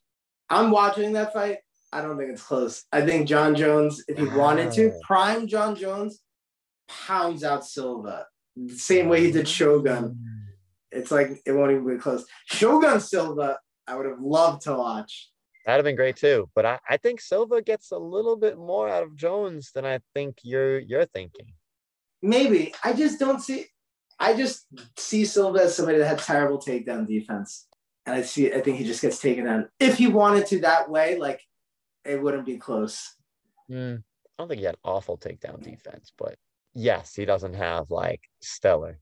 I'm 0.50 0.70
watching 0.70 1.12
that 1.12 1.32
fight. 1.32 1.58
I 1.92 2.02
don't 2.02 2.18
think 2.18 2.30
it's 2.30 2.42
close. 2.42 2.84
I 2.92 3.02
think 3.02 3.28
Jon 3.28 3.54
Jones, 3.54 4.02
if 4.08 4.18
he 4.18 4.24
wanted 4.24 4.72
to, 4.72 4.98
prime 5.02 5.46
Jon 5.46 5.76
Jones 5.76 6.20
pounds 6.88 7.44
out 7.44 7.64
Silva. 7.64 8.26
The 8.56 8.74
same 8.74 9.08
way 9.08 9.20
he 9.20 9.30
did 9.30 9.48
Shogun. 9.48 10.43
It's 11.04 11.10
like 11.10 11.42
it 11.44 11.52
won't 11.52 11.70
even 11.70 11.86
be 11.86 12.00
close. 12.00 12.24
Shogun 12.46 12.98
Silva, 12.98 13.58
I 13.86 13.94
would 13.94 14.06
have 14.06 14.22
loved 14.22 14.62
to 14.62 14.72
watch. 14.72 15.30
That'd 15.66 15.80
have 15.80 15.84
been 15.84 15.96
great 15.96 16.16
too. 16.16 16.48
But 16.54 16.64
I, 16.64 16.78
I 16.88 16.96
think 16.96 17.20
Silva 17.20 17.60
gets 17.60 17.90
a 17.90 17.98
little 17.98 18.36
bit 18.36 18.56
more 18.56 18.88
out 18.88 19.02
of 19.02 19.14
Jones 19.14 19.70
than 19.74 19.84
I 19.84 20.00
think 20.14 20.38
you're 20.44 20.78
you're 20.78 21.04
thinking. 21.04 21.52
Maybe. 22.22 22.72
I 22.82 22.94
just 22.94 23.20
don't 23.20 23.42
see 23.42 23.66
I 24.18 24.32
just 24.32 24.64
see 24.96 25.26
Silva 25.26 25.64
as 25.64 25.76
somebody 25.76 25.98
that 25.98 26.06
had 26.06 26.20
terrible 26.20 26.58
takedown 26.58 27.06
defense. 27.06 27.66
And 28.06 28.16
I 28.16 28.22
see 28.22 28.50
I 28.50 28.62
think 28.62 28.78
he 28.78 28.86
just 28.86 29.02
gets 29.02 29.18
taken 29.18 29.44
down. 29.44 29.68
If 29.78 29.98
he 29.98 30.06
wanted 30.06 30.46
to 30.46 30.60
that 30.60 30.88
way, 30.88 31.18
like 31.18 31.42
it 32.06 32.22
wouldn't 32.22 32.46
be 32.46 32.56
close. 32.56 33.14
Mm, 33.70 33.98
I 33.98 34.02
don't 34.38 34.48
think 34.48 34.60
he 34.60 34.64
had 34.64 34.78
awful 34.82 35.18
takedown 35.18 35.62
defense, 35.62 36.14
but 36.16 36.36
yes, 36.72 37.14
he 37.14 37.26
doesn't 37.26 37.56
have 37.56 37.90
like 37.90 38.22
stellar. 38.40 39.00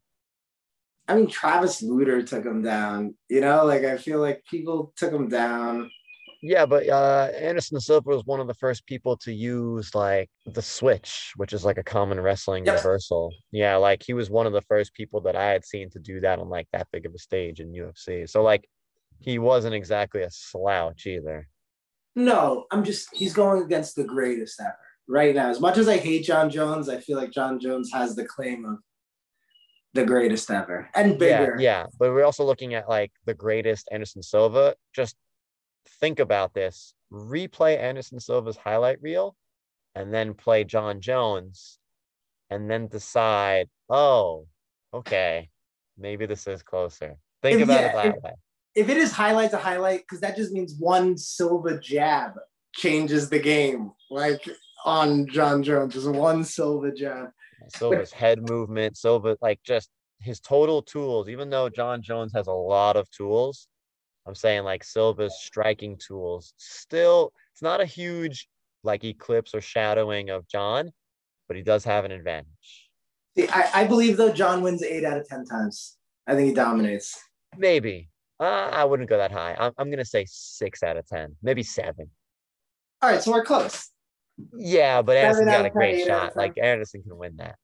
I 1.09 1.16
mean, 1.16 1.26
Travis 1.26 1.82
Lutter 1.82 2.22
took 2.22 2.44
him 2.44 2.62
down. 2.62 3.14
You 3.28 3.40
know, 3.40 3.64
like 3.64 3.84
I 3.84 3.96
feel 3.96 4.20
like 4.20 4.44
people 4.48 4.92
took 4.96 5.12
him 5.12 5.28
down. 5.28 5.90
Yeah, 6.44 6.66
but 6.66 6.88
uh, 6.88 7.28
Anderson 7.38 7.78
Silva 7.80 8.11
was 8.11 8.24
one 8.24 8.40
of 8.40 8.48
the 8.48 8.55
first 8.55 8.84
people 8.86 9.16
to 9.18 9.32
use 9.32 9.94
like 9.94 10.28
the 10.44 10.62
switch, 10.62 11.32
which 11.36 11.53
is 11.53 11.64
like 11.64 11.78
a 11.78 11.84
common 11.84 12.18
wrestling 12.18 12.64
reversal. 12.64 13.32
Yeah, 13.53 13.76
like 13.76 14.03
he 14.03 14.12
was 14.12 14.28
one 14.28 14.46
of 14.46 14.53
the 14.53 14.62
first 14.62 14.92
people 14.92 15.20
that 15.20 15.36
I 15.36 15.50
had 15.50 15.64
seen 15.64 15.88
to 15.90 16.00
do 16.00 16.20
that 16.20 16.40
on 16.40 16.48
like 16.48 16.66
that 16.72 16.88
big 16.92 17.07
of 17.07 17.14
a 17.14 17.18
stage 17.18 17.61
in 17.61 17.72
UFC. 17.72 18.28
So 18.28 18.42
like 18.42 18.68
he 19.20 19.38
wasn't 19.38 19.74
exactly 19.74 20.22
a 20.22 20.30
slouch 20.30 21.07
either. 21.07 21.46
No, 22.16 22.66
I'm 22.72 22.82
just 22.82 23.09
he's 23.14 23.32
going 23.32 23.62
against 23.62 23.94
the 23.94 24.05
greatest 24.05 24.61
ever 24.61 24.76
right 25.09 25.34
now. 25.34 25.48
As 25.48 25.61
much 25.61 25.78
as 25.78 25.88
I 25.88 25.96
hate 25.96 26.24
Jon 26.24 26.50
Jones, 26.50 26.88
I 26.88 26.98
feel 26.98 27.18
like 27.18 27.30
Jon 27.30 27.61
Jones 27.61 27.90
has 27.92 28.16
the 28.16 28.24
claim 28.24 28.64
of 28.64 28.78
the 29.95 30.05
greatest 30.05 30.51
ever 30.51 30.88
and 30.95 31.18
bigger. 31.18 31.57
Yeah, 31.59 31.82
yeah. 31.82 31.86
But 31.99 32.12
we're 32.12 32.24
also 32.24 32.45
looking 32.45 32.74
at 32.74 32.88
like 32.88 33.12
the 33.26 33.34
greatest 33.34 33.88
Anderson 33.93 34.22
Silva. 34.22 34.74
Just 34.95 35.16
think 36.01 36.18
about 36.18 36.55
this. 36.55 36.95
Replay 37.12 37.78
Anderson 37.78 38.18
Silva's 38.20 38.57
highlight 38.57 39.03
reel 39.03 39.36
and 39.95 40.12
then 40.12 40.34
play 40.34 40.64
Jon 40.64 41.01
Jones 41.01 41.78
and 42.49 42.70
then 42.70 42.86
decide, 42.88 43.68
oh, 43.90 44.47
okay, 44.95 45.51
maybe 45.99 46.24
this 46.26 46.47
is 46.47 46.62
closer. 46.62 47.16
Think 47.43 47.59
If- 47.61 47.64
about 47.64 47.80
yeah, 47.80 47.86
it 47.88 47.95
that 47.95 48.07
if- 48.16 48.22
way. 48.22 48.32
If 48.74 48.88
it 48.88 48.97
is 48.97 49.12
highlight 49.12 49.51
to 49.51 49.59
highlight, 49.59 50.01
because 50.01 50.20
that 50.20 50.34
just 50.34 50.51
means 50.51 50.74
one 50.78 51.18
Silva 51.18 51.78
jab 51.78 52.32
changes 52.74 53.28
the 53.28 53.38
game. 53.38 53.93
Like 54.11 54.49
on 54.86 55.26
Jon 55.28 55.62
Jones, 55.62 55.93
just 55.93 56.09
one 56.09 56.43
Silva 56.43 56.90
jab. 56.90 57.28
Silva's 57.68 58.12
head 58.12 58.40
movement, 58.48 58.96
Silva, 58.96 59.36
like 59.40 59.60
just 59.64 59.90
his 60.20 60.40
total 60.40 60.82
tools, 60.82 61.28
even 61.28 61.50
though 61.50 61.68
Jon 61.68 62.02
Jones 62.02 62.32
has 62.34 62.46
a 62.46 62.52
lot 62.52 62.96
of 62.96 63.10
tools, 63.10 63.68
I'm 64.26 64.34
saying 64.34 64.64
like 64.64 64.84
Silva's 64.84 65.36
striking 65.40 65.96
tools 65.98 66.54
still, 66.56 67.32
it's 67.52 67.62
not 67.62 67.80
a 67.80 67.84
huge 67.84 68.48
like 68.84 69.04
eclipse 69.04 69.54
or 69.54 69.60
shadowing 69.60 70.30
of 70.30 70.46
Jon, 70.48 70.90
but 71.48 71.56
he 71.56 71.62
does 71.62 71.84
have 71.84 72.04
an 72.04 72.12
advantage. 72.12 72.90
See, 73.36 73.48
I, 73.48 73.82
I 73.82 73.84
believe 73.84 74.16
though 74.16 74.32
Jon 74.32 74.62
wins 74.62 74.82
eight 74.82 75.04
out 75.04 75.18
of 75.18 75.28
ten 75.28 75.44
times. 75.44 75.96
I 76.26 76.34
think 76.34 76.48
he 76.48 76.54
dominates. 76.54 77.18
Maybe. 77.56 78.08
Uh, 78.38 78.70
I 78.72 78.84
wouldn't 78.84 79.08
go 79.08 79.18
that 79.18 79.30
high. 79.30 79.56
I'm, 79.58 79.72
I'm 79.78 79.88
going 79.88 79.98
to 79.98 80.04
say 80.04 80.24
six 80.28 80.82
out 80.82 80.96
of 80.96 81.06
10, 81.06 81.36
maybe 81.42 81.62
seven. 81.62 82.10
All 83.00 83.10
right, 83.10 83.22
so 83.22 83.30
we're 83.30 83.44
close. 83.44 83.90
Yeah, 84.57 85.03
but 85.03 85.16
Anderson 85.16 85.47
got 85.47 85.64
a 85.66 85.70
great 85.70 86.07
shot. 86.07 86.36
Like 86.36 86.59
Anderson 86.59 87.03
can 87.03 87.16
win 87.16 87.36
that. 87.36 87.57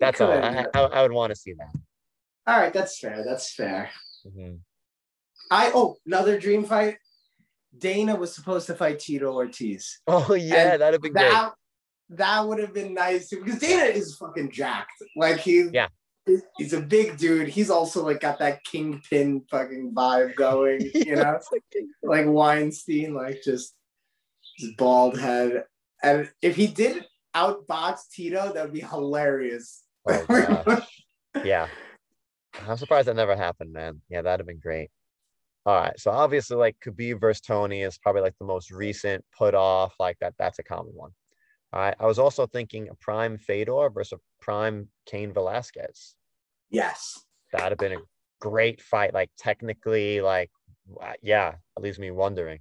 That's 0.00 0.20
all. 0.20 0.32
I. 0.32 0.66
I, 0.74 0.80
I 0.80 1.02
would 1.02 1.12
want 1.12 1.30
to 1.30 1.36
see 1.36 1.52
that. 1.54 1.72
All 2.46 2.58
right, 2.58 2.72
that's 2.72 2.98
fair. 2.98 3.24
That's 3.24 3.52
fair. 3.54 3.90
Mhm. 4.26 4.60
I 5.50 5.70
oh 5.74 5.96
another 6.06 6.38
dream 6.38 6.64
fight. 6.64 6.98
Dana 7.76 8.16
was 8.16 8.34
supposed 8.34 8.66
to 8.66 8.74
fight 8.74 8.98
Tito 8.98 9.32
Ortiz. 9.32 10.00
Oh, 10.06 10.34
yeah, 10.34 10.72
And 10.72 10.80
that'd 10.80 10.94
have 10.94 11.02
been 11.02 11.12
great. 11.12 11.30
That 11.30 11.52
that 12.10 12.46
would 12.48 12.58
have 12.58 12.72
been 12.72 12.94
nice 12.94 13.28
too, 13.28 13.44
because 13.44 13.60
Dana 13.60 13.84
is 13.84 14.16
fucking 14.16 14.50
jacked. 14.50 14.92
Like 15.16 15.38
he 15.38 15.68
Yeah. 15.72 15.88
he's 16.56 16.72
a 16.72 16.80
big 16.80 17.18
dude. 17.18 17.48
He's 17.48 17.68
also 17.70 18.04
like 18.04 18.20
got 18.20 18.38
that 18.38 18.64
kingpin 18.64 19.42
fucking 19.50 19.92
vibe 19.94 20.34
going, 20.36 20.80
you 20.94 21.16
know, 21.16 21.38
like- 21.52 21.62
like 22.02 22.26
Weinstein, 22.26 23.14
like 23.14 23.42
just 23.42 23.74
his 24.56 24.72
bald 24.78 25.18
head. 25.18 25.64
And 26.02 26.30
if 26.42 26.56
he 26.56 26.66
did 26.66 27.04
outbox 27.34 28.08
Tito, 28.12 28.52
that 28.52 28.64
would 28.64 28.72
be 28.72 28.80
hilarious. 28.80 29.82
Oh, 30.08 30.80
yeah. 31.44 31.68
I'm 32.66 32.76
surprised 32.76 33.08
that 33.08 33.16
never 33.16 33.36
happened, 33.36 33.72
man. 33.72 34.00
Yeah, 34.08 34.22
that'd 34.22 34.40
have 34.40 34.46
been 34.46 34.60
great. 34.60 34.90
All 35.66 35.78
right. 35.80 35.98
So 35.98 36.10
obviously, 36.10 36.56
like 36.56 36.76
Khabib 36.84 37.20
versus 37.20 37.40
Tony 37.40 37.82
is 37.82 37.98
probably 37.98 38.22
like 38.22 38.34
the 38.38 38.46
most 38.46 38.70
recent 38.70 39.24
put 39.36 39.54
off. 39.54 39.94
Like 39.98 40.18
that, 40.20 40.34
that's 40.38 40.58
a 40.58 40.62
common 40.62 40.92
one. 40.94 41.10
All 41.72 41.80
right. 41.80 41.94
I 41.98 42.06
was 42.06 42.18
also 42.18 42.46
thinking 42.46 42.88
a 42.88 42.94
prime 42.94 43.38
Fedor 43.38 43.90
versus 43.90 44.18
a 44.18 44.44
prime 44.44 44.88
Cain 45.06 45.32
Velasquez. 45.32 46.14
yes. 46.70 47.20
That'd 47.52 47.70
have 47.70 47.78
been 47.78 47.98
a 47.98 48.02
great 48.40 48.82
fight. 48.82 49.14
Like 49.14 49.30
technically, 49.38 50.20
like 50.20 50.50
yeah, 51.22 51.54
it 51.76 51.82
leaves 51.82 51.98
me 51.98 52.10
wondering. 52.10 52.60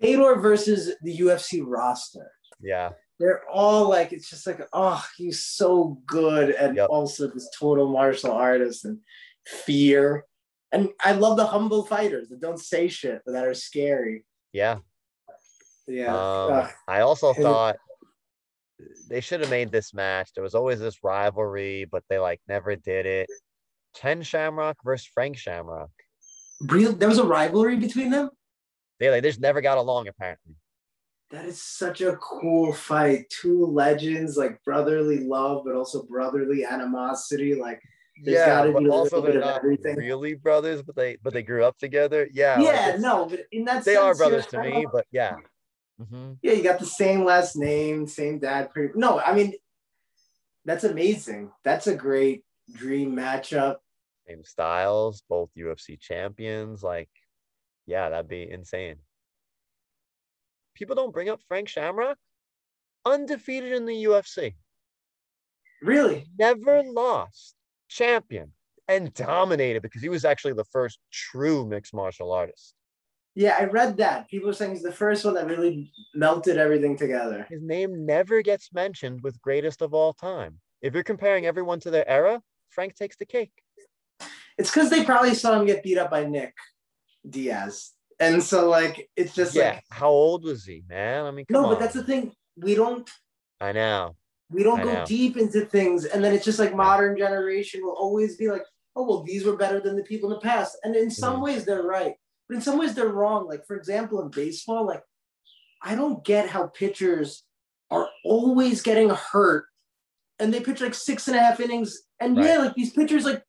Fedor 0.00 0.36
versus 0.40 0.92
the 1.02 1.16
UFC 1.18 1.62
roster. 1.64 2.30
Yeah. 2.62 2.90
they're 3.18 3.42
all 3.48 3.88
like 3.88 4.12
it's 4.12 4.30
just 4.30 4.46
like 4.46 4.60
oh 4.72 5.04
he's 5.16 5.44
so 5.44 6.00
good 6.06 6.50
and 6.50 6.76
Yep. 6.76 6.88
also 6.90 7.26
this 7.28 7.48
total 7.58 7.88
martial 7.92 8.32
artist 8.32 8.84
and 8.84 8.98
fear 9.46 10.24
and 10.70 10.88
i 11.04 11.12
love 11.12 11.36
the 11.36 11.46
humble 11.46 11.84
fighters 11.84 12.28
that 12.28 12.40
don't 12.40 12.60
say 12.60 12.88
shit 12.88 13.20
but 13.26 13.32
that 13.32 13.46
are 13.46 13.54
scary 13.54 14.24
Yeah. 14.52 14.78
yeah 15.86 16.14
Um. 16.16 16.68
I 16.88 17.00
also 17.00 17.32
thought 17.34 17.76
they 19.08 19.20
should 19.20 19.40
have 19.40 19.50
made 19.50 19.70
this 19.70 19.94
match. 19.94 20.30
There 20.34 20.42
was 20.42 20.54
always 20.56 20.80
this 20.80 21.04
rivalry, 21.04 21.84
but 21.84 22.02
they 22.08 22.18
like 22.18 22.40
never 22.48 22.74
did 22.74 23.06
it. 23.06 23.28
Ken 23.94 24.22
Shamrock 24.22 24.76
versus 24.84 25.06
Frank 25.12 25.36
Shamrock. 25.36 25.90
real 26.62 26.92
there 26.92 27.08
was 27.08 27.18
a 27.18 27.24
rivalry 27.24 27.76
between 27.76 28.10
them. 28.10 28.30
They 28.98 29.10
like 29.10 29.22
they 29.22 29.28
just 29.28 29.40
never 29.40 29.60
got 29.60 29.78
along 29.78 30.08
apparently. 30.08 30.54
That 31.32 31.46
is 31.46 31.60
such 31.62 32.02
a 32.02 32.16
cool 32.16 32.72
fight. 32.74 33.28
Two 33.30 33.64
legends, 33.66 34.36
like 34.36 34.62
brotherly 34.64 35.20
love, 35.20 35.62
but 35.64 35.74
also 35.74 36.02
brotherly 36.04 36.64
animosity. 36.64 37.54
Like 37.54 37.80
there's 38.22 38.36
yeah, 38.36 38.46
gotta 38.46 38.72
but 38.72 38.80
be 38.80 38.86
a 38.86 38.92
also 38.92 39.22
bit 39.22 39.36
of 39.36 39.42
everything. 39.42 39.96
really 39.96 40.34
brothers, 40.34 40.82
but 40.82 40.94
they 40.94 41.16
but 41.22 41.32
they 41.32 41.42
grew 41.42 41.64
up 41.64 41.78
together. 41.78 42.28
Yeah, 42.32 42.60
yeah, 42.60 42.88
it's- 42.88 43.00
no, 43.00 43.24
but 43.26 43.40
in 43.50 43.64
that 43.64 43.84
they 43.84 43.94
sense, 43.94 44.04
are 44.04 44.14
brothers 44.14 44.46
to 44.48 44.60
me. 44.62 44.86
But 44.92 45.06
yeah, 45.10 45.36
Mhm. 46.00 46.38
Yeah, 46.42 46.52
you 46.52 46.62
got 46.62 46.78
the 46.80 46.86
same 46.86 47.24
last 47.24 47.56
name, 47.56 48.06
same 48.06 48.38
dad. 48.38 48.70
pretty- 48.70 48.92
No, 48.98 49.18
I 49.18 49.34
mean, 49.34 49.54
that's 50.66 50.84
amazing. 50.84 51.50
That's 51.64 51.86
a 51.86 51.94
great 51.96 52.44
dream 52.72 53.16
matchup. 53.16 53.76
same 54.28 54.44
styles, 54.44 55.22
both 55.28 55.50
UFC 55.56 55.96
champions. 55.98 56.82
Like, 56.82 57.10
yeah, 57.86 58.08
that'd 58.10 58.28
be 58.28 58.48
insane. 58.50 58.96
People 60.74 60.94
don't 60.96 61.12
bring 61.12 61.28
up 61.28 61.40
Frank 61.48 61.68
Shamrock, 61.68 62.18
undefeated 63.04 63.72
in 63.72 63.84
the 63.86 64.04
UFC, 64.04 64.54
Really? 65.82 66.26
never 66.38 66.82
lost, 66.84 67.54
champion, 67.88 68.52
and 68.88 69.12
dominated 69.14 69.82
because 69.82 70.02
he 70.02 70.08
was 70.08 70.24
actually 70.24 70.52
the 70.54 70.64
first 70.64 70.98
true 71.10 71.66
mixed 71.66 71.92
martial 71.94 72.32
artist. 72.32 72.74
Yeah, 73.34 73.56
I 73.58 73.64
read 73.64 73.96
that. 73.96 74.28
People 74.28 74.50
are 74.50 74.52
saying 74.52 74.72
he's 74.72 74.82
the 74.82 74.92
first 74.92 75.24
one 75.24 75.34
that 75.34 75.46
really 75.46 75.90
melted 76.14 76.58
everything 76.58 76.96
together. 76.96 77.46
His 77.48 77.62
name 77.62 78.04
never 78.04 78.42
gets 78.42 78.72
mentioned 78.74 79.22
with 79.22 79.40
greatest 79.40 79.80
of 79.80 79.94
all 79.94 80.12
time. 80.12 80.58
If 80.82 80.92
you're 80.94 81.02
comparing 81.02 81.46
everyone 81.46 81.80
to 81.80 81.90
their 81.90 82.06
era, 82.08 82.42
Frank 82.68 82.94
takes 82.94 83.16
the 83.16 83.24
cake. 83.24 83.52
It's 84.58 84.70
because 84.70 84.90
they 84.90 85.04
probably 85.04 85.34
saw 85.34 85.58
him 85.58 85.66
get 85.66 85.82
beat 85.82 85.96
up 85.96 86.10
by 86.10 86.26
Nick 86.26 86.54
Diaz. 87.28 87.92
And 88.20 88.42
so, 88.42 88.68
like, 88.68 89.08
it's 89.16 89.34
just 89.34 89.54
yeah, 89.54 89.70
like, 89.74 89.84
how 89.90 90.08
old 90.08 90.44
was 90.44 90.64
he, 90.64 90.84
man? 90.88 91.24
I 91.26 91.30
mean, 91.30 91.46
no, 91.50 91.64
on. 91.64 91.70
but 91.70 91.80
that's 91.80 91.94
the 91.94 92.04
thing. 92.04 92.32
We 92.56 92.74
don't 92.74 93.08
I 93.60 93.72
know. 93.72 94.16
we 94.50 94.62
don't 94.62 94.80
I 94.80 94.84
go 94.84 94.92
know. 94.92 95.04
deep 95.06 95.36
into 95.36 95.64
things 95.64 96.04
and 96.04 96.22
then 96.22 96.34
it's 96.34 96.44
just 96.44 96.58
like 96.58 96.74
modern 96.74 97.16
generation 97.16 97.80
will 97.82 97.96
always 97.96 98.36
be 98.36 98.48
like 98.50 98.62
oh 98.94 99.04
well 99.06 99.22
these 99.22 99.44
were 99.44 99.56
better 99.56 99.80
than 99.80 99.96
the 99.96 100.02
people 100.02 100.28
in 100.30 100.34
the 100.34 100.40
past 100.40 100.76
and 100.84 100.94
in 100.94 101.10
some 101.10 101.36
Mhm. 101.36 101.44
ways 101.44 101.64
they're 101.64 101.82
right 101.82 102.14
but 102.48 102.56
in 102.56 102.60
some 102.60 102.78
ways 102.78 102.92
they're 102.94 103.08
wrong 103.08 103.46
like 103.48 103.64
for 103.66 103.74
example 103.76 104.20
in 104.20 104.28
baseball 104.28 104.84
like 104.86 105.02
i 105.82 105.94
don't 105.94 106.22
get 106.26 106.50
how 106.50 106.66
pitchers 106.66 107.44
are 107.90 108.08
always 108.24 108.82
getting 108.82 109.08
hurt 109.08 109.64
and 110.38 110.52
they 110.52 110.60
pitch 110.60 110.82
like 110.82 110.92
six 110.94 111.26
and 111.28 111.36
a 111.36 111.40
half 111.40 111.58
innings 111.60 112.02
and 112.20 112.36
yeah 112.36 112.58
like 112.58 112.74
these 112.74 112.92
pitchers 112.92 113.24
like 113.24 113.42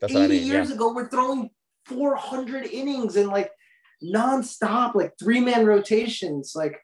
That's 0.00 0.12
80 0.12 0.22
I 0.24 0.26
mean. 0.28 0.46
years 0.46 0.68
yeah. 0.68 0.74
ago 0.74 0.92
were 0.92 1.08
throwing 1.08 1.48
400 1.86 2.66
innings 2.66 3.16
and 3.16 3.28
like 3.30 3.50
nonstop 4.04 4.94
like 4.94 5.12
three-man 5.18 5.66
rotations 5.66 6.52
like 6.54 6.78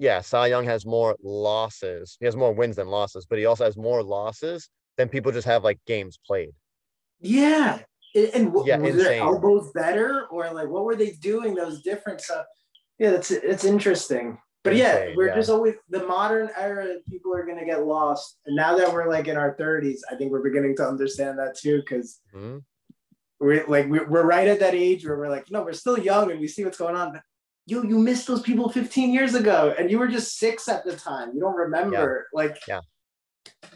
yeah, 0.00 0.20
Cy 0.20 0.46
Young 0.46 0.64
has 0.64 0.86
more 0.86 1.16
losses. 1.24 2.16
He 2.20 2.26
has 2.26 2.36
more 2.36 2.52
wins 2.52 2.76
than 2.76 2.86
losses, 2.86 3.26
but 3.28 3.36
he 3.36 3.46
also 3.46 3.64
has 3.64 3.76
more 3.76 4.00
losses 4.00 4.68
than 4.96 5.08
people 5.08 5.32
just 5.32 5.46
have 5.48 5.64
like 5.64 5.80
games 5.88 6.20
played. 6.24 6.50
Yeah. 7.20 7.80
And, 8.14 8.28
and 8.32 8.54
Yeah, 8.64 8.78
was 8.78 8.94
their 8.94 9.12
insane. 9.12 9.22
elbows 9.22 9.72
better 9.72 10.26
or 10.30 10.50
like 10.52 10.68
what 10.68 10.84
were 10.84 10.94
they 10.94 11.10
doing 11.12 11.56
that 11.56 11.66
was 11.66 11.82
different? 11.82 12.20
So 12.20 12.44
yeah, 13.00 13.10
that's 13.10 13.30
it's 13.32 13.64
interesting. 13.64 14.38
But 14.64 14.76
yeah, 14.76 15.08
we're 15.16 15.28
yeah. 15.28 15.34
just 15.34 15.50
always 15.50 15.74
the 15.88 16.04
modern 16.06 16.50
era. 16.56 16.96
People 17.08 17.34
are 17.34 17.46
gonna 17.46 17.64
get 17.64 17.84
lost, 17.86 18.38
and 18.46 18.54
now 18.54 18.76
that 18.76 18.92
we're 18.92 19.08
like 19.08 19.26
in 19.28 19.36
our 19.36 19.54
thirties, 19.56 20.04
I 20.10 20.14
think 20.16 20.30
we're 20.30 20.42
beginning 20.42 20.76
to 20.76 20.86
understand 20.86 21.38
that 21.38 21.56
too. 21.56 21.78
Because 21.80 22.20
Mhm. 22.34 22.62
We're 23.40 23.66
like 23.66 23.88
we're, 23.88 24.08
we're 24.08 24.26
right 24.26 24.48
at 24.48 24.60
that 24.60 24.74
age 24.74 25.06
where 25.06 25.16
we're 25.16 25.28
like, 25.28 25.50
no, 25.50 25.62
we're 25.62 25.72
still 25.72 25.98
young 25.98 26.30
and 26.30 26.40
we 26.40 26.48
see 26.48 26.64
what's 26.64 26.78
going 26.78 26.96
on. 26.96 27.12
But 27.12 27.22
you 27.66 27.86
you 27.86 27.98
missed 27.98 28.26
those 28.26 28.42
people 28.42 28.68
15 28.68 29.12
years 29.12 29.34
ago, 29.34 29.74
and 29.78 29.90
you 29.90 29.98
were 29.98 30.08
just 30.08 30.38
six 30.38 30.68
at 30.68 30.84
the 30.84 30.96
time. 30.96 31.32
You 31.34 31.40
don't 31.40 31.56
remember. 31.56 32.26
Like 32.32 32.56
Yeah. 32.66 32.80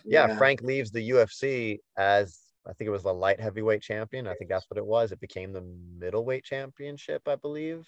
Yeah, 0.05 0.37
Frank 0.37 0.63
leaves 0.63 0.91
the 0.91 1.11
UFC 1.11 1.79
as 1.97 2.41
I 2.67 2.73
think 2.73 2.89
it 2.89 2.93
was 2.93 3.03
the 3.03 3.15
light 3.15 3.41
heavyweight 3.41 3.83
champion. 3.83 4.27
I 4.27 4.35
think 4.35 4.51
that's 4.51 4.67
what 4.69 4.79
it 4.79 4.87
was. 4.87 5.13
It 5.13 5.21
became 5.21 5.53
the 5.53 5.65
middleweight 5.99 6.45
championship, 6.45 7.23
I 7.27 7.37
believe. 7.37 7.87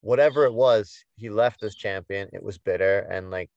Whatever 0.00 0.44
it 0.44 0.52
was, 0.52 0.96
he 1.16 1.28
left 1.28 1.62
as 1.62 1.74
champion. 1.74 2.28
It 2.32 2.42
was 2.42 2.58
bitter, 2.58 3.00
and 3.10 3.30
like 3.30 3.50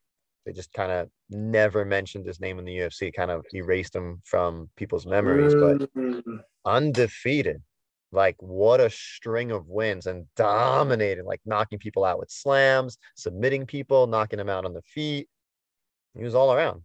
they 0.45 0.51
just 0.51 0.73
kind 0.73 0.91
of 0.91 1.09
never 1.29 1.85
mentioned 1.85 2.25
his 2.25 2.39
name 2.39 2.59
in 2.59 2.65
the 2.65 2.77
UFC, 2.77 3.13
kind 3.13 3.31
of 3.31 3.45
erased 3.53 3.95
him 3.95 4.21
from 4.25 4.69
people's 4.75 5.05
memories. 5.05 5.53
But 5.53 5.93
Mm. 5.95 6.43
Undefeated. 6.65 7.61
Like 8.13 8.35
what 8.39 8.81
a 8.81 8.89
string 8.89 9.51
of 9.51 9.67
wins 9.67 10.05
and 10.05 10.25
dominating, 10.35 11.25
like 11.25 11.39
knocking 11.45 11.79
people 11.79 12.03
out 12.03 12.19
with 12.19 12.29
slams, 12.29 12.97
submitting 13.15 13.65
people, 13.65 14.05
knocking 14.05 14.37
them 14.37 14.49
out 14.49 14.65
on 14.65 14.73
the 14.73 14.81
feet. 14.81 15.29
He 16.17 16.23
was 16.23 16.35
all 16.35 16.53
around. 16.53 16.81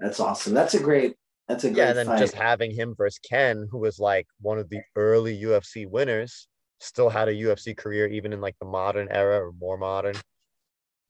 that's 0.00 0.18
awesome. 0.18 0.54
That's 0.54 0.74
a 0.74 0.80
great. 0.80 1.14
That's 1.46 1.62
a 1.64 1.68
great 1.68 1.78
Yeah, 1.78 1.88
and 1.90 1.98
then 1.98 2.06
fight. 2.06 2.18
just 2.18 2.34
having 2.34 2.72
him 2.74 2.94
versus 2.96 3.20
Ken, 3.20 3.68
who 3.70 3.78
was 3.78 4.00
like 4.00 4.26
one 4.40 4.58
of 4.58 4.68
the 4.68 4.80
early 4.96 5.40
UFC 5.40 5.88
winners, 5.88 6.48
still 6.80 7.08
had 7.08 7.28
a 7.28 7.34
UFC 7.34 7.76
career 7.76 8.08
even 8.08 8.32
in 8.32 8.40
like 8.40 8.56
the 8.60 8.66
modern 8.66 9.08
era 9.10 9.46
or 9.46 9.52
more 9.52 9.78
modern. 9.78 10.14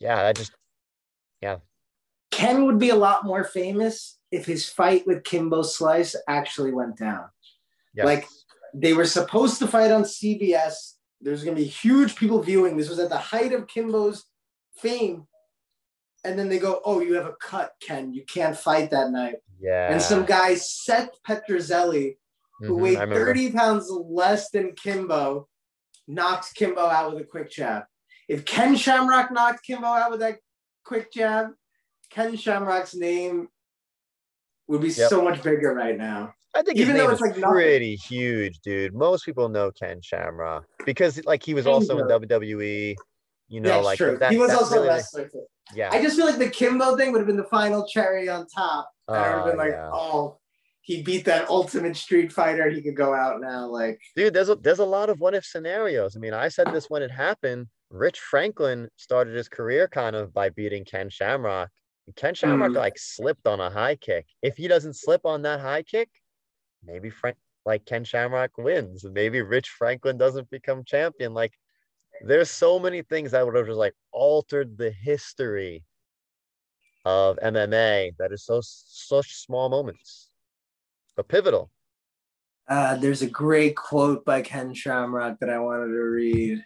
Yeah, 0.01 0.17
that 0.17 0.37
just 0.37 0.53
yeah. 1.41 1.57
Ken 2.31 2.67
would 2.67 2.79
be 2.79 2.91
a 2.91 2.95
lot 2.95 3.25
more 3.25 3.43
famous 3.43 4.19
if 4.31 4.45
his 4.45 4.69
fight 4.69 5.07
with 5.07 5.25
Kimbo 5.25 5.63
Slice 5.63 6.15
actually 6.29 6.73
went 6.73 6.99
down. 6.99 7.25
Yes. 7.95 8.05
Like, 8.07 8.27
They 8.75 8.93
were 8.93 9.07
supposed 9.07 9.59
to 9.61 9.67
fight 9.67 9.91
on 9.91 10.03
CBS. 10.05 10.95
There's 11.21 11.43
going 11.43 11.57
to 11.57 11.63
be 11.63 11.69
huge 11.69 12.17
people 12.17 12.43
viewing. 12.43 12.77
This 12.77 12.89
was 12.89 12.99
at 12.99 13.09
the 13.09 13.17
height 13.19 13.53
of 13.53 13.67
Kimbo's 13.67 14.25
fame. 14.77 15.27
And 16.25 16.39
then 16.39 16.49
they 16.49 16.59
go, 16.59 16.81
Oh, 16.85 17.01
you 17.01 17.15
have 17.15 17.27
a 17.27 17.35
cut, 17.41 17.73
Ken. 17.81 18.13
You 18.13 18.25
can't 18.25 18.57
fight 18.57 18.91
that 18.91 19.11
night. 19.11 19.37
yeah. 19.61 19.91
And 19.93 20.01
some 20.03 20.25
guy, 20.25 20.55
Seth 20.55 21.11
Petruzelli, 21.27 22.17
who 22.61 22.77
Mhm, 22.77 22.81
weighed 22.81 22.99
30 22.99 23.53
pounds 23.53 23.91
less 23.91 24.51
than 24.51 24.75
Kimbo, 24.75 25.49
knocks 26.07 26.53
Kimbo 26.53 26.83
out 26.87 27.13
with 27.13 27.23
a 27.23 27.27
quick 27.27 27.51
jab. 27.51 27.85
If 28.29 28.45
Ken 28.45 28.77
Shamrock 28.77 29.31
knocked 29.33 29.65
Kimbo 29.65 29.87
out 29.87 30.11
with 30.11 30.21
that 30.21 30.39
quick 30.85 31.11
jab, 31.13 31.53
Ken 32.11 32.37
Shamrock's 32.37 32.95
name 32.95 33.49
would 34.69 34.81
be 34.83 34.89
Yep. 34.91 35.09
so 35.09 35.23
much 35.23 35.43
bigger 35.43 35.73
right 35.75 35.97
now. 35.97 36.35
I 36.55 36.63
think 36.63 36.79
Even 36.79 36.95
his 36.95 36.97
though 36.97 37.03
name 37.09 37.13
it's 37.13 37.21
is 37.23 37.29
like 37.29 37.37
nothing. 37.39 37.53
pretty 37.55 37.95
huge, 37.97 38.59
dude. 38.61 38.95
Most 38.95 39.25
people 39.25 39.49
know 39.49 39.71
Ken 39.71 40.01
Shamrock 40.03 40.65
because 40.87 41.23
like 41.25 41.43
he 41.45 41.55
was 41.55 41.67
also 41.67 41.99
in 41.99 42.07
WWE. 42.07 42.97
You 43.51 43.61
know, 43.63 43.69
That's 43.71 43.85
like 43.85 43.97
true. 43.99 44.19
that, 44.19 44.31
he 44.33 44.37
was 44.39 44.51
also 44.51 44.77
really 44.77 44.89
wrestler. 44.89 45.31
Yeah. 45.75 45.89
I 45.93 46.03
just 46.03 46.17
feel 46.17 46.27
like 46.27 46.39
the 46.39 46.51
Kimbo 46.51 46.97
thing 46.97 47.13
would 47.13 47.19
have 47.19 47.27
been 47.27 47.37
the 47.39 47.45
final 47.45 47.87
cherry 47.87 48.29
on 48.29 48.47
top. 48.47 48.91
I 49.09 49.13
would 49.13 49.19
have 49.21 49.41
Oh, 49.43 49.49
been 49.49 49.57
like, 49.57 49.71
yeah. 49.71 49.91
oh, 49.93 50.39
he 50.83 51.03
beat 51.03 51.25
that 51.27 51.49
ultimate 51.49 51.97
street 51.97 52.31
fighter. 52.33 52.69
He 52.71 52.83
could 52.83 52.97
go 52.97 53.15
out 53.15 53.41
now. 53.41 53.67
Like, 53.67 53.99
dude 54.17 54.35
there's 54.35 54.49
a 54.51 54.55
there's 54.57 54.79
a 54.81 54.85
lot 54.85 55.09
of 55.11 55.19
what 55.21 55.35
if 55.35 55.45
scenarios 55.47 56.15
i 56.17 56.19
mean 56.19 56.35
i 56.35 56.49
said 56.49 56.67
this 56.73 56.87
when 56.91 57.03
it 57.03 57.11
happened 57.11 57.67
rich 57.91 58.19
franklin 58.21 58.89
started 58.97 59.35
his 59.35 59.49
career 59.49 59.89
kind 59.89 60.15
of 60.17 60.33
by 60.35 60.49
beating 60.51 60.85
ken 60.85 61.09
shamrock 61.11 61.71
ken 62.17 62.35
shamrock 62.35 62.71
Mm. 62.73 62.77
like 62.77 62.99
slipped 62.99 63.47
on 63.47 63.61
a 63.61 63.71
high 63.71 63.97
kick 63.97 64.27
if 64.43 64.57
he 64.57 64.69
doesn't 64.69 64.95
slip 64.95 65.23
on 65.25 65.43
that 65.43 65.61
high 65.61 65.83
kick 65.83 66.09
maybe 66.89 67.11
frank 67.11 67.37
like 67.67 67.85
ken 67.85 68.03
shamrock 68.03 68.57
wins 68.59 69.05
maybe 69.05 69.43
rich 69.43 69.69
franklin 69.69 70.17
doesn't 70.17 70.49
become 70.51 70.83
champion 70.85 71.35
like 71.35 71.53
there's 72.23 72.51
so 72.51 72.79
many 72.79 73.03
things 73.03 73.31
that 73.31 73.45
would 73.45 73.55
have 73.55 73.67
just 73.67 73.79
like 73.79 73.95
altered 74.11 74.77
the 74.77 74.91
history 74.91 75.85
of 77.05 77.37
mma 77.37 78.13
that 78.19 78.33
is 78.33 78.45
so 78.45 78.61
such 78.63 79.37
small 79.37 79.69
moments 79.69 80.31
but 81.15 81.29
pivotal 81.29 81.71
Uh, 82.69 82.97
there's 82.97 83.23
a 83.23 83.31
great 83.31 83.75
quote 83.75 84.23
by 84.27 84.43
Ken 84.43 84.75
Shamrock 84.75 85.39
that 85.41 85.49
I 85.49 85.59
wanted 85.59 85.89
to 85.89 86.05
read. 86.21 86.63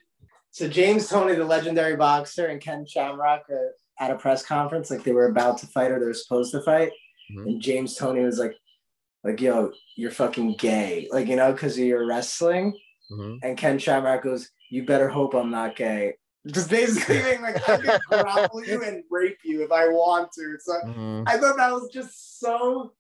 So 0.50 0.66
James 0.68 1.08
Toney, 1.08 1.36
the 1.36 1.44
legendary 1.44 1.94
boxer, 1.96 2.46
and 2.46 2.60
Ken 2.60 2.84
Shamrock 2.84 3.42
are 3.48 3.70
at 4.00 4.10
a 4.10 4.16
press 4.16 4.44
conference, 4.44 4.90
like 4.90 5.04
they 5.04 5.12
were 5.12 5.30
about 5.30 5.58
to 5.58 5.66
fight 5.68 5.92
or 5.92 6.00
they 6.00 6.06
were 6.06 6.22
supposed 6.24 6.50
to 6.52 6.60
fight. 6.60 6.90
Mhm. 7.30 7.46
And 7.46 7.60
James 7.62 7.94
Toney 7.94 8.24
was 8.24 8.40
like, 8.40 8.54
like, 9.24 9.40
yo, 9.40 9.72
you're 9.96 10.10
fucking 10.10 10.56
gay. 10.56 11.08
Like, 11.10 11.28
you 11.28 11.36
know, 11.36 11.52
because 11.52 11.78
of 11.78 11.84
your 11.84 12.06
wrestling. 12.06 12.76
Mhm. 13.10 13.38
And 13.42 13.56
Ken 13.58 13.78
Shamrock 13.78 14.22
goes, 14.22 14.50
you 14.70 14.84
better 14.84 15.08
hope 15.08 15.34
I'm 15.34 15.50
not 15.50 15.76
gay. 15.76 16.14
Just 16.46 16.70
basically 16.70 17.22
being 17.22 17.42
like, 17.42 17.56
I 17.68 17.76
can 17.76 18.00
grapple 18.08 18.64
you 18.64 18.82
and 18.82 19.04
rape 19.10 19.38
you 19.44 19.62
if 19.62 19.70
I 19.70 19.88
want 19.88 20.32
to. 20.32 20.56
So 20.60 20.72
Mhm. 20.86 21.24
I 21.26 21.38
thought 21.38 21.56
that 21.56 21.72
was 21.72 21.88
just 21.92 22.40
so 22.40 22.94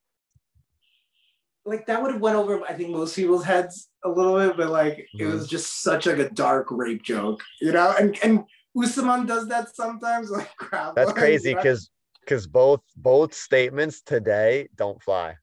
like 1.64 1.86
that 1.86 2.02
would 2.02 2.10
have 2.12 2.20
went 2.20 2.36
over 2.36 2.60
I 2.68 2.74
think 2.74 2.90
most 2.90 3.14
people's 3.14 3.44
heads 3.44 3.88
a 4.04 4.08
little 4.08 4.36
bit, 4.36 4.56
but 4.56 4.68
like 4.70 4.98
it 4.98 5.22
Mhm. 5.22 5.32
was 5.32 5.48
just 5.48 5.82
such 5.82 6.06
like 6.06 6.18
a 6.18 6.30
dark 6.30 6.66
rape 6.70 7.02
joke, 7.02 7.42
you 7.60 7.72
know? 7.72 7.94
And 7.98 8.18
and 8.22 8.44
Usman 8.80 9.26
does 9.26 9.48
that 9.48 9.74
sometimes, 9.74 10.30
like. 10.30 10.50
That's 10.94 11.12
crazy 11.12 11.54
because 11.54 11.90
because 12.20 12.46
both 12.46 12.80
both 12.96 13.34
statements 13.34 14.02
today 14.02 14.68
don't 14.76 15.02
fly. 15.02 15.36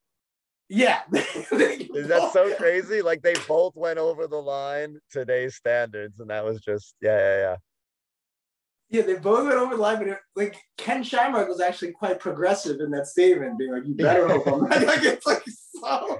Yeah. 0.70 1.02
Is 1.12 2.08
that 2.08 2.30
so 2.32 2.54
crazy? 2.56 3.02
Like 3.02 3.24
they 3.24 3.34
both 3.48 3.76
went 3.76 3.98
over 3.98 4.28
the 4.28 4.38
line 4.38 5.00
today's 5.12 5.56
standards, 5.56 6.20
and 6.20 6.30
that 6.30 6.46
was 6.46 6.62
just 6.62 6.96
yeah, 7.02 7.18
yeah, 7.18 7.38
yeah. 7.38 7.56
Yeah, 8.92 9.02
they 9.04 9.16
both 9.16 9.46
went 9.46 9.58
over 9.58 9.76
the 9.76 9.82
line, 9.82 9.98
but 10.00 10.08
it, 10.08 10.18
like 10.36 10.58
Ken 10.78 11.04
Shamrock 11.04 11.48
was 11.48 11.60
actually 11.60 11.92
quite 11.92 12.20
progressive 12.20 12.80
in 12.80 12.92
that 12.92 13.08
statement, 13.08 13.58
being 13.58 13.72
like, 13.72 13.86
"You 13.86 13.96
better 13.96 14.28
hope 14.28 14.48
I'm 14.48 14.62
not." 14.62 14.84
Like 14.86 15.04
it's 15.04 15.26
like 15.26 15.44
so. 15.48 16.20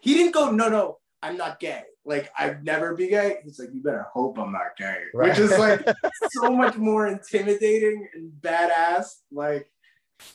He 0.00 0.14
didn't 0.14 0.32
go, 0.32 0.50
"No, 0.50 0.68
no, 0.68 0.98
I'm 1.22 1.36
not 1.36 1.60
gay." 1.60 1.82
Like 2.04 2.30
I'd 2.38 2.64
never 2.64 2.94
be 2.94 3.08
gay. 3.08 3.38
He's 3.44 3.58
like, 3.58 3.70
"You 3.72 3.82
better 3.82 4.06
hope 4.12 4.38
I'm 4.38 4.52
not 4.52 4.76
gay," 4.76 5.02
Right. 5.14 5.30
which 5.30 5.38
is 5.38 5.56
like 5.58 5.84
so 6.30 6.50
much 6.50 6.76
more 6.76 7.06
intimidating 7.06 8.08
and 8.14 8.32
badass. 8.40 9.06
Like 9.32 9.68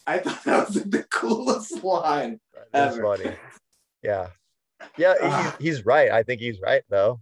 I 0.08 0.20
thought 0.20 0.44
that 0.44 0.68
was 0.68 0.84
the 0.84 1.04
coolest 1.04 1.84
line. 1.84 2.40
That's 2.72 2.98
Ever. 2.98 3.04
funny. 3.04 3.36
Yeah, 4.04 4.28
yeah. 4.98 5.16
Ah. 5.22 5.56
He's, 5.60 5.78
he's 5.78 5.86
right. 5.86 6.12
I 6.12 6.24
think 6.24 6.42
he's 6.42 6.60
right 6.62 6.84
though. 6.90 7.20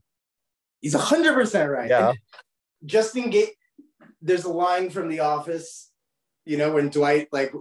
He's 0.81 0.93
hundred 0.93 1.33
percent 1.33 1.69
right. 1.69 1.89
Yeah. 1.89 2.09
And 2.09 2.19
Justin 2.85 3.31
Gaethje. 3.31 3.49
There's 4.19 4.45
a 4.45 4.51
line 4.51 4.89
from 4.89 5.09
The 5.09 5.19
Office, 5.19 5.91
you 6.43 6.57
know, 6.57 6.71
when 6.73 6.89
Dwight 6.89 7.27
like 7.31 7.53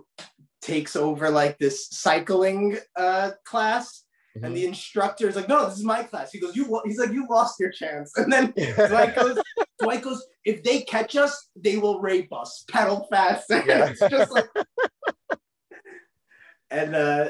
takes 0.63 0.97
over 0.97 1.29
like 1.29 1.59
this 1.59 1.87
cycling 1.91 2.79
uh, 2.97 3.33
class, 3.45 4.05
Mhm. 4.37 4.47
and 4.47 4.57
the 4.57 4.67
instructor 4.67 5.29
is 5.29 5.37
like, 5.37 5.49
"No, 5.49 5.69
this 5.69 5.79
is 5.79 5.85
my 5.85 6.03
class." 6.03 6.31
He 6.33 6.39
goes, 6.41 6.55
"You," 6.57 6.81
he's 6.85 6.99
like, 6.99 7.13
"You 7.13 7.27
lost 7.29 7.59
your 7.59 7.71
chance," 7.71 8.17
and 8.17 8.33
then 8.33 8.53
Mm-hmm. 8.53 8.87
Dwight 8.93 9.15
goes, 9.17 9.39
Dwight 9.81 10.03
goes, 10.03 10.27
"If 10.45 10.63
they 10.63 10.83
catch 10.83 11.17
us, 11.17 11.49
they 11.57 11.77
will 11.77 12.01
rape 12.01 12.33
us. 12.33 12.65
Pedal 12.69 13.07
fast." 13.11 13.51
And 13.51 13.67
Yeah. 13.67 13.87
it's 13.91 14.01
just 14.01 14.33
like, 14.33 14.47
and 16.71 16.95
uh, 16.97 17.29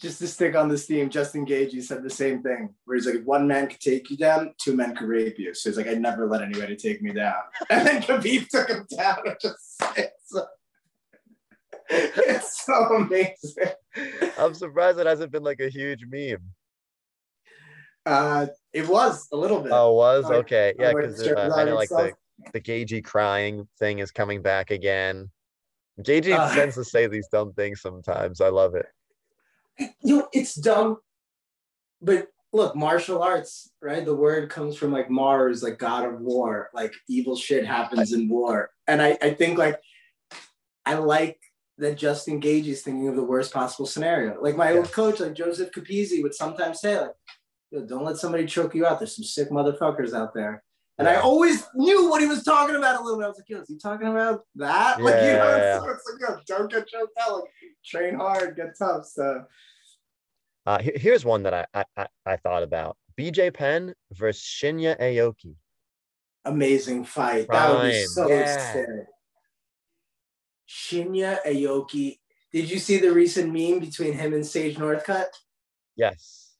just 0.00 0.18
to 0.18 0.26
stick 0.26 0.56
on 0.56 0.68
this 0.68 0.86
theme, 0.86 1.08
Justin 1.08 1.46
Gaethje, 1.46 1.70
he 1.70 1.80
said 1.80 2.02
the 2.02 2.10
same 2.10 2.42
thing, 2.42 2.74
where 2.84 2.96
he's 2.96 3.06
like, 3.06 3.14
if 3.14 3.24
one 3.24 3.46
man 3.46 3.68
could 3.68 3.78
take 3.80 4.10
you 4.10 4.16
down, 4.16 4.52
two 4.60 4.74
men 4.74 4.96
could 4.96 5.06
rape 5.06 5.38
you. 5.38 5.54
So 5.54 5.70
he's 5.70 5.76
like, 5.76 5.86
I'd 5.86 6.00
never 6.00 6.26
let 6.26 6.42
anybody 6.42 6.74
take 6.74 7.00
me 7.02 7.12
down. 7.12 7.40
And 7.70 7.86
then 7.86 8.02
Khabib 8.02 8.48
took 8.48 8.68
him 8.68 8.84
down. 8.96 9.18
Just 9.40 9.80
it's 12.16 12.64
so, 12.64 12.96
amazing. 12.96 13.72
I'm 14.38 14.54
surprised 14.54 14.98
it 14.98 15.06
hasn't 15.06 15.30
been 15.32 15.42
like 15.42 15.60
a 15.60 15.68
huge 15.68 16.04
meme. 16.08 16.42
Uh, 18.04 18.46
it 18.72 18.88
was 18.88 19.28
a 19.32 19.36
little 19.36 19.60
bit. 19.60 19.72
Oh, 19.72 19.90
it 19.90 19.94
was 19.94 20.24
Like, 20.24 20.32
okay. 20.38 20.74
Yeah, 20.78 20.92
because 20.92 21.22
uh, 21.22 21.52
I 21.54 21.64
know 21.64 21.74
like 21.74 21.88
the 21.88 22.12
the 22.52 22.60
Gaethje 22.60 23.04
crying 23.04 23.68
thing 23.78 24.00
is 24.00 24.10
coming 24.10 24.42
back 24.42 24.70
again. 24.70 25.30
Gaethje 26.00 26.36
Uh. 26.36 26.54
tends 26.54 26.74
to 26.76 26.84
say 26.84 27.06
these 27.06 27.28
dumb 27.28 27.52
things 27.52 27.80
sometimes. 27.80 28.40
I 28.40 28.48
love 28.48 28.74
it. 28.74 28.86
you 30.02 30.18
know, 30.18 30.28
it's 30.32 30.54
dumb, 30.54 30.98
but 32.00 32.28
look, 32.52 32.74
martial 32.74 33.22
arts, 33.22 33.70
right? 33.80 34.04
The 34.04 34.14
word 34.14 34.50
comes 34.50 34.76
from 34.76 34.92
like 34.92 35.08
Mars, 35.10 35.62
like 35.62 35.78
god 35.78 36.04
of 36.06 36.20
war, 36.20 36.70
like 36.74 36.92
evil 37.08 37.36
shit 37.36 37.66
happens 37.66 38.12
in 38.12 38.28
war. 38.28 38.70
And 38.88 39.00
I, 39.00 39.16
I 39.22 39.30
think 39.34 39.58
like 39.58 39.80
I 40.84 40.94
like 40.94 41.38
that 41.82 41.98
Justin 41.98 42.40
Gaethje 42.40 42.66
is 42.68 42.82
thinking 42.82 43.08
of 43.08 43.16
the 43.16 43.22
worst 43.22 43.52
possible 43.52 43.86
scenario. 43.86 44.40
Like 44.40 44.56
my 44.56 44.72
old 44.72 44.90
coach, 44.92 45.20
like 45.20 45.34
Joseph 45.34 45.70
Capizzi, 45.72 46.22
would 46.22 46.34
sometimes 46.34 46.80
say, 46.80 46.98
like, 46.98 47.86
don't 47.86 48.04
let 48.04 48.16
somebody 48.16 48.46
choke 48.46 48.74
you 48.74 48.86
out. 48.86 48.98
There's 48.98 49.16
some 49.16 49.24
sick 49.24 49.50
motherfuckers 49.50 50.12
out 50.14 50.34
there. 50.34 50.62
And 50.98 51.08
I 51.08 51.16
always 51.16 51.66
knew 51.74 52.08
what 52.08 52.20
he 52.20 52.28
was 52.28 52.44
talking 52.44 52.76
about 52.76 53.00
a 53.00 53.02
little 53.02 53.18
bit. 53.18 53.24
I 53.24 53.28
was 53.28 53.38
like, 53.38 53.48
yo, 53.48 53.60
is 53.60 53.68
he 53.68 53.76
talking 53.78 54.08
about 54.08 54.42
that? 54.56 55.00
like, 55.02 55.14
you 55.14 55.32
know, 55.32 55.56
Yeah. 55.56 55.80
so 55.80 55.88
it's 55.88 56.04
like, 56.20 56.30
yo, 56.30 56.36
don't 56.46 56.70
get 56.70 56.86
choked 56.86 57.18
out. 57.20 57.32
Like, 57.40 57.44
train 57.84 58.14
hard, 58.14 58.56
get 58.56 58.78
tough. 58.78 59.06
So 59.06 59.44
Uh, 60.66 60.78
here's 60.82 61.24
one 61.24 61.42
that 61.42 61.66
I, 61.74 61.84
I 61.96 62.06
I 62.24 62.36
thought 62.36 62.62
about: 62.62 62.96
BJ 63.18 63.52
Penn 63.52 63.94
versus 64.12 64.42
Shinya 64.44 64.96
Aoki. 65.00 65.56
amazing 66.44 67.04
fight. 67.04 67.48
That 67.50 67.70
would 67.74 67.90
be 67.90 68.04
so 68.04 68.28
yeah. 68.28 68.72
sick. 68.72 68.86
Shinya 70.72 71.38
Aoki. 71.46 72.18
Did 72.52 72.70
you 72.70 72.78
see 72.78 72.98
the 72.98 73.12
recent 73.12 73.52
meme 73.52 73.78
between 73.80 74.12
him 74.14 74.32
and 74.32 74.46
Sage 74.46 74.76
Northcutt? 74.76 75.26
Yes. 75.96 76.54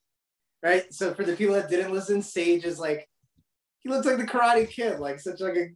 Right. 0.62 0.92
So 0.92 1.14
for 1.14 1.24
the 1.24 1.34
people 1.34 1.54
that 1.54 1.70
didn't 1.70 1.92
listen, 1.92 2.20
Sage 2.22 2.64
is 2.64 2.78
like 2.78 3.08
he 3.80 3.88
looks 3.88 4.06
like 4.06 4.18
the 4.18 4.24
Karate 4.24 4.68
Kid, 4.68 5.00
like 5.00 5.18
such 5.18 5.40
like 5.40 5.56
a, 5.56 5.68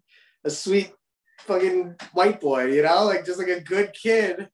a 0.45 0.51
sweet 0.51 0.93
fucking 1.41 1.97
white 2.13 2.41
boy, 2.41 2.67
you 2.67 2.83
know, 2.83 3.05
like 3.05 3.25
just 3.25 3.39
like 3.39 3.49
a 3.49 3.61
good 3.61 3.93
kid. 3.95 4.49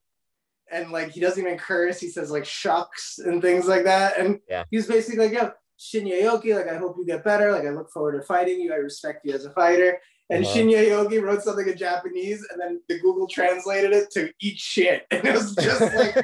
And 0.71 0.91
like 0.91 1.11
he 1.11 1.21
doesn't 1.21 1.43
even 1.45 1.59
curse. 1.59 2.01
He 2.01 2.09
says 2.09 2.31
like 2.31 2.47
shucks 2.47 3.19
and 3.19 3.43
things 3.43 3.67
like 3.67 3.85
that. 3.85 4.19
And 4.19 4.41
Yeah. 4.49 4.65
he's 4.71 4.87
basically 4.87 5.29
like, 5.29 5.37
yo, 5.37 5.51
Shinya 5.83 6.23
Aoki, 6.23 6.55
like 6.55 6.69
I 6.69 6.77
hope 6.77 6.97
you 6.99 7.05
get 7.05 7.25
better. 7.25 7.51
Like 7.51 7.65
I 7.65 7.71
look 7.71 7.91
forward 7.91 8.13
to 8.21 8.23
fighting 8.23 8.61
you. 8.61 8.73
I 8.73 8.77
respect 8.77 9.25
you 9.27 9.35
as 9.35 9.45
a 9.45 9.51
fighter. 9.51 9.99
And 10.31 10.45
Uh-huh. 10.45 10.57
Shinya 10.57 10.79
Aoki 10.89 11.21
wrote 11.21 11.43
something 11.43 11.69
in 11.69 11.77
Japanese, 11.77 12.47
and 12.51 12.61
then 12.61 12.81
the 12.89 13.01
Google 13.01 13.27
translated 13.27 13.93
it 13.93 14.11
to 14.13 14.33
eat 14.41 14.59
shit. 14.59 15.07
And 15.11 15.25
it 15.27 15.35
was 15.35 15.55
just 15.57 15.81
like 15.81 16.17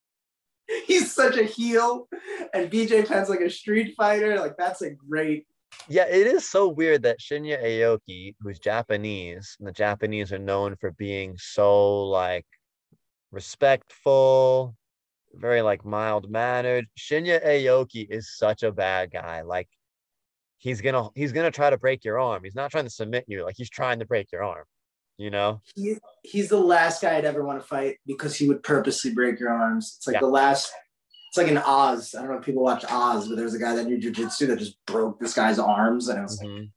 he's 0.86 1.14
such 1.14 1.36
a 1.36 1.44
heel, 1.44 2.08
and 2.54 2.70
BJ 2.70 3.06
Penn's 3.06 3.28
like 3.28 3.40
a 3.40 3.50
street 3.50 3.94
fighter. 3.96 4.38
Like 4.40 4.56
that's 4.56 4.82
a 4.82 4.90
great. 4.90 5.46
Yeah, 5.88 6.06
it 6.06 6.26
is 6.26 6.48
so 6.48 6.68
weird 6.68 7.02
that 7.04 7.20
Shinya 7.20 7.62
Aoki, 7.62 8.34
who's 8.40 8.58
Japanese, 8.58 9.56
and 9.58 9.66
the 9.68 9.72
Japanese 9.72 10.32
are 10.32 10.38
known 10.38 10.76
for 10.76 10.90
being 10.92 11.36
so 11.38 12.04
like 12.04 12.46
respectful, 13.30 14.76
very 15.34 15.62
like 15.62 15.84
mild 15.84 16.30
mannered. 16.30 16.86
Shinya 16.98 17.44
Aoki 17.44 18.06
is 18.08 18.36
such 18.36 18.62
a 18.62 18.72
bad 18.72 19.10
guy. 19.10 19.42
Like 19.42 19.68
he's 20.58 20.80
gonna 20.80 21.08
he's 21.14 21.32
gonna 21.32 21.50
try 21.50 21.70
to 21.70 21.78
break 21.78 22.04
your 22.04 22.18
arm. 22.20 22.44
He's 22.44 22.54
not 22.54 22.70
trying 22.70 22.84
to 22.84 22.90
submit 22.90 23.24
you. 23.28 23.44
Like 23.44 23.56
he's 23.56 23.70
trying 23.70 23.98
to 24.00 24.04
break 24.06 24.30
your 24.32 24.44
arm. 24.44 24.64
You 25.18 25.30
know? 25.30 25.60
He, 25.76 25.96
he's 26.22 26.48
the 26.48 26.58
last 26.58 27.02
guy 27.02 27.16
I'd 27.16 27.24
ever 27.24 27.44
want 27.44 27.60
to 27.60 27.66
fight 27.66 27.98
because 28.06 28.34
he 28.34 28.48
would 28.48 28.62
purposely 28.62 29.12
break 29.12 29.38
your 29.38 29.50
arms. 29.50 29.94
It's 29.98 30.06
like 30.06 30.14
Yeah. 30.14 30.20
the 30.20 30.26
last. 30.26 30.72
It's 31.28 31.36
like 31.38 31.48
in 31.48 31.58
Oz. 31.58 32.14
I 32.14 32.20
don't 32.22 32.30
know 32.30 32.38
if 32.38 32.44
people 32.44 32.62
watch 32.62 32.84
Oz, 32.90 33.28
but 33.28 33.36
there's 33.36 33.54
a 33.54 33.58
guy 33.58 33.74
that 33.74 33.84
knew 33.86 33.98
jujitsu 33.98 34.48
that 34.48 34.58
just 34.58 34.76
broke 34.86 35.18
this 35.20 35.34
guy's 35.34 35.58
arms, 35.58 36.08
and 36.08 36.18
it 36.18 36.22
was 36.22 36.38
like 36.42 36.48
Mhm. 36.50 36.70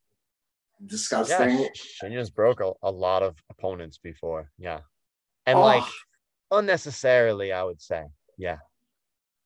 disgusting. 0.85 1.59
Yeah, 1.59 1.67
Shinya's 2.03 2.29
broke 2.29 2.61
a, 2.61 2.71
a 2.83 2.91
lot 2.91 3.23
of 3.23 3.35
opponents 3.49 3.97
before. 3.97 4.51
Yeah. 4.57 4.81
And 5.45 5.57
Oh, 5.59 5.61
like 5.61 5.83
unnecessarily, 6.51 7.51
I 7.51 7.63
would 7.63 7.81
say. 7.81 8.03
Yeah. 8.37 8.57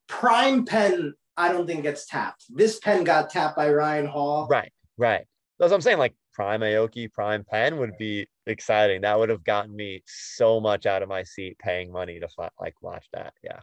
prime 0.07 0.65
Penn, 0.65 1.13
I 1.37 1.51
don't 1.51 1.67
think 1.67 1.83
gets 1.83 2.05
tapped. 2.05 2.45
This 2.49 2.79
Penn 2.79 3.03
got 3.03 3.29
tapped 3.29 3.55
by 3.55 3.71
Ryan 3.71 4.07
Hall. 4.07 4.47
Right, 4.49 4.71
right. 4.97 5.25
That's 5.59 5.71
what 5.71 5.75
I'm 5.75 5.81
saying. 5.81 5.99
Like 5.99 6.15
Prime 6.33 6.61
Aoki, 6.61 7.11
Prime 7.11 7.43
Penn 7.49 7.77
would 7.77 7.97
be 7.97 8.27
exciting. 8.45 9.01
That 9.01 9.19
would 9.19 9.29
have 9.29 9.43
gotten 9.43 9.75
me 9.75 10.03
so 10.07 10.59
much 10.59 10.85
out 10.85 11.03
of 11.03 11.09
my 11.09 11.23
seat 11.23 11.57
paying 11.59 11.91
money 11.91 12.19
to 12.19 12.27
like 12.59 12.75
watch 12.81 13.05
that. 13.13 13.33
Yeah. 13.43 13.59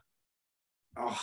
Oh, 0.99 1.21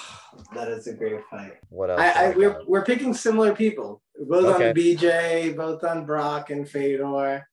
that 0.54 0.68
is 0.68 0.86
a 0.88 0.94
great 0.94 1.22
fight. 1.32 1.54
What 1.70 1.90
else? 1.90 2.00
I, 2.00 2.12
I 2.12 2.30
we're, 2.36 2.62
we're 2.68 2.86
picking 2.86 3.14
similar 3.14 3.56
people. 3.56 4.02
Both 4.20 4.56
Okay. 4.56 4.70
on 4.70 4.76
BJ, 4.76 5.56
both 5.58 5.84
on 5.84 6.06
Brock 6.06 6.52
and 6.52 6.70
Fedor. 6.70 7.48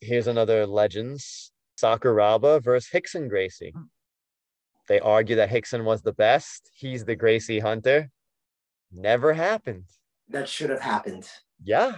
Here's 0.00 0.26
another 0.26 0.66
Legends 0.66 1.50
Sakuraba 1.80 2.62
versus 2.62 2.90
Rickson 2.92 3.28
Gracie. 3.28 3.72
They 4.88 5.00
argue 5.00 5.36
that 5.36 5.50
Rickson 5.50 5.84
was 5.84 6.02
the 6.02 6.12
best. 6.12 6.70
He's 6.74 7.04
the 7.04 7.14
Gracie 7.16 7.58
Hunter. 7.58 8.10
Never 8.92 9.32
happened. 9.34 9.84
That 10.30 10.48
should 10.48 10.70
have 10.70 10.80
happened. 10.80 11.28
Yeah. 11.62 11.92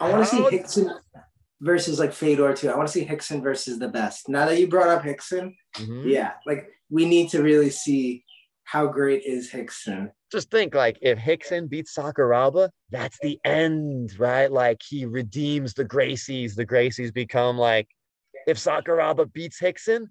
I 0.00 0.10
want 0.10 0.24
to 0.24 0.30
see 0.30 0.38
Rickson 0.42 0.92
versus 1.60 1.98
like 1.98 2.12
Fedor 2.12 2.54
too. 2.54 2.68
I 2.70 2.76
want 2.76 2.88
to 2.88 2.92
see 2.92 3.06
Rickson 3.06 3.42
versus 3.42 3.78
the 3.78 3.88
best. 3.88 4.28
Now 4.28 4.46
that 4.46 4.58
you 4.60 4.68
brought 4.68 4.88
up 4.88 5.02
Rickson, 5.02 5.54
Mhm. 5.76 6.10
yeah, 6.10 6.32
like 6.46 6.68
we 6.90 7.06
need 7.06 7.30
to 7.30 7.42
really 7.42 7.70
see 7.70 8.24
how 8.64 8.86
great 8.86 9.22
is 9.24 9.50
Rickson. 9.52 10.10
just 10.32 10.50
think 10.50 10.74
like 10.74 10.98
if 11.00 11.16
Rickson 11.20 11.68
beats 11.68 11.94
Sakuraba, 11.96 12.68
that's 12.90 13.18
the 13.22 13.38
end, 13.44 14.18
right? 14.18 14.50
Like 14.50 14.80
he 14.86 15.04
redeems 15.04 15.74
the 15.74 15.84
Gracies. 15.84 16.56
The 16.56 16.66
Gracies 16.66 17.12
become 17.14 17.56
like 17.56 17.88
if 18.48 18.58
Sakuraba 18.58 19.32
beats 19.32 19.60
Rickson, 19.60 20.06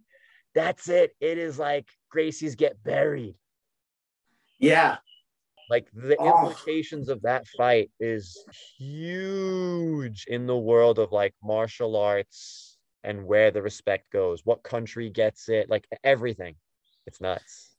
that's 0.56 0.90
it. 0.90 1.16
It 1.20 1.38
is 1.38 1.58
like 1.60 1.88
Gracies 2.14 2.56
get 2.58 2.82
buried. 2.84 3.36
Yeah, 4.60 4.98
Like 5.70 5.88
the 5.94 6.16
Oh. 6.20 6.28
implications 6.48 7.10
of 7.10 7.22
that 7.24 7.48
fight 7.48 7.90
is 8.00 8.46
huge 8.78 10.26
in 10.28 10.46
the 10.46 10.58
world 10.58 11.00
of 11.00 11.12
like 11.12 11.34
martial 11.42 11.96
arts 11.96 12.78
and 13.04 13.26
where 13.26 13.50
the 13.52 13.62
respect 13.62 14.10
goes, 14.12 14.46
what 14.46 14.62
country 14.64 15.10
gets 15.10 15.50
it, 15.50 15.70
like 15.70 15.88
everything. 16.04 16.56
It's 17.08 17.20
nuts. 17.20 17.76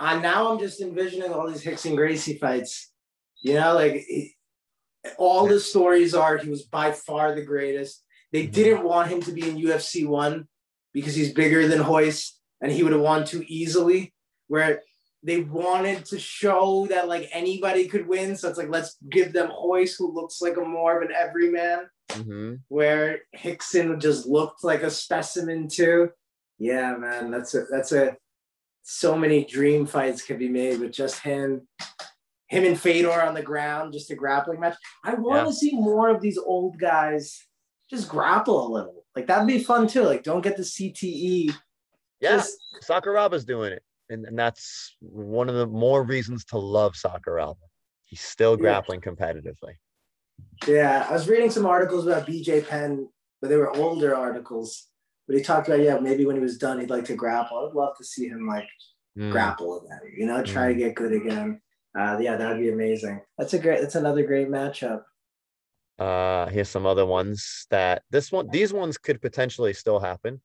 uh, 0.00 0.18
now 0.18 0.50
I'm 0.50 0.58
just 0.58 0.80
envisioning 0.80 1.32
all 1.32 1.46
these 1.48 1.64
Rickson 1.64 1.94
Gracie 1.96 2.36
fights. 2.38 2.92
You 3.42 3.54
know, 3.54 3.74
like 3.74 4.04
all 5.18 5.46
the 5.46 5.60
stories 5.60 6.14
are 6.14 6.36
he 6.38 6.50
was 6.50 6.62
by 6.62 6.92
far 6.92 7.34
the 7.34 7.42
greatest. 7.44 8.04
They 8.32 8.46
Mhm. 8.46 8.52
didn't 8.52 8.84
want 8.84 9.10
him 9.10 9.20
to 9.22 9.32
be 9.32 9.48
in 9.48 9.56
UFC 9.56 10.04
one 10.06 10.48
because 10.94 11.14
he's 11.14 11.34
bigger 11.34 11.68
than 11.68 11.82
Royce 11.82 12.38
and 12.62 12.72
he 12.72 12.82
would 12.82 12.92
have 12.92 13.02
won 13.02 13.26
too 13.26 13.44
easily. 13.46 14.14
Where 14.46 14.80
they 15.22 15.40
wanted 15.40 16.04
to 16.06 16.18
show 16.18 16.86
that 16.90 17.08
like 17.08 17.28
anybody 17.32 17.88
could 17.88 18.06
win. 18.06 18.36
So 18.36 18.48
it's 18.48 18.58
like 18.58 18.68
let's 18.68 18.96
give 19.10 19.32
them 19.32 19.50
Royce, 19.50 19.96
who 19.96 20.12
looks 20.12 20.40
like 20.40 20.56
a 20.56 20.60
more 20.60 21.02
of 21.02 21.08
an 21.08 21.14
everyman, 21.14 21.88
hmm 22.12 22.54
where 22.68 23.20
Rickson 23.36 24.00
just 24.00 24.26
looked 24.26 24.62
like 24.62 24.82
a 24.82 24.90
specimen 24.90 25.68
too. 25.68 26.10
Yeah, 26.58 26.94
man, 26.96 27.30
that's 27.30 27.54
a 27.54 27.64
that's 27.70 27.92
a 27.92 28.16
so 28.82 29.16
many 29.16 29.44
dream 29.44 29.86
fights 29.86 30.22
could 30.22 30.38
be 30.38 30.48
made 30.48 30.78
with 30.78 30.92
just 30.92 31.20
him, 31.20 31.66
him 32.48 32.64
and 32.64 32.78
Fedor 32.78 33.22
on 33.22 33.34
the 33.34 33.42
ground, 33.42 33.94
just 33.94 34.10
a 34.10 34.14
grappling 34.14 34.60
match. 34.60 34.76
I 35.02 35.14
want 35.14 35.48
to 35.48 35.54
see 35.54 35.72
more 35.72 36.10
of 36.10 36.20
these 36.20 36.38
old 36.38 36.78
guys 36.78 37.40
just 37.90 38.10
grapple 38.10 38.66
a 38.66 38.72
little. 38.72 39.03
Like 39.16 39.26
that'd 39.26 39.46
be 39.46 39.62
fun 39.62 39.86
too. 39.86 40.02
Like 40.02 40.22
don't 40.22 40.40
get 40.42 40.56
the 40.56 40.62
CTE. 40.62 41.46
Yes, 41.46 41.56
yeah, 42.20 42.36
Just- 42.36 42.58
Sakuraba's 42.88 43.44
doing 43.44 43.72
it, 43.72 43.82
and, 44.10 44.24
and 44.24 44.38
that's 44.38 44.96
one 45.00 45.48
of 45.48 45.54
the 45.56 45.66
more 45.66 46.02
reasons 46.02 46.44
to 46.46 46.58
love 46.58 46.94
Sakuraba. 46.94 47.56
He's 48.04 48.20
still 48.20 48.52
Yeah. 48.52 48.62
grappling 48.62 49.00
competitively. 49.00 49.74
Yeah, 50.66 51.06
I 51.08 51.12
was 51.12 51.28
reading 51.28 51.50
some 51.50 51.66
articles 51.66 52.06
about 52.06 52.26
BJ 52.26 52.66
Penn, 52.66 53.08
but 53.40 53.48
they 53.48 53.56
were 53.56 53.74
older 53.76 54.14
articles. 54.14 54.88
But 55.26 55.36
he 55.36 55.42
talked 55.42 55.68
about 55.68 55.80
yeah, 55.80 55.98
maybe 55.98 56.26
when 56.26 56.36
he 56.36 56.42
was 56.42 56.58
done, 56.58 56.80
he'd 56.80 56.90
like 56.90 57.04
to 57.06 57.14
grapple. 57.14 57.66
I'd 57.68 57.74
love 57.74 57.96
to 57.98 58.04
see 58.04 58.28
him 58.28 58.46
like 58.46 58.68
Mm. 59.16 59.30
grapple 59.30 59.80
again. 59.80 60.00
You 60.16 60.26
know, 60.26 60.42
try 60.42 60.68
to 60.68 60.74
get 60.74 60.96
good 60.96 61.12
again. 61.12 61.60
Uh, 61.96 62.18
yeah, 62.20 62.36
that'd 62.36 62.58
be 62.58 62.70
amazing. 62.70 63.20
That's 63.38 63.54
a 63.54 63.60
great. 63.60 63.80
That's 63.80 63.94
another 63.94 64.26
great 64.26 64.48
matchup. 64.48 65.02
Uh, 65.98 66.46
here's 66.48 66.68
some 66.68 66.86
other 66.86 67.06
ones 67.06 67.66
that 67.70 68.02
this 68.10 68.32
one, 68.32 68.48
these 68.50 68.72
ones 68.72 68.98
could 68.98 69.20
potentially 69.22 69.72
still 69.72 70.00
happen. 70.00 70.40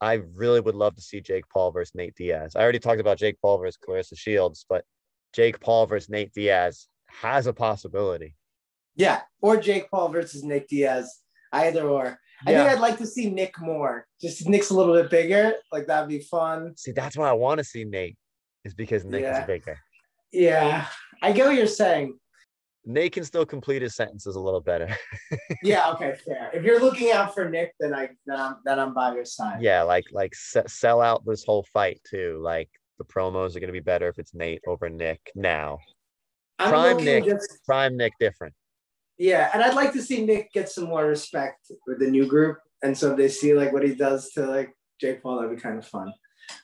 I 0.00 0.14
really 0.34 0.60
would 0.60 0.74
love 0.74 0.94
to 0.96 1.02
see 1.02 1.20
Jake 1.20 1.44
Paul 1.52 1.72
versus 1.72 1.94
Nate 1.94 2.14
Diaz. 2.14 2.54
I 2.54 2.62
already 2.62 2.78
talked 2.78 3.00
about 3.00 3.18
Jake 3.18 3.36
Paul 3.40 3.58
versus 3.58 3.78
Claressa 3.84 4.16
Shields, 4.18 4.66
but 4.68 4.84
Jake 5.32 5.58
Paul 5.60 5.86
versus 5.86 6.08
Nate 6.10 6.32
Diaz 6.32 6.86
has 7.08 7.46
a 7.46 7.52
possibility. 7.52 8.36
Yeah, 8.96 9.22
or 9.40 9.56
Jake 9.56 9.90
Paul 9.90 10.08
versus 10.10 10.44
Nick 10.44 10.68
Diaz. 10.68 11.20
Either 11.52 11.88
or. 11.88 12.18
I 12.46 12.50
Yeah. 12.50 12.58
think 12.64 12.70
I'd 12.70 12.80
like 12.80 12.98
to 12.98 13.06
see 13.06 13.30
Nick 13.30 13.60
more. 13.60 14.06
Just 14.20 14.48
Nick's 14.48 14.70
a 14.70 14.74
little 14.74 14.94
bit 14.94 15.10
bigger. 15.10 15.54
Like 15.72 15.86
that'd 15.86 16.08
be 16.08 16.20
fun. 16.20 16.76
See, 16.76 16.92
that's 16.92 17.16
why 17.16 17.28
I 17.28 17.32
want 17.32 17.58
to 17.58 17.64
see 17.64 17.84
Nate, 17.84 18.16
is 18.64 18.74
because 18.74 19.04
Nick 19.04 19.22
Yeah. 19.22 19.40
is 19.40 19.46
bigger. 19.46 19.78
Yeah, 20.32 20.86
I 21.22 21.32
get 21.32 21.46
what 21.46 21.56
you're 21.56 21.66
saying. 21.66 22.18
Nate 22.86 23.12
can 23.12 23.24
still 23.24 23.46
complete 23.46 23.82
his 23.82 23.94
sentences 23.94 24.36
a 24.36 24.40
little 24.40 24.60
better. 24.60 24.88
Yeah, 25.62 25.90
okay, 25.92 26.14
fair. 26.26 26.50
If 26.52 26.62
you're 26.62 26.78
looking 26.80 27.10
out 27.10 27.32
for 27.34 27.48
Nick, 27.48 27.72
then 27.80 27.94
I 27.94 28.10
then 28.26 28.38
I'm 28.38 28.56
then 28.66 28.78
I'm 28.78 28.92
by 28.92 29.14
your 29.14 29.24
side. 29.24 29.62
yeah, 29.62 29.82
like 29.82 30.04
like 30.12 30.34
se- 30.34 30.64
sell 30.66 31.00
out 31.00 31.24
this 31.24 31.42
whole 31.44 31.64
fight 31.72 32.00
too. 32.08 32.38
Like 32.42 32.68
the 32.98 33.04
promos 33.04 33.56
are 33.56 33.60
gonna 33.60 33.72
be 33.72 33.80
better 33.80 34.08
if 34.08 34.18
it's 34.18 34.34
Nate 34.34 34.60
over 34.66 34.90
Nick 34.90 35.20
now. 35.34 35.78
I'm 36.58 36.68
Prime 36.68 36.96
Nick. 37.04 37.24
just 37.24 37.48
Prime 37.64 37.96
Nick 37.96 38.12
different. 38.20 38.52
yeah, 39.18 39.50
and 39.54 39.62
I'd 39.62 39.74
like 39.74 39.92
to 39.94 40.02
see 40.02 40.24
Nick 40.26 40.52
get 40.52 40.68
some 40.68 40.84
more 40.84 41.06
respect 41.06 41.70
with 41.86 41.98
the 41.98 42.10
new 42.10 42.26
group. 42.26 42.58
And 42.82 42.96
so 42.96 43.12
if 43.12 43.16
they 43.16 43.28
see 43.28 43.54
like 43.54 43.72
what 43.72 43.84
he 43.84 43.94
does 43.94 44.30
to 44.32 44.44
like 44.46 44.70
Jake 45.00 45.22
Paul, 45.22 45.36
that'd 45.40 45.54
be 45.56 45.60
kind 45.62 45.78
of 45.78 45.86
fun 45.86 46.12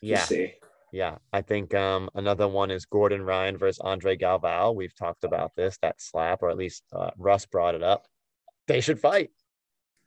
Yeah, 0.03 0.19
see. 0.25 0.53
Yeah. 0.93 1.17
I 1.33 1.43
think 1.43 1.75
um 1.75 2.11
another 2.15 2.49
one 2.49 2.71
is 2.71 2.85
Gordon 2.87 3.23
Ryan 3.23 3.57
versus 3.57 3.81
Andre 3.81 4.17
Galvao. 4.17 4.75
We've 4.75 4.95
talked 4.95 5.25
about 5.25 5.53
this 5.57 5.79
that 5.83 6.01
slap, 6.01 6.43
or 6.43 6.51
at 6.51 6.57
least 6.57 6.85
uh, 6.93 7.11
Russ 7.17 7.47
brought 7.47 7.75
it 7.75 7.83
up. 7.83 8.07
They 8.67 8.81
should 8.81 9.01
fight. 9.01 9.31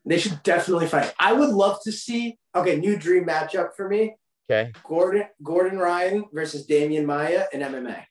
They 0.06 0.18
should 0.18 0.44
definitely 0.44 0.88
fight. 0.88 1.14
I 1.20 1.34
would 1.34 1.50
love 1.50 1.80
to 1.84 1.92
see 1.92 2.38
okay, 2.56 2.76
new 2.76 2.98
dream 2.98 3.26
matchup 3.26 3.76
for 3.76 3.88
me. 3.88 4.16
Okay. 4.50 4.72
Gordon 4.84 5.26
Gordon 5.42 5.78
Ryan 5.80 6.26
versus 6.34 6.68
Demian 6.68 7.06
Maia 7.06 7.46
in 7.54 7.62
MMA. 7.62 8.04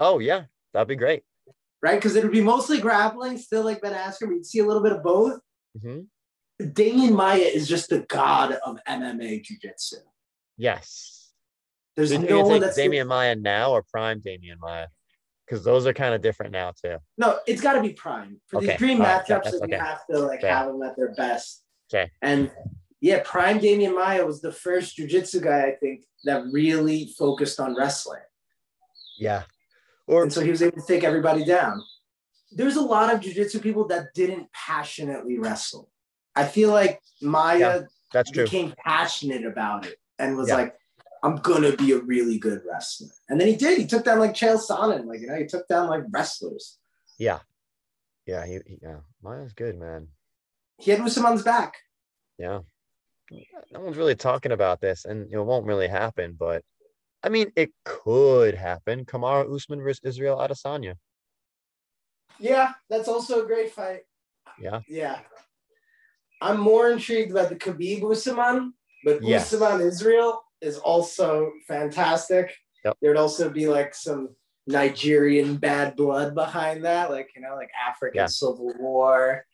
Oh 0.00 0.18
yeah, 0.18 0.44
that'd 0.72 0.88
be 0.88 0.96
great. 0.96 1.22
Right? 1.82 1.96
Because 1.96 2.16
it 2.16 2.22
would 2.24 2.32
be 2.32 2.40
mostly 2.40 2.80
grappling, 2.80 3.36
still 3.38 3.62
like 3.62 3.82
Ben 3.82 3.92
Askren. 3.92 4.30
We'd 4.30 4.46
see 4.46 4.60
a 4.60 4.66
little 4.66 4.82
bit 4.82 4.92
of 4.92 5.02
both. 5.02 5.38
hmm 5.80 6.00
Demian 6.62 7.16
Maia 7.16 7.38
is 7.40 7.66
just 7.68 7.90
the 7.90 8.06
god 8.08 8.52
of 8.64 8.78
MMA 8.88 9.42
jiu-jitsu. 9.42 9.96
Yes. 10.56 11.13
There's 11.96 12.10
Did 12.10 12.22
no 12.22 12.28
you 12.28 12.42
one 12.42 12.50
think 12.52 12.64
that's 12.64 12.78
Demian 12.78 13.06
Maia 13.06 13.36
now 13.36 13.70
or 13.70 13.82
prime 13.82 14.20
Demian 14.20 14.58
Maia? 14.58 14.86
Because 15.46 15.62
those 15.64 15.86
are 15.86 15.92
kind 15.92 16.14
of 16.14 16.22
different 16.22 16.52
now 16.52 16.72
too. 16.82 16.96
no, 17.18 17.38
it's 17.46 17.60
got 17.60 17.74
to 17.74 17.82
be 17.82 17.92
prime 17.92 18.40
for 18.46 18.56
Okay, 18.58 18.68
these 18.68 18.76
dream 18.78 19.00
all 19.00 19.06
matchups. 19.06 19.58
That 19.60 19.68
you 19.68 19.76
have 19.76 20.06
to 20.10 20.18
like 20.18 20.38
Okay. 20.40 20.48
have 20.48 20.66
them 20.68 20.82
at 20.82 20.96
their 20.96 21.14
best. 21.14 21.62
Okay. 21.92 22.10
And 22.22 22.50
yeah, 23.00 23.20
prime 23.24 23.60
Demian 23.60 23.94
Maia 23.94 24.24
was 24.24 24.40
the 24.40 24.50
first 24.52 24.96
jiu-jitsu 24.96 25.40
guy 25.40 25.66
I 25.66 25.72
think 25.76 26.04
that 26.24 26.44
really 26.50 27.12
focused 27.18 27.60
on 27.60 27.76
wrestling, 27.76 28.22
Yeah. 29.18 29.42
Or 30.06 30.22
and 30.22 30.32
so 30.32 30.40
he 30.40 30.50
was 30.50 30.62
able 30.62 30.80
to 30.80 30.86
take 30.86 31.04
everybody 31.04 31.44
down. 31.44 31.82
There's 32.50 32.76
a 32.76 32.80
lot 32.82 33.12
of 33.12 33.20
jiu-jitsu 33.20 33.60
people 33.60 33.86
that 33.88 34.14
didn't 34.14 34.50
passionately 34.52 35.38
wrestle. 35.38 35.90
I 36.34 36.44
feel 36.46 36.70
like 36.70 37.00
Maia 37.20 37.58
Yeah, 37.58 37.80
that's 38.12 38.30
true. 38.30 38.44
became 38.44 38.74
passionate 38.82 39.44
about 39.44 39.86
it 39.86 39.96
and 40.18 40.36
was 40.36 40.48
Yeah. 40.48 40.56
like, 40.56 40.74
I'm 41.24 41.36
gonna 41.36 41.74
be 41.74 41.92
a 41.92 41.98
really 42.00 42.38
good 42.38 42.60
wrestler. 42.70 43.08
And 43.30 43.40
then 43.40 43.48
he 43.48 43.56
did. 43.56 43.78
He 43.78 43.86
took 43.86 44.04
down 44.04 44.18
like 44.18 44.34
Chael 44.34 44.60
Sonnen, 44.60 45.06
like 45.06 45.20
you 45.20 45.26
know, 45.26 45.36
he 45.36 45.46
took 45.46 45.66
down 45.66 45.88
like 45.88 46.02
wrestlers. 46.10 46.78
Yeah. 47.18 47.38
Yeah. 48.26 48.44
He, 48.46 48.58
he- 48.66 48.78
yeah. 48.82 48.98
Maia's 49.22 49.54
good, 49.54 49.78
man. 49.78 50.08
He 50.78 50.90
had 50.90 51.00
Usman's 51.00 51.42
back. 51.42 51.76
Yeah. 52.38 52.60
No 53.72 53.80
one's 53.80 53.96
really 53.96 54.14
talking 54.16 54.52
about 54.52 54.82
this, 54.82 55.06
and 55.06 55.32
it 55.32 55.38
won't 55.38 55.64
really 55.66 55.88
happen. 55.88 56.36
But 56.38 56.62
I 57.22 57.30
mean, 57.30 57.52
it 57.56 57.70
could 57.86 58.54
happen. 58.54 59.06
Kamaru 59.06 59.54
Usman 59.54 59.80
versus 59.80 60.00
Israel 60.04 60.36
Adesanya. 60.36 60.96
Yeah, 62.38 62.72
that's 62.90 63.08
also 63.08 63.42
a 63.42 63.46
great 63.46 63.72
fight. 63.72 64.02
Yeah. 64.60 64.80
Yeah. 64.88 65.20
I'm 66.42 66.60
more 66.60 66.90
intrigued 66.90 67.30
about 67.30 67.48
the 67.48 67.56
Khabib 67.56 68.10
Usman, 68.10 68.74
but 69.04 69.22
Yes. 69.22 69.54
Usman 69.54 69.80
Israel 69.80 70.42
is 70.64 70.78
also 70.78 71.52
fantastic. 71.68 72.52
Yep. 72.84 72.96
There'd 73.00 73.16
also 73.16 73.48
be 73.50 73.66
like 73.68 73.94
some 73.94 74.30
Nigerian 74.66 75.56
bad 75.56 75.94
blood 75.96 76.34
behind 76.34 76.84
that, 76.84 77.10
like 77.10 77.30
you 77.36 77.42
know, 77.42 77.54
like 77.54 77.70
African 77.88 78.16
Yeah. 78.18 78.26
Civil 78.26 78.72
War. 78.78 79.44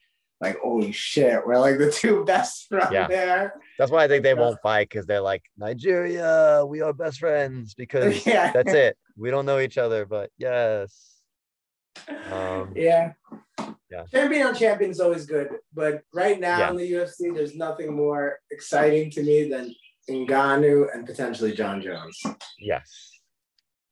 Like, 0.40 0.58
holy 0.60 0.90
shit, 0.92 1.46
we're 1.46 1.58
like 1.58 1.76
the 1.76 1.90
two 1.92 2.24
best 2.32 2.66
from 2.68 2.90
Yeah. 2.92 3.08
there. 3.08 3.54
That's 3.78 3.90
why 3.90 4.04
I 4.04 4.08
think 4.08 4.22
they 4.22 4.32
won't 4.32 4.58
fight 4.62 4.88
because 4.88 5.04
they're 5.04 5.20
like 5.20 5.42
Nigeria. 5.58 6.64
We 6.66 6.80
are 6.80 6.94
best 6.94 7.18
friends 7.18 7.74
because 7.74 8.24
yeah. 8.26 8.50
that's 8.50 8.72
it. 8.72 8.96
We 9.18 9.30
don't 9.30 9.44
know 9.44 9.58
each 9.58 9.76
other, 9.76 10.06
but 10.06 10.30
yes. 10.38 11.16
Um, 12.32 12.72
yeah. 12.74 13.12
Yeah. 13.90 14.04
Champion 14.10 14.46
on 14.46 14.54
champion 14.54 14.90
is 14.92 15.00
always 15.00 15.26
good, 15.26 15.48
but 15.74 16.02
right 16.14 16.40
now 16.40 16.58
Yeah. 16.58 16.70
in 16.70 16.76
the 16.76 16.90
UFC, 16.92 17.34
there's 17.34 17.54
nothing 17.56 17.94
more 17.94 18.38
exciting 18.50 19.10
to 19.10 19.22
me 19.22 19.48
than 19.50 19.74
Ngannou 20.10 20.94
and 20.94 21.06
potentially 21.06 21.52
Jon 21.54 21.80
Jones. 21.80 22.20
Yes. 22.58 23.20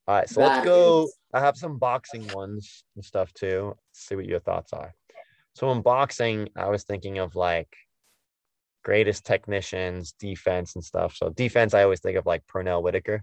All 0.06 0.16
right, 0.16 0.28
so 0.28 0.40
let's 0.40 0.64
go. 0.64 1.04
is- 1.04 1.16
I 1.34 1.40
have 1.40 1.56
some 1.56 1.78
boxing 1.78 2.26
ones 2.28 2.84
and 2.96 3.04
stuff 3.04 3.32
too. 3.34 3.74
Let's 3.76 4.00
see 4.06 4.16
what 4.16 4.24
your 4.24 4.40
thoughts 4.40 4.72
are. 4.72 4.94
So 5.54 5.70
in 5.72 5.82
boxing, 5.82 6.48
I 6.56 6.68
was 6.68 6.84
thinking 6.84 7.18
of 7.18 7.34
like 7.34 7.68
greatest 8.84 9.26
technicians, 9.26 10.12
defense 10.12 10.74
and 10.74 10.84
stuff. 10.84 11.14
So 11.16 11.28
defense, 11.30 11.74
I 11.74 11.82
always 11.82 12.00
think 12.00 12.16
of 12.16 12.24
like 12.24 12.46
Pernell 12.46 12.82
Whitaker 12.82 13.22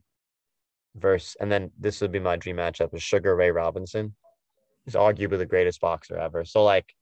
versus, 0.95 1.35
and 1.39 1.51
then 1.51 1.71
this 1.79 2.01
would 2.01 2.11
be 2.11 2.19
my 2.19 2.35
dream 2.35 2.57
matchup 2.57 2.93
is 2.93 3.01
Sugar 3.01 3.35
Ray 3.35 3.49
Robinson. 3.51 4.15
He's 4.85 4.93
arguably 4.93 5.39
the 5.39 5.45
greatest 5.47 5.81
boxer 5.81 6.17
ever. 6.17 6.45
So 6.45 6.63
like 6.63 6.93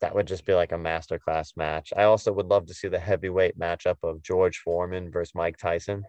that 0.00 0.14
would 0.14 0.26
just 0.26 0.44
be 0.44 0.54
like 0.54 0.72
a 0.72 0.76
masterclass 0.76 1.56
match. 1.56 1.92
I 1.96 2.04
also 2.04 2.32
would 2.32 2.46
love 2.46 2.66
to 2.66 2.74
see 2.74 2.88
the 2.88 2.98
heavyweight 2.98 3.58
matchup 3.58 3.96
of 4.02 4.22
George 4.22 4.58
Foreman 4.58 5.10
versus 5.10 5.34
Mike 5.34 5.56
Tyson 5.56 6.04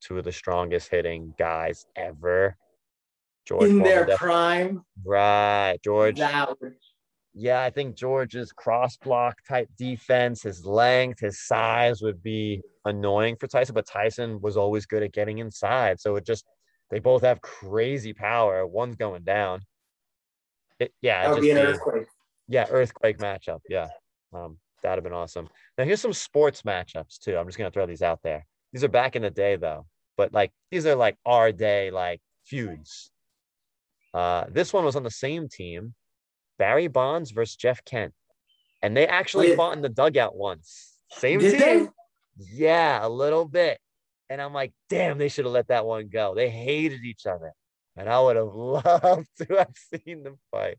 two 0.00 0.18
of 0.18 0.24
the 0.24 0.32
strongest 0.32 0.88
hitting 0.88 1.34
guys 1.38 1.86
ever. 1.96 2.56
George 3.46 3.64
in 3.64 3.78
Foreman 3.78 3.84
their 3.84 4.06
def- 4.06 4.18
prime, 4.18 4.82
right, 5.04 5.78
George. 5.84 6.18
that 6.18 6.48
would 6.60 6.74
Yeah, 7.34 7.62
I 7.62 7.70
think 7.70 7.96
George's 7.96 8.52
cross 8.52 8.96
block 8.96 9.36
type 9.46 9.68
defense, 9.78 10.42
his 10.42 10.66
length, 10.66 11.20
his 11.20 11.46
size 11.46 12.02
would 12.02 12.22
be 12.22 12.62
annoying 12.84 13.36
for 13.36 13.46
Tyson, 13.46 13.74
but 13.74 13.86
Tyson 13.86 14.40
was 14.40 14.56
always 14.56 14.86
good 14.86 15.02
at 15.02 15.12
getting 15.12 15.38
inside. 15.38 16.00
So 16.00 16.16
it 16.16 16.26
just 16.26 16.44
they 16.90 16.98
both 16.98 17.22
have 17.22 17.40
crazy 17.40 18.12
power. 18.12 18.66
One's 18.66 18.96
going 18.96 19.22
down. 19.22 19.60
It, 20.78 20.92
yeah, 21.00 21.22
that 21.22 21.34
would 21.34 21.42
be 21.42 21.50
an 21.50 21.58
earthquake. 21.58 22.06
Yeah, 22.48 22.66
earthquake 22.70 23.18
matchup. 23.18 23.60
Yeah. 23.68 23.88
Um, 24.32 24.58
that'd 24.82 24.98
have 24.98 25.04
been 25.04 25.12
awesome. 25.12 25.48
Now 25.78 25.84
here's 25.84 26.00
some 26.00 26.12
sports 26.12 26.62
matchups 26.62 27.18
too. 27.18 27.36
I'm 27.36 27.46
just 27.46 27.58
gonna 27.58 27.70
throw 27.70 27.86
these 27.86 28.02
out 28.02 28.20
there. 28.22 28.46
These 28.72 28.84
are 28.84 28.88
back 28.88 29.16
in 29.16 29.22
the 29.22 29.30
day 29.30 29.56
though, 29.56 29.86
but 30.16 30.32
like 30.32 30.52
these 30.70 30.86
are 30.86 30.94
like 30.94 31.16
our 31.24 31.52
day 31.52 31.90
like 31.90 32.20
feuds. 32.44 33.10
Uh, 34.14 34.44
this 34.50 34.72
one 34.72 34.84
was 34.84 34.96
on 34.96 35.02
the 35.02 35.10
same 35.10 35.48
team, 35.48 35.94
Barry 36.58 36.88
Bonds 36.88 37.30
versus 37.32 37.56
Jeff 37.56 37.84
Kent, 37.84 38.14
and 38.82 38.96
they 38.96 39.06
actually 39.06 39.48
Oh, 39.48 39.50
yeah. 39.50 39.56
fought 39.56 39.76
in 39.76 39.82
the 39.82 39.88
dugout 39.88 40.34
once. 40.36 40.94
Same 41.12 41.40
Did 41.40 41.58
team. 41.58 41.90
Yeah, 42.38 43.06
a 43.06 43.08
little 43.08 43.44
bit. 43.44 43.78
And 44.28 44.42
I'm 44.42 44.52
like, 44.52 44.72
damn, 44.90 45.18
they 45.18 45.28
should 45.28 45.44
have 45.44 45.54
let 45.54 45.68
that 45.68 45.86
one 45.86 46.08
go. 46.08 46.34
They 46.34 46.50
hated 46.50 47.02
each 47.04 47.26
other. 47.26 47.52
And 47.96 48.08
I 48.08 48.20
would 48.20 48.36
have 48.36 48.46
loved 48.54 49.28
to 49.38 49.46
have 49.56 49.72
seen 50.04 50.22
them 50.24 50.38
fight. 50.50 50.78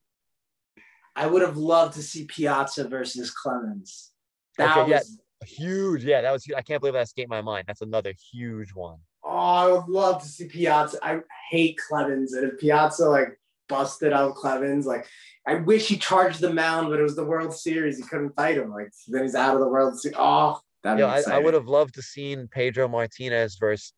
I 1.17 1.25
would 1.27 1.41
have 1.41 1.57
loved 1.57 1.95
to 1.95 2.03
see 2.03 2.25
Piazza 2.25 2.87
versus 2.87 3.31
Clemens. 3.31 4.11
That 4.57 4.77
Okay, 4.77 4.91
yeah. 4.91 4.97
was 4.99 5.19
Huge. 5.45 6.03
Yeah, 6.03 6.21
that 6.21 6.31
was 6.31 6.43
huge. 6.45 6.57
I 6.57 6.61
can't 6.61 6.79
believe 6.81 6.93
that 6.93 7.01
escaped 7.03 7.29
my 7.29 7.41
mind. 7.41 7.65
That's 7.67 7.81
another 7.81 8.13
huge 8.31 8.71
one. 8.73 8.97
oh, 9.23 9.29
I 9.29 9.67
would 9.71 9.87
love 9.87 10.21
to 10.21 10.27
see 10.27 10.47
Piazza. 10.47 10.97
I 11.03 11.19
hate 11.51 11.77
Clemens, 11.87 12.33
and 12.33 12.51
if 12.51 12.59
Piazza 12.59 13.07
like 13.09 13.39
busted 13.69 14.13
out 14.13 14.35
Clemens, 14.35 14.85
like 14.85 15.05
I 15.45 15.55
wish 15.55 15.87
he 15.87 15.97
charged 15.97 16.39
the 16.41 16.53
mound, 16.53 16.89
but 16.89 16.99
it 16.99 17.03
was 17.03 17.15
the 17.15 17.25
World 17.25 17.53
Series. 17.53 17.97
He 17.97 18.03
couldn't 18.03 18.35
fight 18.35 18.57
him. 18.57 18.71
Like 18.71 18.89
then 19.07 19.23
he's 19.23 19.35
out 19.35 19.53
of 19.53 19.61
the 19.61 19.67
World 19.67 19.99
Series. 19.99 20.15
Oh, 20.19 20.59
that'd 20.83 20.99
Yeah, 20.99 21.21
I, 21.27 21.35
I 21.35 21.39
would 21.39 21.53
have 21.53 21.67
loved 21.67 21.95
to 21.95 22.01
seen 22.01 22.47
Pedro 22.47 22.87
Martinez 22.87 23.57
versus 23.57 23.93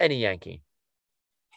any 0.00 0.20
Yankee. 0.20 0.62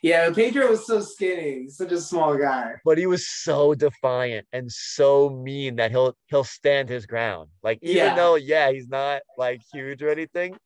Yeah, 0.04 0.30
Pedro 0.32 0.70
was 0.70 0.86
so 0.86 1.00
skinny. 1.02 1.68
Such 1.70 1.92
a 1.92 2.00
small 2.02 2.38
guy. 2.38 2.74
but 2.84 2.98
he 2.98 3.08
was 3.08 3.28
so 3.28 3.74
defiant 3.74 4.46
and 4.54 4.72
so 4.72 5.30
mean 5.30 5.78
that 5.78 5.92
he'll 5.92 6.16
he'll 6.28 6.44
stand 6.44 6.90
his 6.90 7.06
ground. 7.06 7.50
Like 7.64 7.80
even 7.82 7.96
Yeah. 7.98 8.16
though 8.16 8.36
yeah, 8.36 8.72
he's 8.72 8.88
not 8.88 9.22
like 9.38 9.62
huge 9.74 10.04
or 10.04 10.10
anything, 10.10 10.58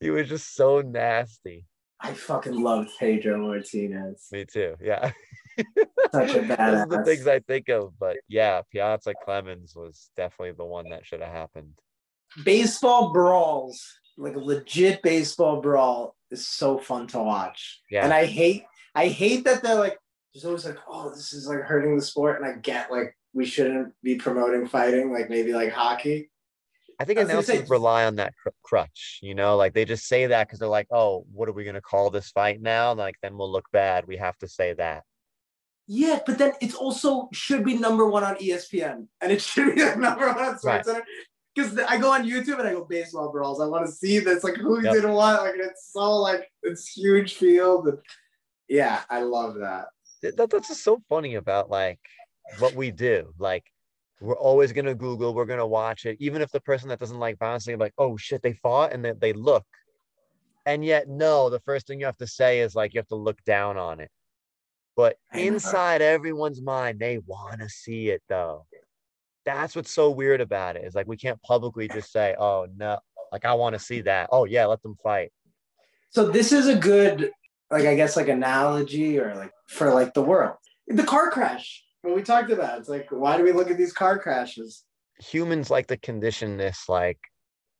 he 0.00 0.10
was 0.10 0.28
just 0.28 0.54
so 0.54 0.80
nasty. 0.80 1.66
I 2.00 2.14
fucking 2.14 2.60
loved 2.60 2.90
Pedro 2.98 3.38
Martinez. 3.46 4.26
Me 4.32 4.44
too. 4.44 4.74
Yeah. 4.80 5.12
Such 6.12 6.34
a 6.34 6.40
badass. 6.40 6.56
Those 6.56 6.58
are 6.80 6.86
the 6.98 7.04
things 7.04 7.26
I 7.28 7.40
think 7.40 7.68
of. 7.68 7.92
But 7.98 8.16
yeah, 8.28 8.62
Piazza 8.72 9.12
Clemens 9.24 9.74
was 9.76 10.10
definitely 10.16 10.52
the 10.56 10.64
one 10.64 10.88
that 10.90 11.06
should 11.06 11.20
have 11.20 11.32
happened. 11.32 11.74
baseball 12.44 13.12
brawls, 13.12 13.84
like 14.18 14.36
a 14.36 14.38
legit 14.40 15.02
baseball 15.02 15.60
brawl, 15.60 16.16
is 16.30 16.46
so 16.46 16.78
fun 16.78 17.06
to 17.08 17.18
watch. 17.18 17.80
Yeah. 17.90 18.04
And 18.04 18.12
I 18.12 18.24
hate, 18.26 18.64
I 18.94 19.08
hate 19.08 19.44
that 19.44 19.62
they're 19.62 19.74
like, 19.74 19.98
there's 20.34 20.44
always 20.44 20.64
like, 20.64 20.78
oh, 20.88 21.10
this 21.10 21.32
is 21.32 21.46
like 21.46 21.60
hurting 21.60 21.96
the 21.96 22.02
sport, 22.02 22.40
and 22.40 22.50
I 22.50 22.58
get 22.58 22.90
like 22.90 23.16
we 23.34 23.44
shouldn't 23.46 23.92
be 24.02 24.16
promoting 24.16 24.66
fighting, 24.66 25.12
like 25.12 25.28
maybe 25.30 25.52
like 25.52 25.72
hockey. 25.72 26.30
I 27.00 27.04
think 27.04 27.18
I 27.18 27.22
was 27.22 27.30
gonna 27.32 27.42
say- 27.42 27.52
announcers 27.54 27.70
rely 27.70 28.04
on 28.04 28.16
that 28.16 28.34
cr- 28.40 28.50
crutch, 28.62 29.18
you 29.22 29.34
know, 29.34 29.56
like 29.56 29.74
they 29.74 29.84
just 29.84 30.06
say 30.06 30.26
that 30.26 30.46
because 30.46 30.58
they're 30.58 30.68
like, 30.68 30.86
oh, 30.90 31.26
what 31.32 31.48
are 31.48 31.52
we 31.52 31.64
gonna 31.64 31.80
call 31.80 32.10
this 32.10 32.30
fight 32.30 32.60
now? 32.62 32.94
Like 32.94 33.16
then 33.22 33.36
we'll 33.36 33.50
look 33.50 33.66
bad. 33.72 34.06
We 34.06 34.16
have 34.18 34.36
to 34.38 34.48
say 34.48 34.74
that. 34.74 35.02
Yeah, 35.88 36.20
but 36.24 36.38
then 36.38 36.52
it's 36.60 36.74
also 36.74 37.28
should 37.32 37.64
be 37.64 37.76
number 37.76 38.06
one 38.06 38.22
on 38.24 38.36
ESPN, 38.36 39.08
and 39.20 39.32
it 39.32 39.42
should 39.42 39.74
be 39.74 39.82
like 39.84 39.98
number 39.98 40.28
one 40.28 40.38
on 40.38 40.58
Right. 40.62 40.84
SportsCenter. 40.84 41.02
Because 41.54 41.78
I 41.78 41.98
go 41.98 42.12
on 42.12 42.24
YouTube 42.24 42.58
and 42.58 42.68
I 42.68 42.72
go 42.72 42.84
baseball 42.84 43.30
brawls. 43.30 43.60
I 43.60 43.66
want 43.66 43.86
to 43.86 43.92
see 43.92 44.18
this, 44.18 44.42
like 44.42 44.56
who 44.56 44.82
Yep. 44.82 44.94
did 44.94 45.04
what. 45.04 45.42
Like 45.42 45.54
it's 45.56 45.92
so 45.92 46.16
like 46.16 46.50
it's 46.62 46.88
huge 46.88 47.34
field. 47.34 47.98
Yeah, 48.68 49.02
I 49.10 49.20
love 49.22 49.56
that. 49.56 49.88
That, 50.22 50.50
that's 50.50 50.68
just 50.68 50.84
so 50.84 51.02
funny 51.08 51.34
about 51.34 51.68
like 51.68 52.00
what 52.58 52.74
we 52.74 52.90
do. 52.90 53.34
Like 53.38 53.64
we're 54.20 54.36
always 54.36 54.72
gonna 54.72 54.94
Google, 54.94 55.34
we're 55.34 55.44
gonna 55.44 55.66
watch 55.66 56.06
it, 56.06 56.16
even 56.20 56.40
if 56.42 56.50
the 56.50 56.60
person 56.60 56.88
that 56.88 57.00
doesn't 57.00 57.18
like 57.18 57.38
bouncing, 57.38 57.78
like, 57.78 57.92
oh 57.98 58.16
shit, 58.16 58.40
they 58.42 58.52
fought, 58.54 58.92
and 58.92 59.04
they, 59.04 59.12
they 59.12 59.32
look. 59.32 59.66
And 60.64 60.84
yet, 60.84 61.08
no, 61.08 61.50
the 61.50 61.60
first 61.60 61.86
thing 61.86 61.98
you 61.98 62.06
have 62.06 62.16
to 62.18 62.26
say 62.26 62.60
is 62.60 62.74
like 62.74 62.94
you 62.94 63.00
have 63.00 63.08
to 63.08 63.16
look 63.16 63.42
down 63.44 63.76
on 63.76 64.00
it. 64.00 64.10
But 64.96 65.16
inside 65.34 66.02
everyone's 66.02 66.62
mind, 66.62 67.00
they 67.00 67.18
want 67.18 67.60
to 67.60 67.68
see 67.68 68.10
it 68.10 68.22
though. 68.28 68.66
That's 69.44 69.74
what's 69.74 69.90
so 69.90 70.10
weird 70.10 70.40
about 70.40 70.76
it. 70.76 70.84
Is 70.84 70.94
like 70.94 71.06
we 71.06 71.16
can't 71.16 71.40
publicly 71.42 71.88
just 71.88 72.12
say, 72.12 72.34
oh 72.38 72.66
no, 72.76 72.98
like 73.32 73.44
I 73.44 73.54
want 73.54 73.74
to 73.74 73.78
see 73.78 74.02
that. 74.02 74.28
Oh 74.32 74.44
yeah, 74.44 74.66
let 74.66 74.82
them 74.82 74.96
fight. 75.02 75.32
So 76.10 76.28
this 76.28 76.52
is 76.52 76.68
a 76.68 76.76
good, 76.76 77.30
like 77.70 77.86
I 77.86 77.94
guess, 77.94 78.16
like 78.16 78.28
analogy 78.28 79.18
or 79.18 79.34
like 79.34 79.52
for 79.68 79.92
like 79.92 80.14
the 80.14 80.22
world. 80.22 80.56
The 80.86 81.04
car 81.04 81.30
crash. 81.30 81.82
What 82.02 82.16
we 82.16 82.22
talked 82.22 82.50
about. 82.50 82.78
It's 82.78 82.88
like, 82.88 83.08
why 83.10 83.36
do 83.36 83.44
we 83.44 83.52
look 83.52 83.70
at 83.70 83.78
these 83.78 83.92
car 83.92 84.18
crashes? 84.18 84.84
humans 85.22 85.70
like 85.70 85.86
to 85.86 85.96
condition 85.96 86.56
this 86.56 86.88
like 86.88 87.18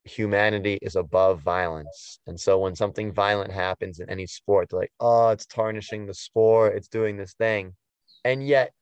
humanity 0.05 0.79
is 0.83 0.97
above 0.97 1.41
violence. 1.41 2.19
And 2.27 2.39
so 2.39 2.59
when 2.59 2.75
something 2.75 3.13
violent 3.13 3.53
happens 3.53 4.01
in 4.01 4.09
any 4.09 4.27
sport, 4.27 4.69
they're 4.71 4.81
like, 4.81 4.93
oh, 5.01 5.29
it's 5.29 5.47
tarnishing 5.47 6.07
the 6.07 6.15
sport, 6.15 6.75
it's 6.77 6.89
doing 6.89 7.17
this 7.17 7.35
thing. 7.35 7.75
And 8.25 8.47
yet 8.47 8.73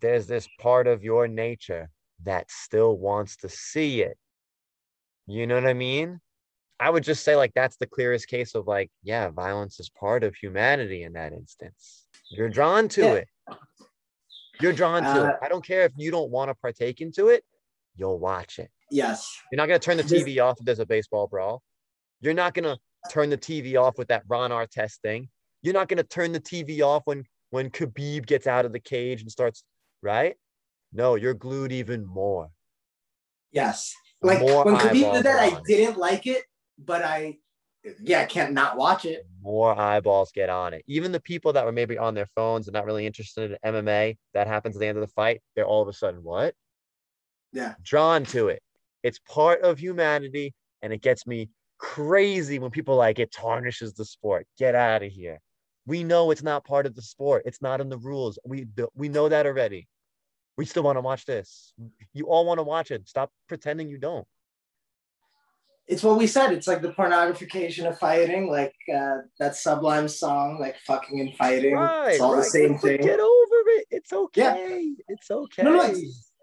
there's 0.00 0.26
this 0.26 0.48
part 0.58 0.86
of 0.86 1.04
your 1.04 1.28
nature 1.28 1.90
that 2.24 2.50
still 2.50 2.96
wants 2.96 3.36
to 3.38 3.48
see 3.48 4.02
it. 4.02 4.16
You 5.26 5.46
know 5.46 5.54
what 5.54 5.66
I 5.66 5.74
mean? 5.74 6.20
I 6.78 6.88
would 6.90 7.04
just 7.04 7.24
say 7.24 7.36
like 7.36 7.52
that's 7.54 7.76
the 7.76 7.86
clearest 7.86 8.28
case 8.28 8.54
of 8.54 8.66
like, 8.66 8.90
yeah, 9.02 9.28
violence 9.30 9.78
is 9.80 9.90
part 9.90 10.24
of 10.24 10.34
humanity 10.34 11.02
in 11.02 11.12
that 11.14 11.32
instance. 11.32 12.06
You're 12.30 12.48
drawn 12.48 12.88
to 12.90 13.00
Yeah. 13.02 13.12
it. 13.14 13.28
You're 14.60 14.72
drawn 14.72 15.02
to 15.02 15.08
Uh, 15.08 15.28
it. 15.30 15.36
I 15.42 15.48
don't 15.48 15.64
care 15.64 15.82
if 15.84 15.92
you 15.96 16.10
don't 16.10 16.30
want 16.30 16.50
to 16.50 16.54
partake 16.54 17.00
into 17.00 17.28
it, 17.28 17.44
you'll 17.96 18.18
watch 18.18 18.58
it. 18.58 18.70
Yes. 18.90 19.30
You're 19.50 19.56
not 19.56 19.66
going 19.66 19.80
to 19.80 19.84
turn 19.84 19.96
the 19.96 20.02
This- 20.02 20.22
TV 20.24 20.40
off 20.40 20.58
if 20.58 20.66
there's 20.66 20.78
a 20.80 20.86
baseball 20.86 21.26
brawl. 21.28 21.62
You're 22.20 22.34
not 22.34 22.54
going 22.54 22.64
to 22.64 22.78
turn 23.10 23.30
the 23.30 23.38
TV 23.38 23.76
off 23.80 23.96
with 23.98 24.08
that 24.08 24.24
Ron 24.28 24.50
Artest 24.50 25.00
thing. 25.00 25.28
You're 25.62 25.74
not 25.74 25.88
going 25.88 25.98
to 25.98 26.02
turn 26.04 26.32
the 26.32 26.40
TV 26.40 26.82
off 26.82 27.02
when 27.06 27.24
when 27.50 27.68
Khabib 27.68 28.26
gets 28.26 28.46
out 28.46 28.64
of 28.64 28.72
the 28.72 28.78
cage 28.78 29.22
and 29.22 29.30
starts, 29.30 29.64
right? 30.02 30.36
No, 30.92 31.14
you're 31.14 31.34
glued 31.34 31.72
even 31.72 32.04
more. 32.04 32.50
Yes. 33.52 33.94
Like 34.22 34.40
More 34.40 34.64
when 34.64 34.76
Khabib 34.76 35.12
did 35.14 35.24
that, 35.24 35.40
I 35.40 35.60
didn't 35.66 35.98
like 35.98 36.26
it, 36.26 36.44
but 36.78 37.02
I, 37.02 37.38
yeah, 38.02 38.20
I 38.20 38.24
can't 38.26 38.52
not 38.52 38.76
watch 38.76 39.04
it. 39.04 39.26
More 39.40 39.78
eyeballs 39.78 40.30
get 40.32 40.50
on 40.50 40.74
it. 40.74 40.84
Even 40.86 41.12
the 41.12 41.20
people 41.20 41.52
that 41.54 41.64
were 41.64 41.72
maybe 41.72 41.96
on 41.96 42.14
their 42.14 42.28
phones 42.36 42.66
and 42.66 42.74
not 42.74 42.84
really 42.84 43.06
interested 43.06 43.56
in 43.62 43.74
MMA, 43.74 44.18
that 44.34 44.46
happens 44.46 44.76
at 44.76 44.80
the 44.80 44.86
end 44.86 44.98
of 44.98 45.02
the 45.02 45.12
fight, 45.14 45.40
they're 45.56 45.66
all 45.66 45.82
of 45.82 45.88
a 45.88 45.92
sudden 45.92 46.22
what? 46.22 46.54
Yeah. 47.52 47.74
Drawn 47.82 48.24
to 48.26 48.48
it. 48.48 48.62
It's 49.02 49.18
part 49.20 49.62
of 49.62 49.78
humanity, 49.78 50.54
and 50.82 50.92
it 50.92 51.00
gets 51.00 51.26
me 51.26 51.48
crazy 51.78 52.58
when 52.58 52.70
people 52.70 52.96
like 52.96 53.18
it 53.18 53.32
tarnishes 53.32 53.94
the 53.94 54.04
sport. 54.04 54.46
Get 54.58 54.74
out 54.74 55.02
of 55.02 55.10
here. 55.10 55.40
We 55.86 56.04
know 56.04 56.30
it's 56.30 56.42
not 56.42 56.64
part 56.64 56.84
of 56.84 56.94
the 56.94 57.02
sport. 57.02 57.44
It's 57.46 57.62
not 57.62 57.80
in 57.80 57.88
the 57.88 57.98
rules. 57.98 58.38
We 58.44 58.66
we 58.94 59.08
know 59.08 59.28
that 59.28 59.46
already. 59.46 59.88
We 60.60 60.66
still 60.66 60.82
want 60.82 60.96
to 60.98 61.00
watch 61.00 61.24
this. 61.24 61.72
You 62.12 62.26
all 62.26 62.44
want 62.44 62.58
to 62.58 62.62
watch 62.62 62.90
it. 62.90 63.08
Stop 63.08 63.32
pretending 63.48 63.88
you 63.88 63.96
don't. 63.96 64.26
It's 65.88 66.02
what 66.02 66.18
we 66.18 66.26
said. 66.26 66.52
It's 66.52 66.66
like 66.66 66.82
the 66.82 66.92
pornographication 66.92 67.86
of 67.88 67.98
fighting, 67.98 68.50
like 68.50 68.74
uh, 68.94 69.20
that 69.38 69.56
Sublime 69.56 70.06
song, 70.06 70.58
like 70.60 70.76
fucking 70.86 71.18
and 71.18 71.34
fighting. 71.34 71.72
Right. 71.76 72.10
it's 72.12 72.20
all 72.20 72.34
right. 72.34 72.44
the 72.44 72.50
same 72.50 72.76
thing. 72.76 73.00
Get 73.00 73.20
over 73.20 73.58
it. 73.78 73.86
It's 73.90 74.12
Yeah. 74.12 74.18
okay. 74.18 74.92
It's 75.08 75.30
okay. 75.30 75.62
No, 75.62 75.70
no, 75.76 75.84
Yeah. 75.86 75.94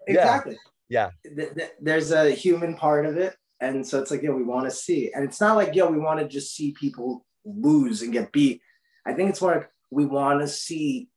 Exactly. 0.08 0.58
Yeah. 0.88 1.10
Th- 1.24 1.70
There's 1.80 2.10
a 2.10 2.32
human 2.32 2.74
part 2.74 3.06
of 3.06 3.18
it. 3.18 3.36
And 3.60 3.86
so 3.86 4.00
it's 4.00 4.10
like, 4.10 4.22
yeah, 4.22 4.30
we 4.30 4.42
want 4.42 4.64
to 4.68 4.72
see. 4.72 5.12
And 5.14 5.22
it's 5.22 5.40
not 5.40 5.54
like, 5.54 5.76
yo, 5.76 5.88
we 5.88 6.00
want 6.00 6.18
to 6.18 6.26
just 6.26 6.56
see 6.56 6.72
people 6.72 7.24
lose 7.44 8.02
and 8.02 8.12
get 8.12 8.32
beat. 8.32 8.62
I 9.06 9.12
think 9.12 9.30
it's 9.30 9.40
more 9.40 9.54
like 9.54 9.70
we 9.92 10.06
want 10.06 10.40
to 10.40 10.48
see 10.48 11.08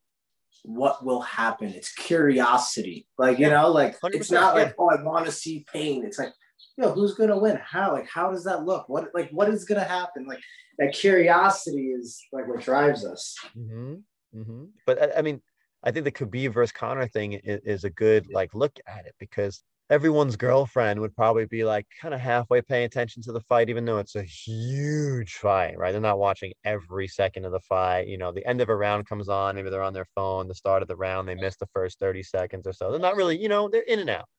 what 0.63 1.03
will 1.03 1.21
happen. 1.21 1.69
It's 1.69 1.93
curiosity. 1.93 3.07
Like, 3.17 3.39
you 3.39 3.49
know, 3.49 3.69
like 3.71 3.99
100%, 3.99 4.15
it's 4.15 4.31
not 4.31 4.55
like, 4.55 4.75
oh, 4.77 4.89
I 4.89 5.01
want 5.03 5.25
to 5.25 5.31
see 5.31 5.65
pain. 5.71 6.05
It's 6.05 6.19
like, 6.19 6.33
yo, 6.77 6.91
who's 6.91 7.15
gonna 7.15 7.37
win? 7.37 7.59
How? 7.63 7.93
Like, 7.93 8.07
how 8.07 8.31
does 8.31 8.43
that 8.45 8.63
look? 8.65 8.87
What 8.89 9.09
like 9.13 9.29
what 9.31 9.49
is 9.49 9.65
gonna 9.65 9.83
happen? 9.83 10.25
Like 10.27 10.41
that 10.77 10.93
curiosity 10.93 11.89
is 11.89 12.21
like 12.31 12.47
what 12.47 12.61
drives 12.61 13.05
us. 13.05 13.35
hmm 13.53 13.95
hmm 14.33 14.65
But 14.85 15.01
I, 15.01 15.19
I 15.19 15.21
mean, 15.21 15.41
I 15.83 15.91
think 15.91 16.05
the 16.05 16.11
Khabib 16.11 16.53
versus 16.53 16.71
Conor 16.71 17.07
thing 17.07 17.33
is, 17.33 17.61
is 17.63 17.83
a 17.83 17.89
good 17.89 18.27
like 18.31 18.53
look 18.53 18.77
at 18.87 19.05
it 19.05 19.15
because 19.19 19.63
everyone's 19.91 20.37
girlfriend 20.37 21.01
would 21.01 21.13
probably 21.15 21.45
be 21.45 21.65
like 21.65 21.85
kind 22.01 22.13
of 22.13 22.21
halfway 22.21 22.61
paying 22.61 22.85
attention 22.85 23.21
to 23.21 23.33
the 23.33 23.41
fight, 23.41 23.69
even 23.69 23.83
though 23.83 23.97
it's 23.97 24.15
a 24.15 24.23
huge 24.23 25.33
fight, 25.35 25.77
right? 25.77 25.91
They're 25.91 25.99
not 25.99 26.17
watching 26.17 26.53
every 26.63 27.09
second 27.09 27.43
of 27.45 27.51
the 27.51 27.59
fight. 27.59 28.07
You 28.07 28.17
know, 28.17 28.31
the 28.31 28.45
end 28.47 28.61
of 28.61 28.69
a 28.69 28.75
round 28.75 29.05
comes 29.05 29.27
on, 29.27 29.55
maybe 29.55 29.69
they're 29.69 29.83
on 29.83 29.93
their 29.93 30.07
phone. 30.15 30.47
The 30.47 30.55
start 30.55 30.81
of 30.81 30.87
the 30.87 30.95
round, 30.95 31.27
they 31.27 31.35
miss 31.35 31.57
the 31.57 31.67
first 31.67 31.99
30 31.99 32.23
seconds 32.23 32.65
or 32.65 32.73
so. 32.73 32.89
They're 32.89 33.01
not 33.01 33.17
really, 33.17 33.37
you 33.37 33.49
know, 33.49 33.67
they're 33.67 33.81
in 33.81 33.99
and 33.99 34.09
out. 34.09 34.29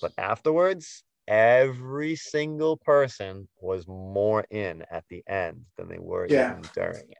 But 0.00 0.12
afterwards, 0.16 1.04
every 1.26 2.14
single 2.16 2.76
person 2.76 3.48
was 3.60 3.88
more 3.88 4.46
in 4.50 4.82
at 4.90 5.04
the 5.08 5.24
end 5.26 5.66
than 5.76 5.88
they 5.88 5.98
were 5.98 6.28
Yeah. 6.28 6.60
during 6.74 7.10
it. 7.10 7.18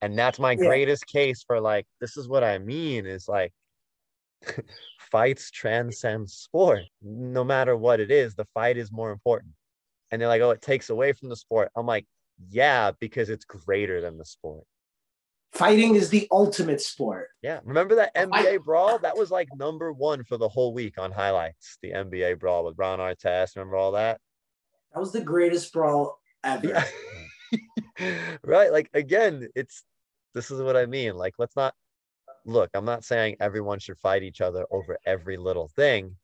And 0.00 0.18
that's 0.18 0.38
my 0.38 0.54
Yeah. 0.54 0.64
greatest 0.64 1.06
case 1.06 1.42
for 1.46 1.60
like, 1.60 1.86
this 2.00 2.16
is 2.16 2.28
what 2.28 2.44
I 2.44 2.58
mean 2.58 3.06
is 3.06 3.28
like, 3.28 3.52
fights 5.10 5.50
transcend 5.50 6.28
sport. 6.30 6.82
No 7.02 7.44
matter 7.44 7.76
what 7.76 8.00
it 8.00 8.10
is, 8.10 8.34
the 8.34 8.46
fight 8.54 8.76
is 8.76 8.92
more 8.92 9.10
important. 9.10 9.52
And 10.10 10.20
they're 10.20 10.28
like, 10.28 10.42
oh, 10.42 10.50
it 10.50 10.62
takes 10.62 10.90
away 10.90 11.12
from 11.12 11.28
the 11.28 11.36
sport. 11.36 11.70
I'm 11.76 11.86
like, 11.86 12.06
yeah, 12.48 12.92
because 13.00 13.30
it's 13.30 13.44
greater 13.44 14.00
than 14.00 14.18
the 14.18 14.24
sport. 14.24 14.64
Fighting 15.52 15.94
is 15.94 16.08
the 16.08 16.26
ultimate 16.32 16.80
sport. 16.80 17.28
Yeah. 17.42 17.60
Remember 17.64 17.94
that 17.96 18.10
I- 18.16 18.24
NBA 18.24 18.64
brawl? 18.64 18.98
That 18.98 19.16
was 19.16 19.30
like 19.30 19.48
number 19.54 19.92
one 19.92 20.24
for 20.24 20.36
the 20.36 20.48
whole 20.48 20.74
week 20.74 20.98
on 20.98 21.12
highlights. 21.12 21.78
The 21.80 21.92
NBA 21.92 22.40
brawl 22.40 22.64
with 22.64 22.76
Ron 22.76 22.98
Artest. 22.98 23.54
Remember 23.56 23.76
all 23.76 23.92
that? 23.92 24.20
That 24.92 25.00
was 25.00 25.12
the 25.12 25.20
greatest 25.20 25.72
brawl 25.72 26.18
ever. 26.42 26.84
Yeah. 28.00 28.18
right? 28.44 28.72
Like 28.72 28.90
again, 28.94 29.48
it's 29.54 29.84
this 30.34 30.50
is 30.50 30.60
what 30.60 30.76
I 30.76 30.86
mean. 30.86 31.16
Like, 31.16 31.34
let's 31.38 31.56
not 31.56 31.74
look, 32.44 32.70
I'm 32.74 32.84
not 32.84 33.04
saying 33.04 33.36
everyone 33.40 33.78
should 33.78 33.98
fight 33.98 34.22
each 34.22 34.40
other 34.40 34.66
over 34.70 34.98
every 35.06 35.36
little 35.36 35.68
thing, 35.68 36.16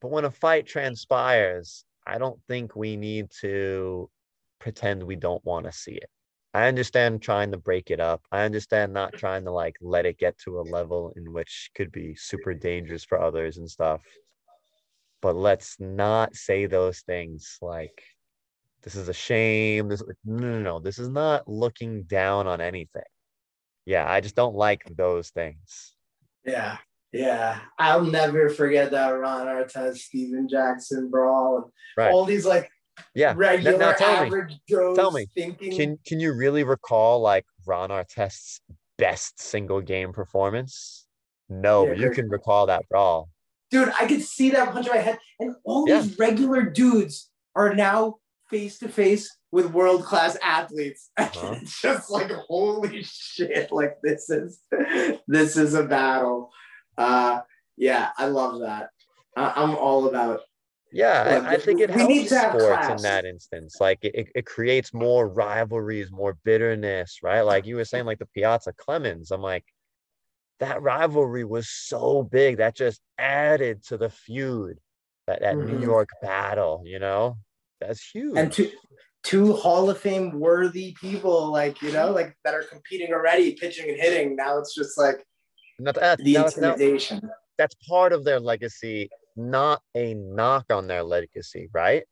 but 0.00 0.10
when 0.10 0.24
a 0.24 0.30
fight 0.30 0.66
transpires, 0.66 1.84
I 2.06 2.18
don't 2.18 2.40
think 2.48 2.74
we 2.74 2.96
need 2.96 3.30
to 3.40 4.10
pretend 4.58 5.02
we 5.02 5.16
don't 5.16 5.44
want 5.44 5.66
to 5.66 5.72
see 5.72 5.92
it. 5.92 6.10
I 6.54 6.66
understand 6.66 7.22
trying 7.22 7.52
to 7.52 7.58
break 7.58 7.90
it 7.90 8.00
up. 8.00 8.22
I 8.32 8.44
understand 8.44 8.92
not 8.92 9.12
trying 9.12 9.44
to 9.44 9.50
like 9.50 9.76
let 9.80 10.06
it 10.06 10.18
get 10.18 10.38
to 10.38 10.60
a 10.60 10.62
level 10.62 11.12
in 11.16 11.32
which 11.32 11.70
could 11.74 11.92
be 11.92 12.14
super 12.14 12.54
dangerous 12.54 13.04
for 13.04 13.20
others 13.20 13.58
and 13.58 13.70
stuff. 13.70 14.02
But 15.20 15.36
let's 15.36 15.76
not 15.78 16.34
say 16.34 16.66
those 16.66 17.00
things 17.00 17.58
like 17.60 18.02
this 18.82 18.94
is 18.94 19.08
a 19.08 19.14
shame. 19.14 19.88
This 19.88 20.02
no 20.24 20.48
no 20.48 20.60
no. 20.60 20.80
This 20.80 20.98
is 20.98 21.08
not 21.08 21.46
looking 21.46 22.04
down 22.04 22.46
on 22.46 22.60
anything. 22.60 23.02
Yeah, 23.88 24.04
I 24.06 24.20
just 24.20 24.36
don't 24.36 24.54
like 24.54 24.84
those 24.96 25.30
things. 25.30 25.94
Yeah. 26.44 26.76
Yeah, 27.10 27.58
I'll 27.78 28.04
never 28.04 28.50
forget 28.50 28.90
that 28.90 29.08
Ron 29.12 29.46
Artest, 29.46 29.96
Stephen 29.96 30.46
Jackson 30.46 31.08
brawl, 31.08 31.72
Right. 31.96 32.12
all 32.12 32.26
these 32.26 32.44
like 32.44 32.70
Yeah. 33.14 33.32
regular 33.34 33.78
now 33.78 33.92
tell 33.92 34.20
me, 34.20 34.26
average 34.26 34.52
Joes 34.68 34.94
tell 34.94 35.10
me, 35.10 35.24
thinking. 35.34 35.74
Can 35.74 35.98
can 36.04 36.20
you 36.20 36.34
really 36.34 36.64
recall 36.64 37.20
like 37.22 37.46
Ron 37.66 37.88
Artest's 37.88 38.60
best 38.98 39.40
single 39.40 39.80
game 39.80 40.12
performance? 40.12 41.06
No, 41.48 41.84
Yeah, 41.84 41.88
but 41.92 41.98
you 41.98 42.10
can 42.10 42.28
recall 42.28 42.66
that 42.66 42.86
brawl. 42.90 43.30
Dude, 43.70 43.88
I 43.98 44.06
could 44.06 44.20
see 44.22 44.50
that 44.50 44.70
punch 44.72 44.86
in 44.86 44.92
my 44.92 44.98
head, 45.00 45.18
and 45.40 45.56
all 45.64 45.88
Yeah. 45.88 46.02
these 46.02 46.18
regular 46.18 46.60
dudes 46.60 47.30
are 47.56 47.74
now 47.74 48.16
face 48.50 48.78
to 48.80 48.90
face 48.90 49.34
with 49.50 49.72
world 49.72 50.04
class 50.04 50.36
athletes. 50.42 51.10
Uh-huh. 51.18 51.56
just 51.82 52.10
like 52.10 52.30
holy 52.30 53.02
shit! 53.02 53.70
Like 53.72 53.98
this 54.02 54.28
is 54.30 54.60
this 55.26 55.56
is 55.56 55.74
a 55.74 55.84
battle. 55.84 56.50
Uh, 56.96 57.40
yeah, 57.76 58.10
I 58.18 58.26
love 58.26 58.60
that. 58.60 58.90
I, 59.36 59.52
I'm 59.56 59.76
all 59.76 60.08
about 60.08 60.40
Yeah, 60.92 61.42
I, 61.46 61.52
I 61.54 61.58
think 61.58 61.80
it 61.80 61.94
we 61.94 62.04
need 62.06 62.16
helps 62.16 62.28
to 62.30 62.38
have 62.38 62.50
sports 62.50 62.86
class. 62.86 62.96
in 62.98 63.02
that 63.02 63.24
instance. 63.24 63.76
Like 63.80 63.98
it, 64.02 64.28
it, 64.34 64.46
creates 64.46 64.92
more 64.92 65.28
rivalries, 65.28 66.10
more 66.10 66.36
bitterness, 66.44 67.18
right? 67.22 67.42
Like 67.42 67.66
you 67.66 67.76
were 67.76 67.84
saying, 67.84 68.04
like 68.06 68.18
the 68.18 68.26
Piazza 68.34 68.72
Clemens. 68.72 69.30
I'm 69.30 69.42
like, 69.42 69.64
that 70.60 70.82
rivalry 70.82 71.44
was 71.44 71.68
so 71.68 72.24
big 72.24 72.56
that 72.56 72.74
just 72.74 73.00
added 73.16 73.84
to 73.84 73.96
the 73.96 74.10
feud, 74.10 74.78
that, 75.28 75.40
that 75.42 75.56
New 75.56 75.78
Mhm. 75.78 75.82
York 75.82 76.08
battle, 76.20 76.82
you 76.84 76.98
know? 76.98 77.36
That's 77.80 78.02
huge. 78.10 78.36
and 78.36 78.52
two 78.52 78.72
two 79.28 79.52
Hall 79.52 79.90
of 79.90 79.98
Fame 79.98 80.38
worthy 80.40 80.94
people, 81.00 81.52
like 81.52 81.82
you 81.82 81.92
know, 81.92 82.10
like 82.10 82.34
that 82.44 82.54
are 82.54 82.62
competing 82.62 83.12
already, 83.12 83.52
pitching 83.52 83.90
and 83.90 84.00
hitting. 84.00 84.34
Now 84.36 84.58
it's 84.58 84.74
just 84.74 84.96
like 84.96 85.22
that- 85.80 86.18
the 86.18 86.32
now- 86.32 86.46
intimidation. 86.46 87.30
that's 87.58 87.74
part 87.88 88.12
of 88.12 88.24
their 88.24 88.40
legacy, 88.40 89.10
not 89.36 89.82
a 89.94 90.14
knock 90.14 90.64
on 90.70 90.86
their 90.86 91.02
legacy, 91.02 91.68
right? 91.74 92.04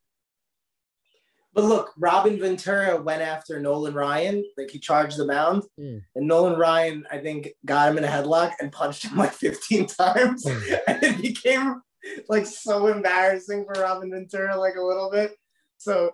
But 1.54 1.64
look, 1.64 1.94
Robin 1.96 2.38
Ventura 2.38 3.00
went 3.00 3.22
after 3.22 3.58
Nolan 3.58 3.94
Ryan, 3.94 4.44
like 4.58 4.68
he 4.70 4.78
charged 4.78 5.16
the 5.16 5.24
mound, 5.24 5.62
Hmm. 5.78 5.98
and 6.14 6.26
Nolan 6.28 6.58
Ryan, 6.58 7.06
I 7.10 7.18
think, 7.18 7.48
got 7.64 7.88
him 7.90 7.96
in 7.96 8.04
a 8.04 8.08
headlock 8.08 8.52
and 8.60 8.70
punched 8.70 9.04
him 9.04 9.16
like 9.16 9.32
15 9.32 9.86
times, 10.02 10.46
Hmm. 10.46 10.74
and 10.86 11.02
it 11.02 11.22
became 11.22 11.80
like 12.28 12.44
so 12.44 12.88
embarrassing 12.88 13.64
for 13.64 13.80
Robin 13.80 14.10
Ventura, 14.10 14.54
like 14.60 14.76
a 14.76 14.82
little 14.82 15.10
bit. 15.10 15.34
So 15.78 16.10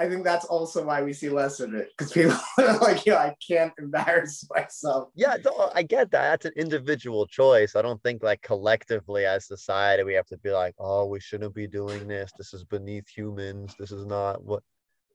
I 0.00 0.08
think 0.08 0.22
that's 0.22 0.44
also 0.44 0.84
why 0.84 1.02
we 1.02 1.12
see 1.12 1.28
less 1.28 1.58
of 1.58 1.74
it 1.74 1.88
because 1.90 2.12
people 2.12 2.36
are 2.58 2.78
like, 2.78 3.04
"Yo, 3.04 3.16
I 3.16 3.34
can't 3.46 3.72
embarrass 3.78 4.46
myself." 4.54 5.08
Yeah, 5.16 5.36
I 5.74 5.82
get 5.82 6.12
that. 6.12 6.30
That's 6.30 6.44
an 6.46 6.52
individual 6.56 7.26
choice. 7.26 7.74
I 7.74 7.82
don't 7.82 8.00
think 8.04 8.22
like 8.22 8.40
collectively 8.42 9.26
as 9.26 9.46
society 9.46 10.04
we 10.04 10.14
have 10.14 10.26
to 10.26 10.38
be 10.38 10.50
like, 10.50 10.76
oh, 10.78 11.06
we 11.06 11.18
shouldn't 11.18 11.54
be 11.54 11.66
doing 11.66 12.06
this. 12.06 12.30
This 12.38 12.54
is 12.54 12.62
beneath 12.62 13.08
humans. 13.08 13.74
This 13.76 13.90
is 13.90 14.06
not 14.06 14.42
what 14.44 14.62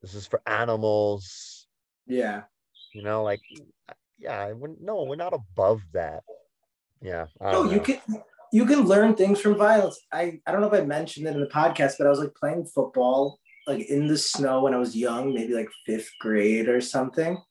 this 0.01 0.13
is 0.15 0.27
for 0.27 0.41
animals. 0.45 1.67
Yeah. 2.05 2.43
You 2.93 3.03
know, 3.03 3.23
like 3.23 3.39
yeah, 4.19 4.51
we're, 4.51 4.75
no, 4.81 5.03
we're 5.03 5.15
not 5.15 5.33
above 5.33 5.81
that. 5.93 6.23
Yeah. 7.01 7.27
No, 7.39 7.51
don't 7.51 7.71
you 7.71 7.77
know. 7.77 7.83
can 7.83 7.99
you 8.51 8.65
can 8.65 8.81
learn 8.81 9.15
things 9.15 9.39
from 9.39 9.55
violence. 9.57 9.97
I 10.11 10.41
I 10.45 10.51
don't 10.51 10.59
know 10.59 10.67
if 10.67 10.73
I 10.73 10.85
mentioned 10.85 11.25
it 11.25 11.35
in 11.35 11.39
the 11.39 11.47
podcast, 11.47 11.93
but 11.97 12.05
I 12.05 12.09
was 12.09 12.19
like 12.19 12.35
playing 12.35 12.65
football 12.65 13.39
like 13.67 13.87
in 13.89 14.07
the 14.07 14.17
snow 14.17 14.61
when 14.63 14.73
I 14.73 14.77
was 14.77 14.95
young, 14.95 15.33
maybe 15.33 15.53
like 15.53 15.69
fifth 15.85 16.11
grade 16.19 16.67
or 16.69 16.81
something. 16.81 17.41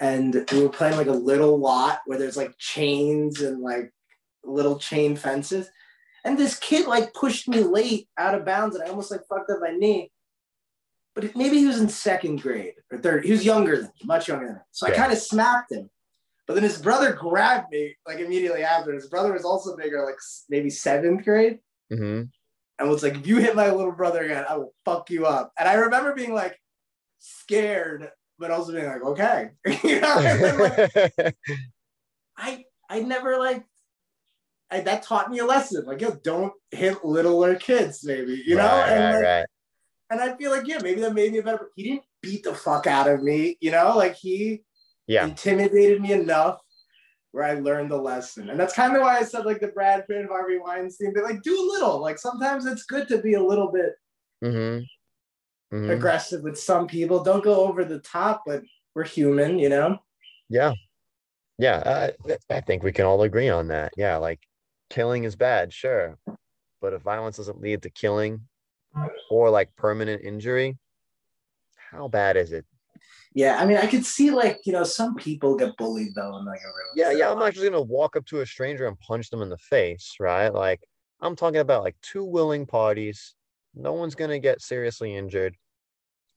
And 0.00 0.46
we 0.52 0.62
were 0.62 0.70
playing 0.70 0.96
like 0.96 1.06
a 1.08 1.12
little 1.12 1.58
lot 1.58 2.00
where 2.06 2.18
there's 2.18 2.36
like 2.36 2.56
chains 2.58 3.40
and 3.42 3.60
like 3.60 3.92
little 4.44 4.78
chain 4.78 5.14
fences. 5.16 5.68
And 6.24 6.38
this 6.38 6.58
kid 6.58 6.86
like 6.86 7.14
pushed 7.14 7.48
me 7.48 7.60
late 7.60 8.08
out 8.18 8.34
of 8.34 8.44
bounds 8.44 8.74
and 8.76 8.84
I 8.84 8.88
almost 8.90 9.10
like 9.10 9.20
fucked 9.28 9.50
up 9.50 9.58
my 9.60 9.70
knee. 9.70 10.10
But 11.14 11.36
maybe 11.36 11.58
he 11.58 11.66
was 11.66 11.80
in 11.80 11.88
second 11.88 12.40
grade 12.40 12.74
or 12.90 12.98
third. 12.98 13.24
He 13.24 13.32
was 13.32 13.44
younger 13.44 13.76
than 13.76 13.86
me, 13.86 14.00
much 14.04 14.28
younger 14.28 14.46
than 14.46 14.54
me. 14.56 14.60
So 14.70 14.86
I 14.86 14.90
kind 14.92 15.12
of 15.12 15.18
smacked 15.18 15.72
him. 15.72 15.90
But 16.46 16.54
then 16.54 16.62
his 16.62 16.80
brother 16.80 17.12
grabbed 17.12 17.70
me 17.70 17.96
like 18.06 18.18
immediately 18.20 18.62
after. 18.62 18.92
His 18.92 19.08
brother 19.08 19.32
was 19.32 19.44
also 19.44 19.76
bigger, 19.76 20.04
like 20.04 20.16
maybe 20.48 20.70
seventh 20.70 21.24
grade, 21.24 21.58
Mhm. 21.92 22.30
And 22.80 22.88
was 22.88 23.02
like, 23.04 23.14
"If 23.14 23.26
you 23.26 23.36
hit 23.36 23.54
my 23.54 23.70
little 23.70 23.92
brother 23.92 24.24
again, 24.24 24.44
I 24.48 24.56
will 24.56 24.74
fuck 24.84 25.10
you 25.10 25.26
up." 25.26 25.52
And 25.58 25.68
I 25.68 25.74
remember 25.74 26.14
being 26.14 26.34
like 26.34 26.58
scared, 27.18 28.10
but 28.38 28.50
also 28.50 28.72
being 28.72 28.86
like, 28.86 29.02
"Okay," 29.04 29.50
you 29.84 30.00
know. 30.00 30.18
And 30.18 30.58
like, 30.58 31.36
I 32.36 32.64
I 32.88 33.00
never 33.00 33.38
like 33.38 33.64
I, 34.70 34.80
that 34.80 35.02
taught 35.02 35.30
me 35.30 35.38
a 35.38 35.44
lesson. 35.44 35.84
Like, 35.84 36.00
yo, 36.00 36.12
don't 36.22 36.52
hit 36.70 37.04
littler 37.04 37.56
kids, 37.56 38.04
maybe 38.04 38.42
you 38.46 38.56
know. 38.56 38.66
Right, 38.66 38.88
and 38.92 39.04
right, 39.04 39.14
like, 39.14 39.24
right. 39.24 39.46
and 40.10 40.20
I 40.20 40.36
feel 40.36 40.50
like 40.50 40.66
yeah, 40.66 40.78
maybe 40.82 41.00
that 41.02 41.12
made 41.14 41.32
me 41.32 41.38
a 41.38 41.42
better. 41.42 41.70
He 41.76 41.82
didn't 41.84 42.04
beat 42.22 42.44
the 42.44 42.54
fuck 42.54 42.86
out 42.86 43.08
of 43.08 43.22
me, 43.22 43.56
you 43.60 43.70
know. 43.70 43.96
Like 43.96 44.14
he 44.14 44.62
Yeah. 45.06 45.26
intimidated 45.26 46.00
me 46.00 46.12
enough 46.12 46.60
where 47.32 47.44
I 47.44 47.54
learned 47.54 47.90
the 47.90 47.96
lesson. 47.96 48.50
And 48.50 48.58
that's 48.58 48.74
kind 48.74 48.94
of 48.96 49.02
why 49.02 49.18
I 49.18 49.22
said 49.22 49.44
like 49.46 49.60
the 49.60 49.68
Brad 49.68 50.06
Pitt 50.06 50.16
and 50.18 50.28
Harvey 50.28 50.58
Weinstein, 50.58 51.12
but 51.14 51.24
like 51.24 51.42
do 51.42 51.54
a 51.58 51.70
little. 51.72 52.00
Like 52.00 52.18
sometimes 52.18 52.66
it's 52.66 52.84
good 52.84 53.08
to 53.08 53.18
be 53.18 53.34
a 53.34 53.42
little 53.42 53.70
bit 53.70 53.94
Mhm. 54.42 54.86
Mhm. 55.72 55.90
aggressive 55.90 56.42
with 56.42 56.58
some 56.58 56.86
people. 56.86 57.22
Don't 57.22 57.44
go 57.44 57.66
over 57.66 57.84
the 57.84 58.00
top, 58.00 58.42
but 58.46 58.62
we're 58.94 59.04
human, 59.04 59.58
you 59.58 59.68
know? 59.68 59.98
Yeah. 60.48 60.74
Yeah, 61.58 62.12
I, 62.26 62.36
I 62.48 62.60
think 62.62 62.82
we 62.82 62.90
can 62.92 63.04
all 63.04 63.22
agree 63.22 63.50
on 63.50 63.68
that. 63.68 63.92
Yeah, 63.96 64.16
like 64.16 64.40
killing 64.88 65.24
is 65.24 65.36
bad, 65.36 65.72
sure. 65.72 66.18
But 66.80 66.94
if 66.94 67.02
violence 67.02 67.36
doesn't 67.36 67.60
lead 67.60 67.82
to 67.82 67.90
killing 67.90 68.48
or 69.30 69.50
like 69.50 69.76
permanent 69.76 70.22
injury, 70.24 70.78
how 71.76 72.08
bad 72.08 72.36
is 72.38 72.52
it? 72.52 72.64
Yeah, 73.32 73.58
I 73.58 73.64
mean, 73.64 73.76
I 73.76 73.86
could 73.86 74.04
see 74.04 74.30
like, 74.30 74.60
you 74.64 74.72
know, 74.72 74.82
some 74.82 75.14
people 75.14 75.56
get 75.56 75.76
bullied 75.76 76.14
though 76.14 76.36
in 76.38 76.44
like 76.44 76.60
a 76.60 76.66
real 76.66 76.92
Yeah, 76.96 77.16
yeah, 77.16 77.30
I'm 77.30 77.38
not 77.38 77.52
just 77.52 77.64
gonna 77.64 77.80
walk 77.80 78.16
up 78.16 78.26
to 78.26 78.40
a 78.40 78.46
stranger 78.46 78.86
and 78.86 78.98
punch 78.98 79.30
them 79.30 79.42
in 79.42 79.48
the 79.48 79.58
face, 79.58 80.16
right? 80.18 80.48
Like 80.48 80.80
I'm 81.20 81.36
talking 81.36 81.60
about 81.60 81.84
like 81.84 81.96
two 82.02 82.24
willing 82.24 82.66
parties. 82.66 83.34
No 83.74 83.92
one's 83.92 84.16
gonna 84.16 84.40
get 84.40 84.60
seriously 84.60 85.14
injured. 85.14 85.56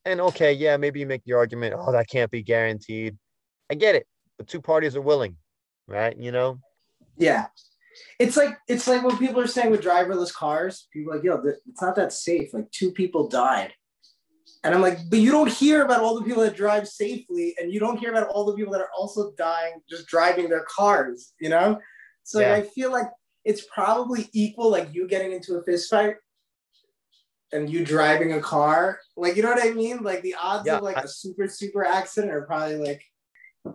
And 0.06 0.22
okay, 0.22 0.54
yeah, 0.54 0.78
maybe 0.78 1.00
you 1.00 1.08
make 1.08 1.24
the 1.24 1.34
argument, 1.34 1.76
oh, 1.78 1.92
that 1.92 2.10
can't 2.10 2.30
be 2.30 2.44
guaranteed. 2.44 3.18
I 3.72 3.76
get 3.76 3.96
it. 3.96 4.06
The 4.38 4.44
two 4.44 4.62
parties 4.62 4.96
are 4.96 5.02
willing, 5.02 5.38
right? 5.88 6.16
You 6.18 6.32
know? 6.32 6.60
Yeah. 7.18 7.48
It's 8.20 8.38
like 8.38 8.58
it's 8.68 8.88
like 8.88 9.04
when 9.04 9.18
people 9.18 9.40
are 9.40 9.48
saying 9.48 9.72
with 9.72 9.82
driverless 9.82 10.34
cars, 10.34 10.88
people 10.92 11.12
are 11.12 11.16
like, 11.16 11.24
yo, 11.24 11.42
it's 11.44 11.82
not 11.82 11.96
that 11.96 12.14
safe. 12.14 12.54
Like 12.54 12.70
two 12.72 12.92
people 12.92 13.28
died. 13.30 13.74
And 14.64 14.74
I'm 14.74 14.82
like, 14.82 14.98
but 15.10 15.20
you 15.20 15.30
don't 15.32 15.50
hear 15.52 15.84
about 15.84 16.02
all 16.02 16.18
the 16.18 16.26
people 16.26 16.42
that 16.44 16.56
drive 16.56 16.88
safely, 16.88 17.54
and 17.60 17.72
you 17.72 17.80
don't 17.82 17.98
hear 17.98 18.12
about 18.12 18.28
all 18.30 18.46
the 18.46 18.56
people 18.56 18.72
that 18.74 18.82
are 18.82 18.92
also 18.98 19.34
dying 19.38 19.74
just 19.90 20.08
driving 20.08 20.48
their 20.50 20.64
cars, 20.70 21.34
you 21.40 21.50
know? 21.50 21.80
So 22.24 22.40
like, 22.40 22.48
Yeah. 22.48 22.54
I 22.56 22.62
feel 22.62 22.92
like 22.92 23.08
it's 23.44 23.66
probably 23.74 24.30
equal, 24.32 24.72
like 24.72 24.94
you 24.94 25.06
getting 25.08 25.34
into 25.34 25.56
a 25.56 25.64
fist 25.64 25.90
fight 25.90 26.16
and 27.52 27.70
you 27.70 27.84
driving 27.86 28.32
a 28.34 28.40
car. 28.40 29.00
Like, 29.18 29.36
you 29.36 29.44
know 29.44 29.50
what 29.52 29.64
I 29.66 29.72
mean? 29.72 30.02
Like 30.02 30.22
the 30.22 30.36
odds 30.42 30.66
Yeah, 30.66 30.78
of 30.78 30.84
like 30.84 30.98
I- 30.98 31.02
a 31.02 31.08
super, 31.10 31.48
super 31.50 31.84
accident 31.86 32.32
are 32.34 32.44
probably 32.44 32.78
like 32.78 33.02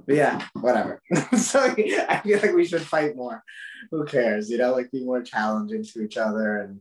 yeah, 0.06 0.46
whatever. 0.54 1.00
so 1.38 1.60
I 1.60 2.20
feel 2.22 2.38
like 2.40 2.54
we 2.54 2.66
should 2.66 2.82
fight 2.82 3.16
more. 3.16 3.42
Who 3.90 4.04
cares? 4.04 4.50
You 4.50 4.58
know, 4.58 4.72
like 4.72 4.90
be 4.90 5.02
more 5.04 5.22
challenging 5.22 5.82
to 5.82 6.02
each 6.02 6.18
other 6.18 6.58
and 6.58 6.80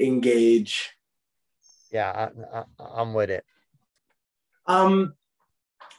engage. 0.00 0.90
Yeah, 1.94 2.30
I, 2.52 2.64
I'm 2.80 3.14
with 3.14 3.30
it. 3.30 3.44
Um, 4.66 5.14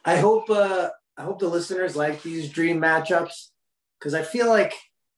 I 0.04 0.18
hope 0.18 0.50
uh, 0.50 0.89
I 1.18 1.22
hope 1.24 1.39
the 1.39 1.48
listeners 1.48 1.96
like 1.96 2.22
these 2.22 2.50
dream 2.50 2.82
matchups 2.82 3.52
because 3.98 4.14
I 4.14 4.22
feel 4.22 4.50
like 4.50 4.74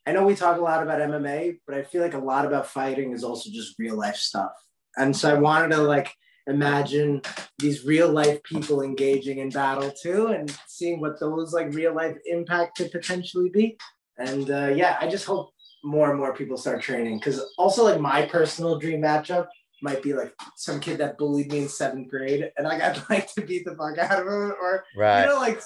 I 0.06 0.12
know 0.12 0.24
we 0.24 0.36
talk 0.36 0.60
a 0.60 0.62
lot 0.62 0.84
about 0.84 1.02
MMA, 1.02 1.58
but 1.66 1.76
I 1.76 1.82
feel 1.82 2.04
like 2.04 2.14
a 2.14 2.20
lot 2.20 2.46
about 2.46 2.68
fighting 2.68 3.12
is 3.12 3.24
also 3.24 3.50
just 3.50 3.80
real 3.80 3.98
life 3.98 4.18
stuff. 4.18 4.52
And 4.96 5.18
so 5.18 5.32
I 5.32 5.40
wanted 5.40 5.76
to 5.76 5.82
like 5.82 6.14
imagine 6.46 7.24
these 7.58 7.84
real 7.84 8.12
life 8.12 8.44
people 8.44 8.84
engaging 8.84 9.40
in 9.40 9.50
battle 9.50 9.92
too 9.92 10.28
and 10.28 10.56
seeing 10.68 11.02
what 11.02 11.20
those 11.20 11.54
like 11.54 11.74
real 11.74 11.96
life 11.96 12.16
impact 12.26 12.78
could 12.78 12.92
potentially 12.92 13.50
be 13.50 13.78
and 14.18 14.50
uh, 14.50 14.72
yeah 14.74 14.96
i 15.02 15.08
just 15.10 15.26
hope 15.26 15.50
more 15.84 16.10
and 16.10 16.18
more 16.18 16.34
people 16.34 16.56
start 16.56 16.82
training 16.82 17.18
because 17.18 17.44
also 17.58 17.84
like 17.84 18.00
my 18.00 18.26
personal 18.26 18.80
dream 18.80 19.02
matchup 19.02 19.48
might 19.82 20.02
be 20.02 20.14
like 20.14 20.34
some 20.56 20.80
kid 20.80 20.98
that 21.00 21.18
bullied 21.18 21.52
me 21.52 21.60
in 21.60 21.68
seventh 21.70 22.10
grade 22.10 22.52
and 22.58 22.68
like 22.68 22.82
i'd 22.88 23.02
like 23.10 23.32
to 23.34 23.42
beat 23.42 23.66
the 23.66 23.76
fuck 23.76 23.98
out 23.98 24.22
of 24.22 24.28
him 24.28 24.54
or 24.62 24.84
Right. 24.96 25.22
you 25.22 25.28
know 25.28 25.38
like 25.40 25.62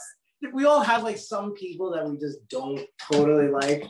we 0.53 0.65
all 0.65 0.81
have 0.81 1.03
like 1.03 1.17
some 1.17 1.53
people 1.53 1.91
that 1.91 2.07
we 2.09 2.17
just 2.17 2.39
don't 2.49 2.81
totally 3.11 3.47
like 3.47 3.85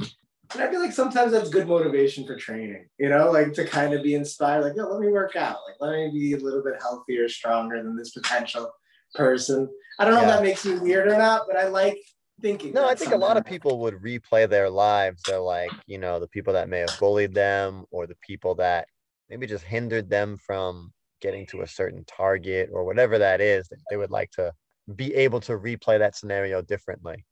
and 0.54 0.62
I 0.62 0.70
feel 0.70 0.82
like 0.82 0.92
sometimes 0.92 1.32
that's 1.32 1.48
good 1.50 1.66
motivation 1.66 2.28
for 2.28 2.36
training, 2.36 2.90
you 3.00 3.08
know, 3.08 3.32
like 3.32 3.54
to 3.54 3.66
kind 3.66 3.94
of 3.94 4.04
be 4.04 4.16
inspired, 4.16 4.64
like, 4.66 4.76
yo, 4.76 4.84
let 4.90 5.00
me 5.00 5.08
work 5.08 5.38
out, 5.38 5.56
like, 5.66 5.78
let 5.80 5.94
me 5.96 6.12
be 6.12 6.34
a 6.34 6.38
little 6.44 6.62
bit 6.62 6.74
healthier, 6.82 7.30
stronger 7.30 7.82
than 7.82 7.96
this 7.96 8.12
potential 8.12 8.70
person. 9.16 9.70
I 9.98 10.04
don't 10.04 10.14
know 10.14 10.20
Yeah. 10.24 10.28
if 10.28 10.34
that 10.36 10.44
makes 10.44 10.66
me 10.66 10.78
weird 10.78 11.08
or 11.08 11.18
not, 11.18 11.44
but 11.48 11.56
I 11.56 11.70
like 11.70 12.02
thinking. 12.42 12.74
No, 12.74 12.86
I 12.86 12.96
think 12.96 13.14
a 13.14 13.18
lot 13.18 13.38
of 13.38 13.46
people 13.46 13.80
would 13.80 14.02
replay 14.02 14.50
their 14.50 14.70
lives. 14.70 15.22
So, 15.26 15.46
like, 15.46 15.72
you 15.86 15.98
know, 15.98 16.20
the 16.20 16.28
people 16.28 16.52
that 16.52 16.68
may 16.68 16.80
have 16.80 17.00
bullied 17.00 17.34
them 17.34 17.86
or 17.90 18.06
the 18.06 18.18
people 18.28 18.56
that 18.56 18.90
maybe 19.32 19.48
just 19.48 19.64
hindered 19.64 20.10
them 20.10 20.38
from 20.38 20.94
getting 21.22 21.48
to 21.48 21.62
a 21.62 21.68
certain 21.68 22.04
target 22.06 22.70
or 22.74 22.84
whatever 22.84 23.18
that 23.18 23.42
is, 23.42 23.68
that 23.70 23.80
they 23.90 23.98
would 23.98 24.12
like 24.12 24.30
to 24.32 24.54
be 24.96 25.16
able 25.16 25.40
to 25.40 25.54
replay 25.54 25.98
that 25.98 26.18
scenario 26.18 26.62
differently. 26.62 27.26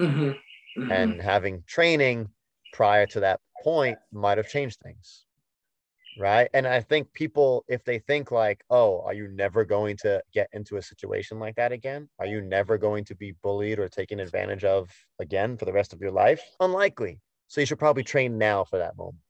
Mhm. 0.00 0.38
Mhm. 0.76 0.90
And 0.90 1.20
having 1.20 1.62
training 1.66 2.30
prior 2.72 3.06
to 3.08 3.20
that 3.20 3.40
point 3.62 3.98
might 4.12 4.38
have 4.38 4.48
changed 4.48 4.80
things. 4.82 5.26
Right. 6.18 6.48
And 6.54 6.66
I 6.66 6.80
think 6.80 7.12
people, 7.12 7.64
if 7.68 7.84
they 7.84 7.98
think 7.98 8.30
like, 8.30 8.64
oh, 8.70 9.02
are 9.02 9.12
you 9.12 9.28
never 9.28 9.66
going 9.66 9.98
to 9.98 10.22
get 10.32 10.48
into 10.54 10.78
a 10.78 10.82
situation 10.82 11.38
like 11.38 11.56
that 11.56 11.72
again? 11.72 12.08
Are 12.18 12.26
you 12.26 12.40
never 12.40 12.78
going 12.78 13.04
to 13.06 13.14
be 13.14 13.32
bullied 13.42 13.78
or 13.78 13.88
taken 13.90 14.20
advantage 14.20 14.64
of 14.64 14.90
again 15.18 15.58
for 15.58 15.66
the 15.66 15.74
rest 15.74 15.92
of 15.92 16.00
your 16.00 16.12
life? 16.12 16.42
Unlikely. 16.60 17.20
So 17.48 17.60
you 17.60 17.66
should 17.66 17.78
probably 17.78 18.04
train 18.04 18.38
now 18.38 18.64
for 18.64 18.78
that 18.78 18.96
moment. 18.96 19.25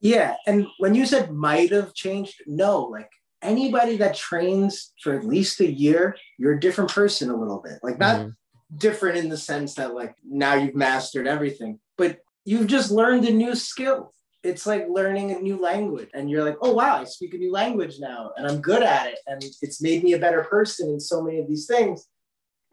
Yeah, 0.00 0.36
and 0.46 0.66
when 0.78 0.94
you 0.94 1.04
said 1.06 1.30
might 1.32 1.70
have 1.72 1.92
changed, 1.94 2.42
no, 2.46 2.82
like 2.82 3.10
anybody 3.42 3.96
that 3.98 4.14
trains 4.14 4.92
for 5.02 5.14
at 5.14 5.24
least 5.26 5.60
a 5.60 5.70
year, 5.70 6.16
you're 6.38 6.54
a 6.54 6.60
different 6.60 6.90
person 6.90 7.30
a 7.30 7.36
little 7.36 7.60
bit. 7.62 7.78
Like 7.82 7.98
not 7.98 8.20
Mhm. 8.20 8.36
different 8.76 9.18
in 9.18 9.28
the 9.28 9.36
sense 9.36 9.74
that 9.74 9.94
like 9.94 10.14
now 10.24 10.54
you've 10.54 10.74
mastered 10.74 11.26
everything, 11.26 11.80
but 11.98 12.20
you've 12.44 12.66
just 12.66 12.90
learned 12.90 13.26
a 13.26 13.32
new 13.32 13.54
skill. 13.54 14.12
It's 14.42 14.66
like 14.66 14.86
learning 14.88 15.32
a 15.32 15.38
new 15.38 15.58
language, 15.60 16.08
and 16.14 16.30
you're 16.30 16.44
like, 16.44 16.56
oh 16.62 16.72
wow, 16.72 16.96
I 16.96 17.04
speak 17.04 17.34
a 17.34 17.38
new 17.38 17.52
language 17.52 17.96
now, 18.00 18.30
and 18.38 18.46
I'm 18.46 18.62
good 18.62 18.82
at 18.82 19.06
it, 19.06 19.18
and 19.26 19.42
it's 19.60 19.82
made 19.82 20.02
me 20.02 20.14
a 20.14 20.18
better 20.18 20.44
person 20.44 20.88
in 20.88 20.98
so 21.00 21.22
many 21.22 21.40
of 21.40 21.46
these 21.48 21.66
things. 21.66 22.06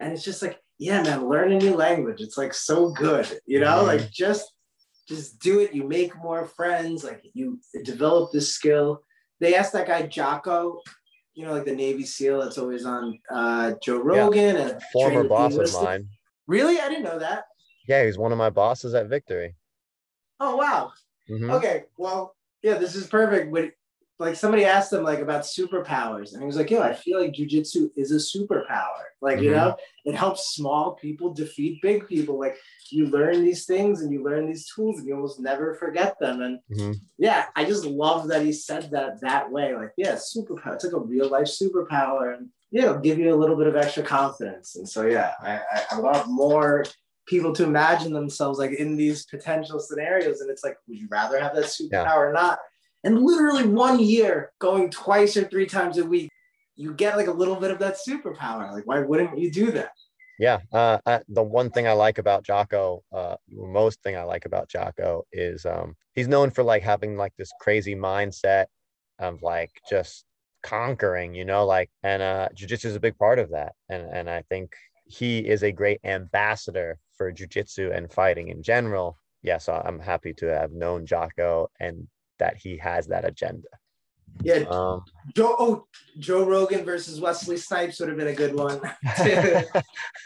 And 0.00 0.12
it's 0.12 0.24
just 0.24 0.40
like, 0.40 0.58
yeah, 0.78 1.02
man, 1.02 1.28
learn 1.28 1.52
a 1.52 1.58
new 1.58 1.74
language. 1.74 2.20
It's 2.20 2.38
like 2.38 2.54
so 2.54 2.90
good, 2.90 3.26
you 3.46 3.60
know, 3.60 3.82
Mhm. 3.82 3.86
like 3.86 4.10
just 4.10 4.54
just 5.08 5.38
do 5.40 5.60
it. 5.60 5.74
You 5.74 5.84
make 5.84 6.14
more 6.16 6.44
friends, 6.44 7.02
like 7.02 7.24
you 7.32 7.58
develop 7.84 8.30
this 8.32 8.54
skill. 8.54 9.02
They 9.40 9.54
asked 9.54 9.72
that 9.72 9.86
guy 9.86 10.02
Jocko, 10.06 10.80
you 11.34 11.46
know, 11.46 11.54
like 11.54 11.64
the 11.64 11.74
Navy 11.74 12.04
SEAL 12.04 12.40
that's 12.40 12.58
always 12.58 12.84
on 12.84 13.18
uh, 13.30 13.72
Joe 13.82 13.98
Rogan 13.98 14.56
and 14.56 14.82
Former 14.92 15.24
boss 15.24 15.56
of 15.56 15.72
mine. 15.72 16.08
Really, 16.46 16.80
I 16.80 16.88
didn't 16.88 17.04
know 17.04 17.18
that. 17.18 17.44
Yeah, 17.86 18.04
he's 18.04 18.18
one 18.18 18.32
of 18.32 18.38
my 18.38 18.50
bosses 18.50 18.94
at 18.94 19.08
Victory. 19.08 19.54
Oh 20.40 20.56
wow. 20.56 20.92
Mhm. 21.30 21.52
Okay, 21.54 21.84
well, 21.96 22.34
yeah, 22.62 22.74
this 22.74 22.94
is 22.94 23.06
perfect. 23.06 23.52
But 23.52 23.70
like 24.18 24.34
somebody 24.36 24.64
asked 24.64 24.92
him 24.92 25.04
like 25.04 25.20
about 25.20 25.42
superpowers, 25.42 26.32
and 26.32 26.42
he 26.42 26.46
was 26.46 26.56
like, 26.56 26.70
"Yo, 26.70 26.80
I 26.82 26.92
feel 26.94 27.20
like 27.20 27.32
jujitsu 27.32 27.90
is 27.96 28.10
a 28.12 28.16
superpower. 28.16 29.04
Like, 29.20 29.40
you 29.40 29.50
Mhm. 29.50 29.56
know, 29.56 29.76
it 30.04 30.14
helps 30.14 30.54
small 30.54 30.94
people 30.94 31.32
defeat 31.32 31.82
big 31.82 32.06
people. 32.06 32.38
Like, 32.38 32.56
you 32.90 33.06
learn 33.06 33.44
these 33.44 33.64
things 33.66 34.02
and 34.02 34.12
you 34.12 34.22
learn 34.22 34.46
these 34.46 34.66
tools, 34.74 34.98
and 34.98 35.06
you 35.08 35.14
almost 35.14 35.40
never 35.40 35.74
forget 35.74 36.18
them. 36.20 36.40
And 36.42 36.60
Mhm. 36.70 37.00
yeah, 37.18 37.46
I 37.56 37.64
just 37.64 37.84
love 37.84 38.28
that 38.28 38.42
he 38.42 38.52
said 38.52 38.90
that 38.92 39.20
that 39.22 39.50
way. 39.50 39.74
Like, 39.74 39.92
yeah, 39.96 40.14
superpower. 40.14 40.74
It's 40.74 40.84
like 40.84 40.94
a 40.94 41.00
real 41.00 41.28
life 41.28 41.46
superpower, 41.46 42.36
and 42.36 42.48
yeah, 42.70 42.84
it'll 42.84 42.98
give 42.98 43.18
you 43.18 43.32
a 43.34 43.36
little 43.36 43.56
bit 43.56 43.66
of 43.66 43.76
extra 43.76 44.02
confidence. 44.02 44.76
And 44.76 44.88
so, 44.88 45.06
yeah, 45.06 45.32
I, 45.40 45.54
I, 45.56 45.84
I 45.92 46.00
want 46.00 46.28
more 46.28 46.84
people 47.26 47.52
to 47.52 47.64
imagine 47.64 48.12
themselves 48.12 48.58
like 48.58 48.72
in 48.72 48.96
these 48.96 49.26
potential 49.26 49.78
scenarios. 49.78 50.40
And 50.40 50.50
it's 50.50 50.64
like, 50.64 50.76
would 50.86 50.98
you 50.98 51.08
rather 51.10 51.38
have 51.40 51.54
that 51.54 51.64
superpower 51.66 52.30
or 52.30 52.32
not? 52.32 52.58
And 53.04 53.22
literally 53.22 53.66
one 53.66 54.00
year, 54.00 54.52
going 54.58 54.90
twice 54.90 55.36
or 55.36 55.44
three 55.44 55.66
times 55.66 55.98
a 55.98 56.04
week, 56.04 56.30
you 56.76 56.94
get 56.94 57.16
like 57.16 57.26
a 57.26 57.32
little 57.32 57.56
bit 57.56 57.70
of 57.70 57.78
that 57.80 57.96
superpower. 57.96 58.72
Like, 58.72 58.86
why 58.86 59.00
wouldn't 59.00 59.38
you 59.38 59.50
do 59.50 59.70
that? 59.72 59.90
Yeah. 60.38 60.60
Uh, 60.72 60.98
uh, 61.04 61.18
the 61.28 61.42
one 61.42 61.70
thing 61.70 61.88
I 61.88 61.92
like 61.92 62.18
about 62.18 62.44
Jocko, 62.44 63.02
uh, 63.12 63.36
most 63.50 64.00
thing 64.02 64.16
I 64.16 64.22
like 64.22 64.44
about 64.44 64.68
Jocko 64.68 65.24
is 65.32 65.66
um, 65.66 65.96
he's 66.14 66.28
known 66.28 66.50
for 66.50 66.62
like 66.62 66.82
having 66.82 67.16
like 67.16 67.32
this 67.36 67.50
crazy 67.60 67.96
mindset 67.96 68.66
of 69.18 69.42
like 69.42 69.70
just 69.90 70.24
conquering, 70.62 71.34
you 71.34 71.44
know, 71.44 71.66
like, 71.66 71.90
and 72.04 72.22
uh, 72.22 72.48
jujitsu 72.54 72.84
is 72.84 72.96
a 72.96 73.00
big 73.00 73.18
part 73.18 73.40
of 73.40 73.50
that. 73.50 73.72
And, 73.88 74.08
and 74.12 74.30
I 74.30 74.42
think 74.48 74.74
he 75.06 75.40
is 75.40 75.64
a 75.64 75.72
great 75.72 76.00
ambassador 76.04 76.98
for 77.16 77.32
jujitsu 77.32 77.96
and 77.96 78.12
fighting 78.12 78.48
in 78.48 78.62
general. 78.62 79.18
Yeah. 79.42 79.58
So 79.58 79.72
I'm 79.72 79.98
happy 79.98 80.34
to 80.34 80.46
have 80.46 80.70
known 80.70 81.04
Jocko 81.04 81.68
and 81.80 82.06
that 82.38 82.56
he 82.56 82.76
has 82.78 83.06
that 83.08 83.24
agenda. 83.24 83.68
Yeah, 84.42 84.64
Um, 84.70 85.04
Joe. 85.34 85.56
Oh, 85.58 85.86
Joe 86.18 86.44
Rogan 86.44 86.84
versus 86.84 87.20
Wesley 87.20 87.56
Snipes 87.56 87.98
would 87.98 88.08
have 88.08 88.18
been 88.18 88.28
a 88.28 88.34
good 88.34 88.54
one. 88.54 88.80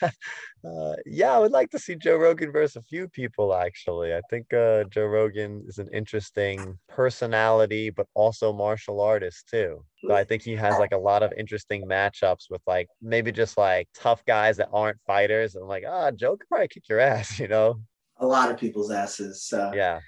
uh, 0.02 0.94
yeah, 1.06 1.32
I 1.32 1.38
would 1.38 1.52
like 1.52 1.70
to 1.70 1.78
see 1.78 1.94
Joe 1.96 2.16
Rogan 2.16 2.52
versus 2.52 2.76
a 2.76 2.82
few 2.82 3.08
people 3.08 3.54
actually. 3.54 4.14
I 4.14 4.20
think 4.28 4.52
uh, 4.52 4.84
Joe 4.84 5.06
Rogan 5.06 5.64
is 5.66 5.78
an 5.78 5.88
interesting 5.92 6.78
personality, 6.88 7.90
but 7.90 8.06
also 8.14 8.52
martial 8.52 9.00
artist 9.00 9.48
too. 9.50 9.84
So 10.06 10.14
I 10.14 10.24
think 10.24 10.42
he 10.42 10.56
has 10.56 10.78
like 10.78 10.92
a 10.92 10.98
lot 10.98 11.22
of 11.22 11.32
interesting 11.38 11.86
matchups 11.86 12.50
with 12.50 12.60
like 12.66 12.88
maybe 13.00 13.32
just 13.32 13.56
like 13.56 13.88
tough 13.94 14.24
guys 14.26 14.56
that 14.58 14.68
aren't 14.72 14.98
fighters. 15.06 15.54
And 15.54 15.62
I'm 15.62 15.68
like, 15.68 15.84
ah, 15.88 16.10
Joe 16.10 16.36
could 16.36 16.48
probably 16.48 16.68
kick 16.68 16.88
your 16.88 17.00
ass, 17.00 17.38
you 17.40 17.48
know? 17.48 17.80
a 18.18 18.26
lot 18.26 18.50
of 18.50 18.56
people's 18.56 18.90
asses. 18.90 19.42
So. 19.42 19.72
Yeah. 19.74 20.00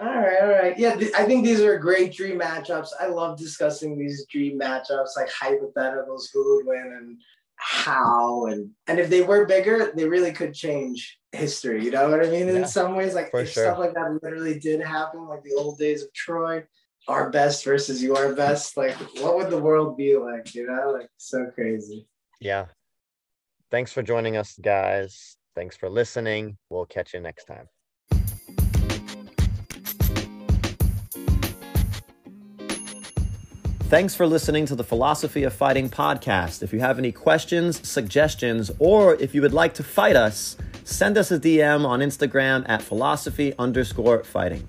All 0.00 0.06
right, 0.06 0.40
all 0.40 0.48
right. 0.48 0.78
Yeah, 0.78 0.96
th- 0.96 1.12
I 1.14 1.24
think 1.24 1.44
these 1.44 1.60
are 1.60 1.78
great 1.78 2.14
dream 2.14 2.40
matchups. 2.40 2.88
I 2.98 3.06
love 3.08 3.38
discussing 3.38 3.98
these 3.98 4.24
dream 4.26 4.58
matchups, 4.58 5.16
like 5.16 5.28
hypotheticals, 5.30 6.28
who 6.32 6.56
would 6.56 6.66
win 6.66 6.92
and 6.98 7.18
how, 7.56 8.46
and 8.46 8.70
and 8.86 8.98
if 8.98 9.10
they 9.10 9.20
were 9.20 9.44
bigger, 9.44 9.92
they 9.94 10.08
really 10.08 10.32
could 10.32 10.54
change 10.54 11.18
history. 11.32 11.84
You 11.84 11.90
know 11.90 12.08
what 12.08 12.24
I 12.24 12.30
mean? 12.30 12.48
Yeah, 12.48 12.54
In 12.54 12.66
some 12.66 12.96
ways, 12.96 13.14
like 13.14 13.30
if 13.34 13.50
sure. 13.50 13.64
stuff 13.64 13.78
like 13.78 13.92
that 13.92 14.18
literally 14.22 14.58
did 14.58 14.80
happen, 14.80 15.26
like 15.28 15.42
the 15.42 15.54
old 15.54 15.78
days 15.78 16.02
of 16.02 16.12
Troy, 16.14 16.64
our 17.06 17.28
best 17.28 17.64
versus 17.64 18.02
your 18.02 18.34
best. 18.34 18.78
Like, 18.78 18.96
what 19.20 19.36
would 19.36 19.50
the 19.50 19.58
world 19.60 19.98
be 19.98 20.16
like? 20.16 20.54
You 20.54 20.66
know, 20.66 20.92
like 20.92 21.10
so 21.18 21.46
crazy. 21.54 22.06
Yeah. 22.40 22.66
Thanks 23.70 23.92
for 23.92 24.02
joining 24.02 24.36
us, 24.36 24.58
guys. 24.60 25.36
Thanks 25.54 25.76
for 25.76 25.90
listening. 25.90 26.56
We'll 26.70 26.86
catch 26.86 27.12
you 27.12 27.20
next 27.20 27.44
time. 27.44 27.68
Thanks 33.90 34.14
for 34.14 34.24
listening 34.24 34.66
to 34.66 34.76
the 34.76 34.84
Philosophy 34.84 35.42
of 35.42 35.52
Fighting 35.52 35.90
podcast. 35.90 36.62
If 36.62 36.72
you 36.72 36.78
have 36.78 37.00
any 37.00 37.10
questions, 37.10 37.84
suggestions, 37.88 38.70
or 38.78 39.16
if 39.16 39.34
you 39.34 39.42
would 39.42 39.52
like 39.52 39.74
to 39.74 39.82
fight 39.82 40.14
us, 40.14 40.56
send 40.84 41.18
us 41.18 41.32
a 41.32 41.40
DM 41.40 41.84
on 41.84 41.98
Instagram 41.98 42.64
at 42.68 42.82
philosophy 42.82 43.52
underscore 43.58 44.22
fighting. 44.22 44.68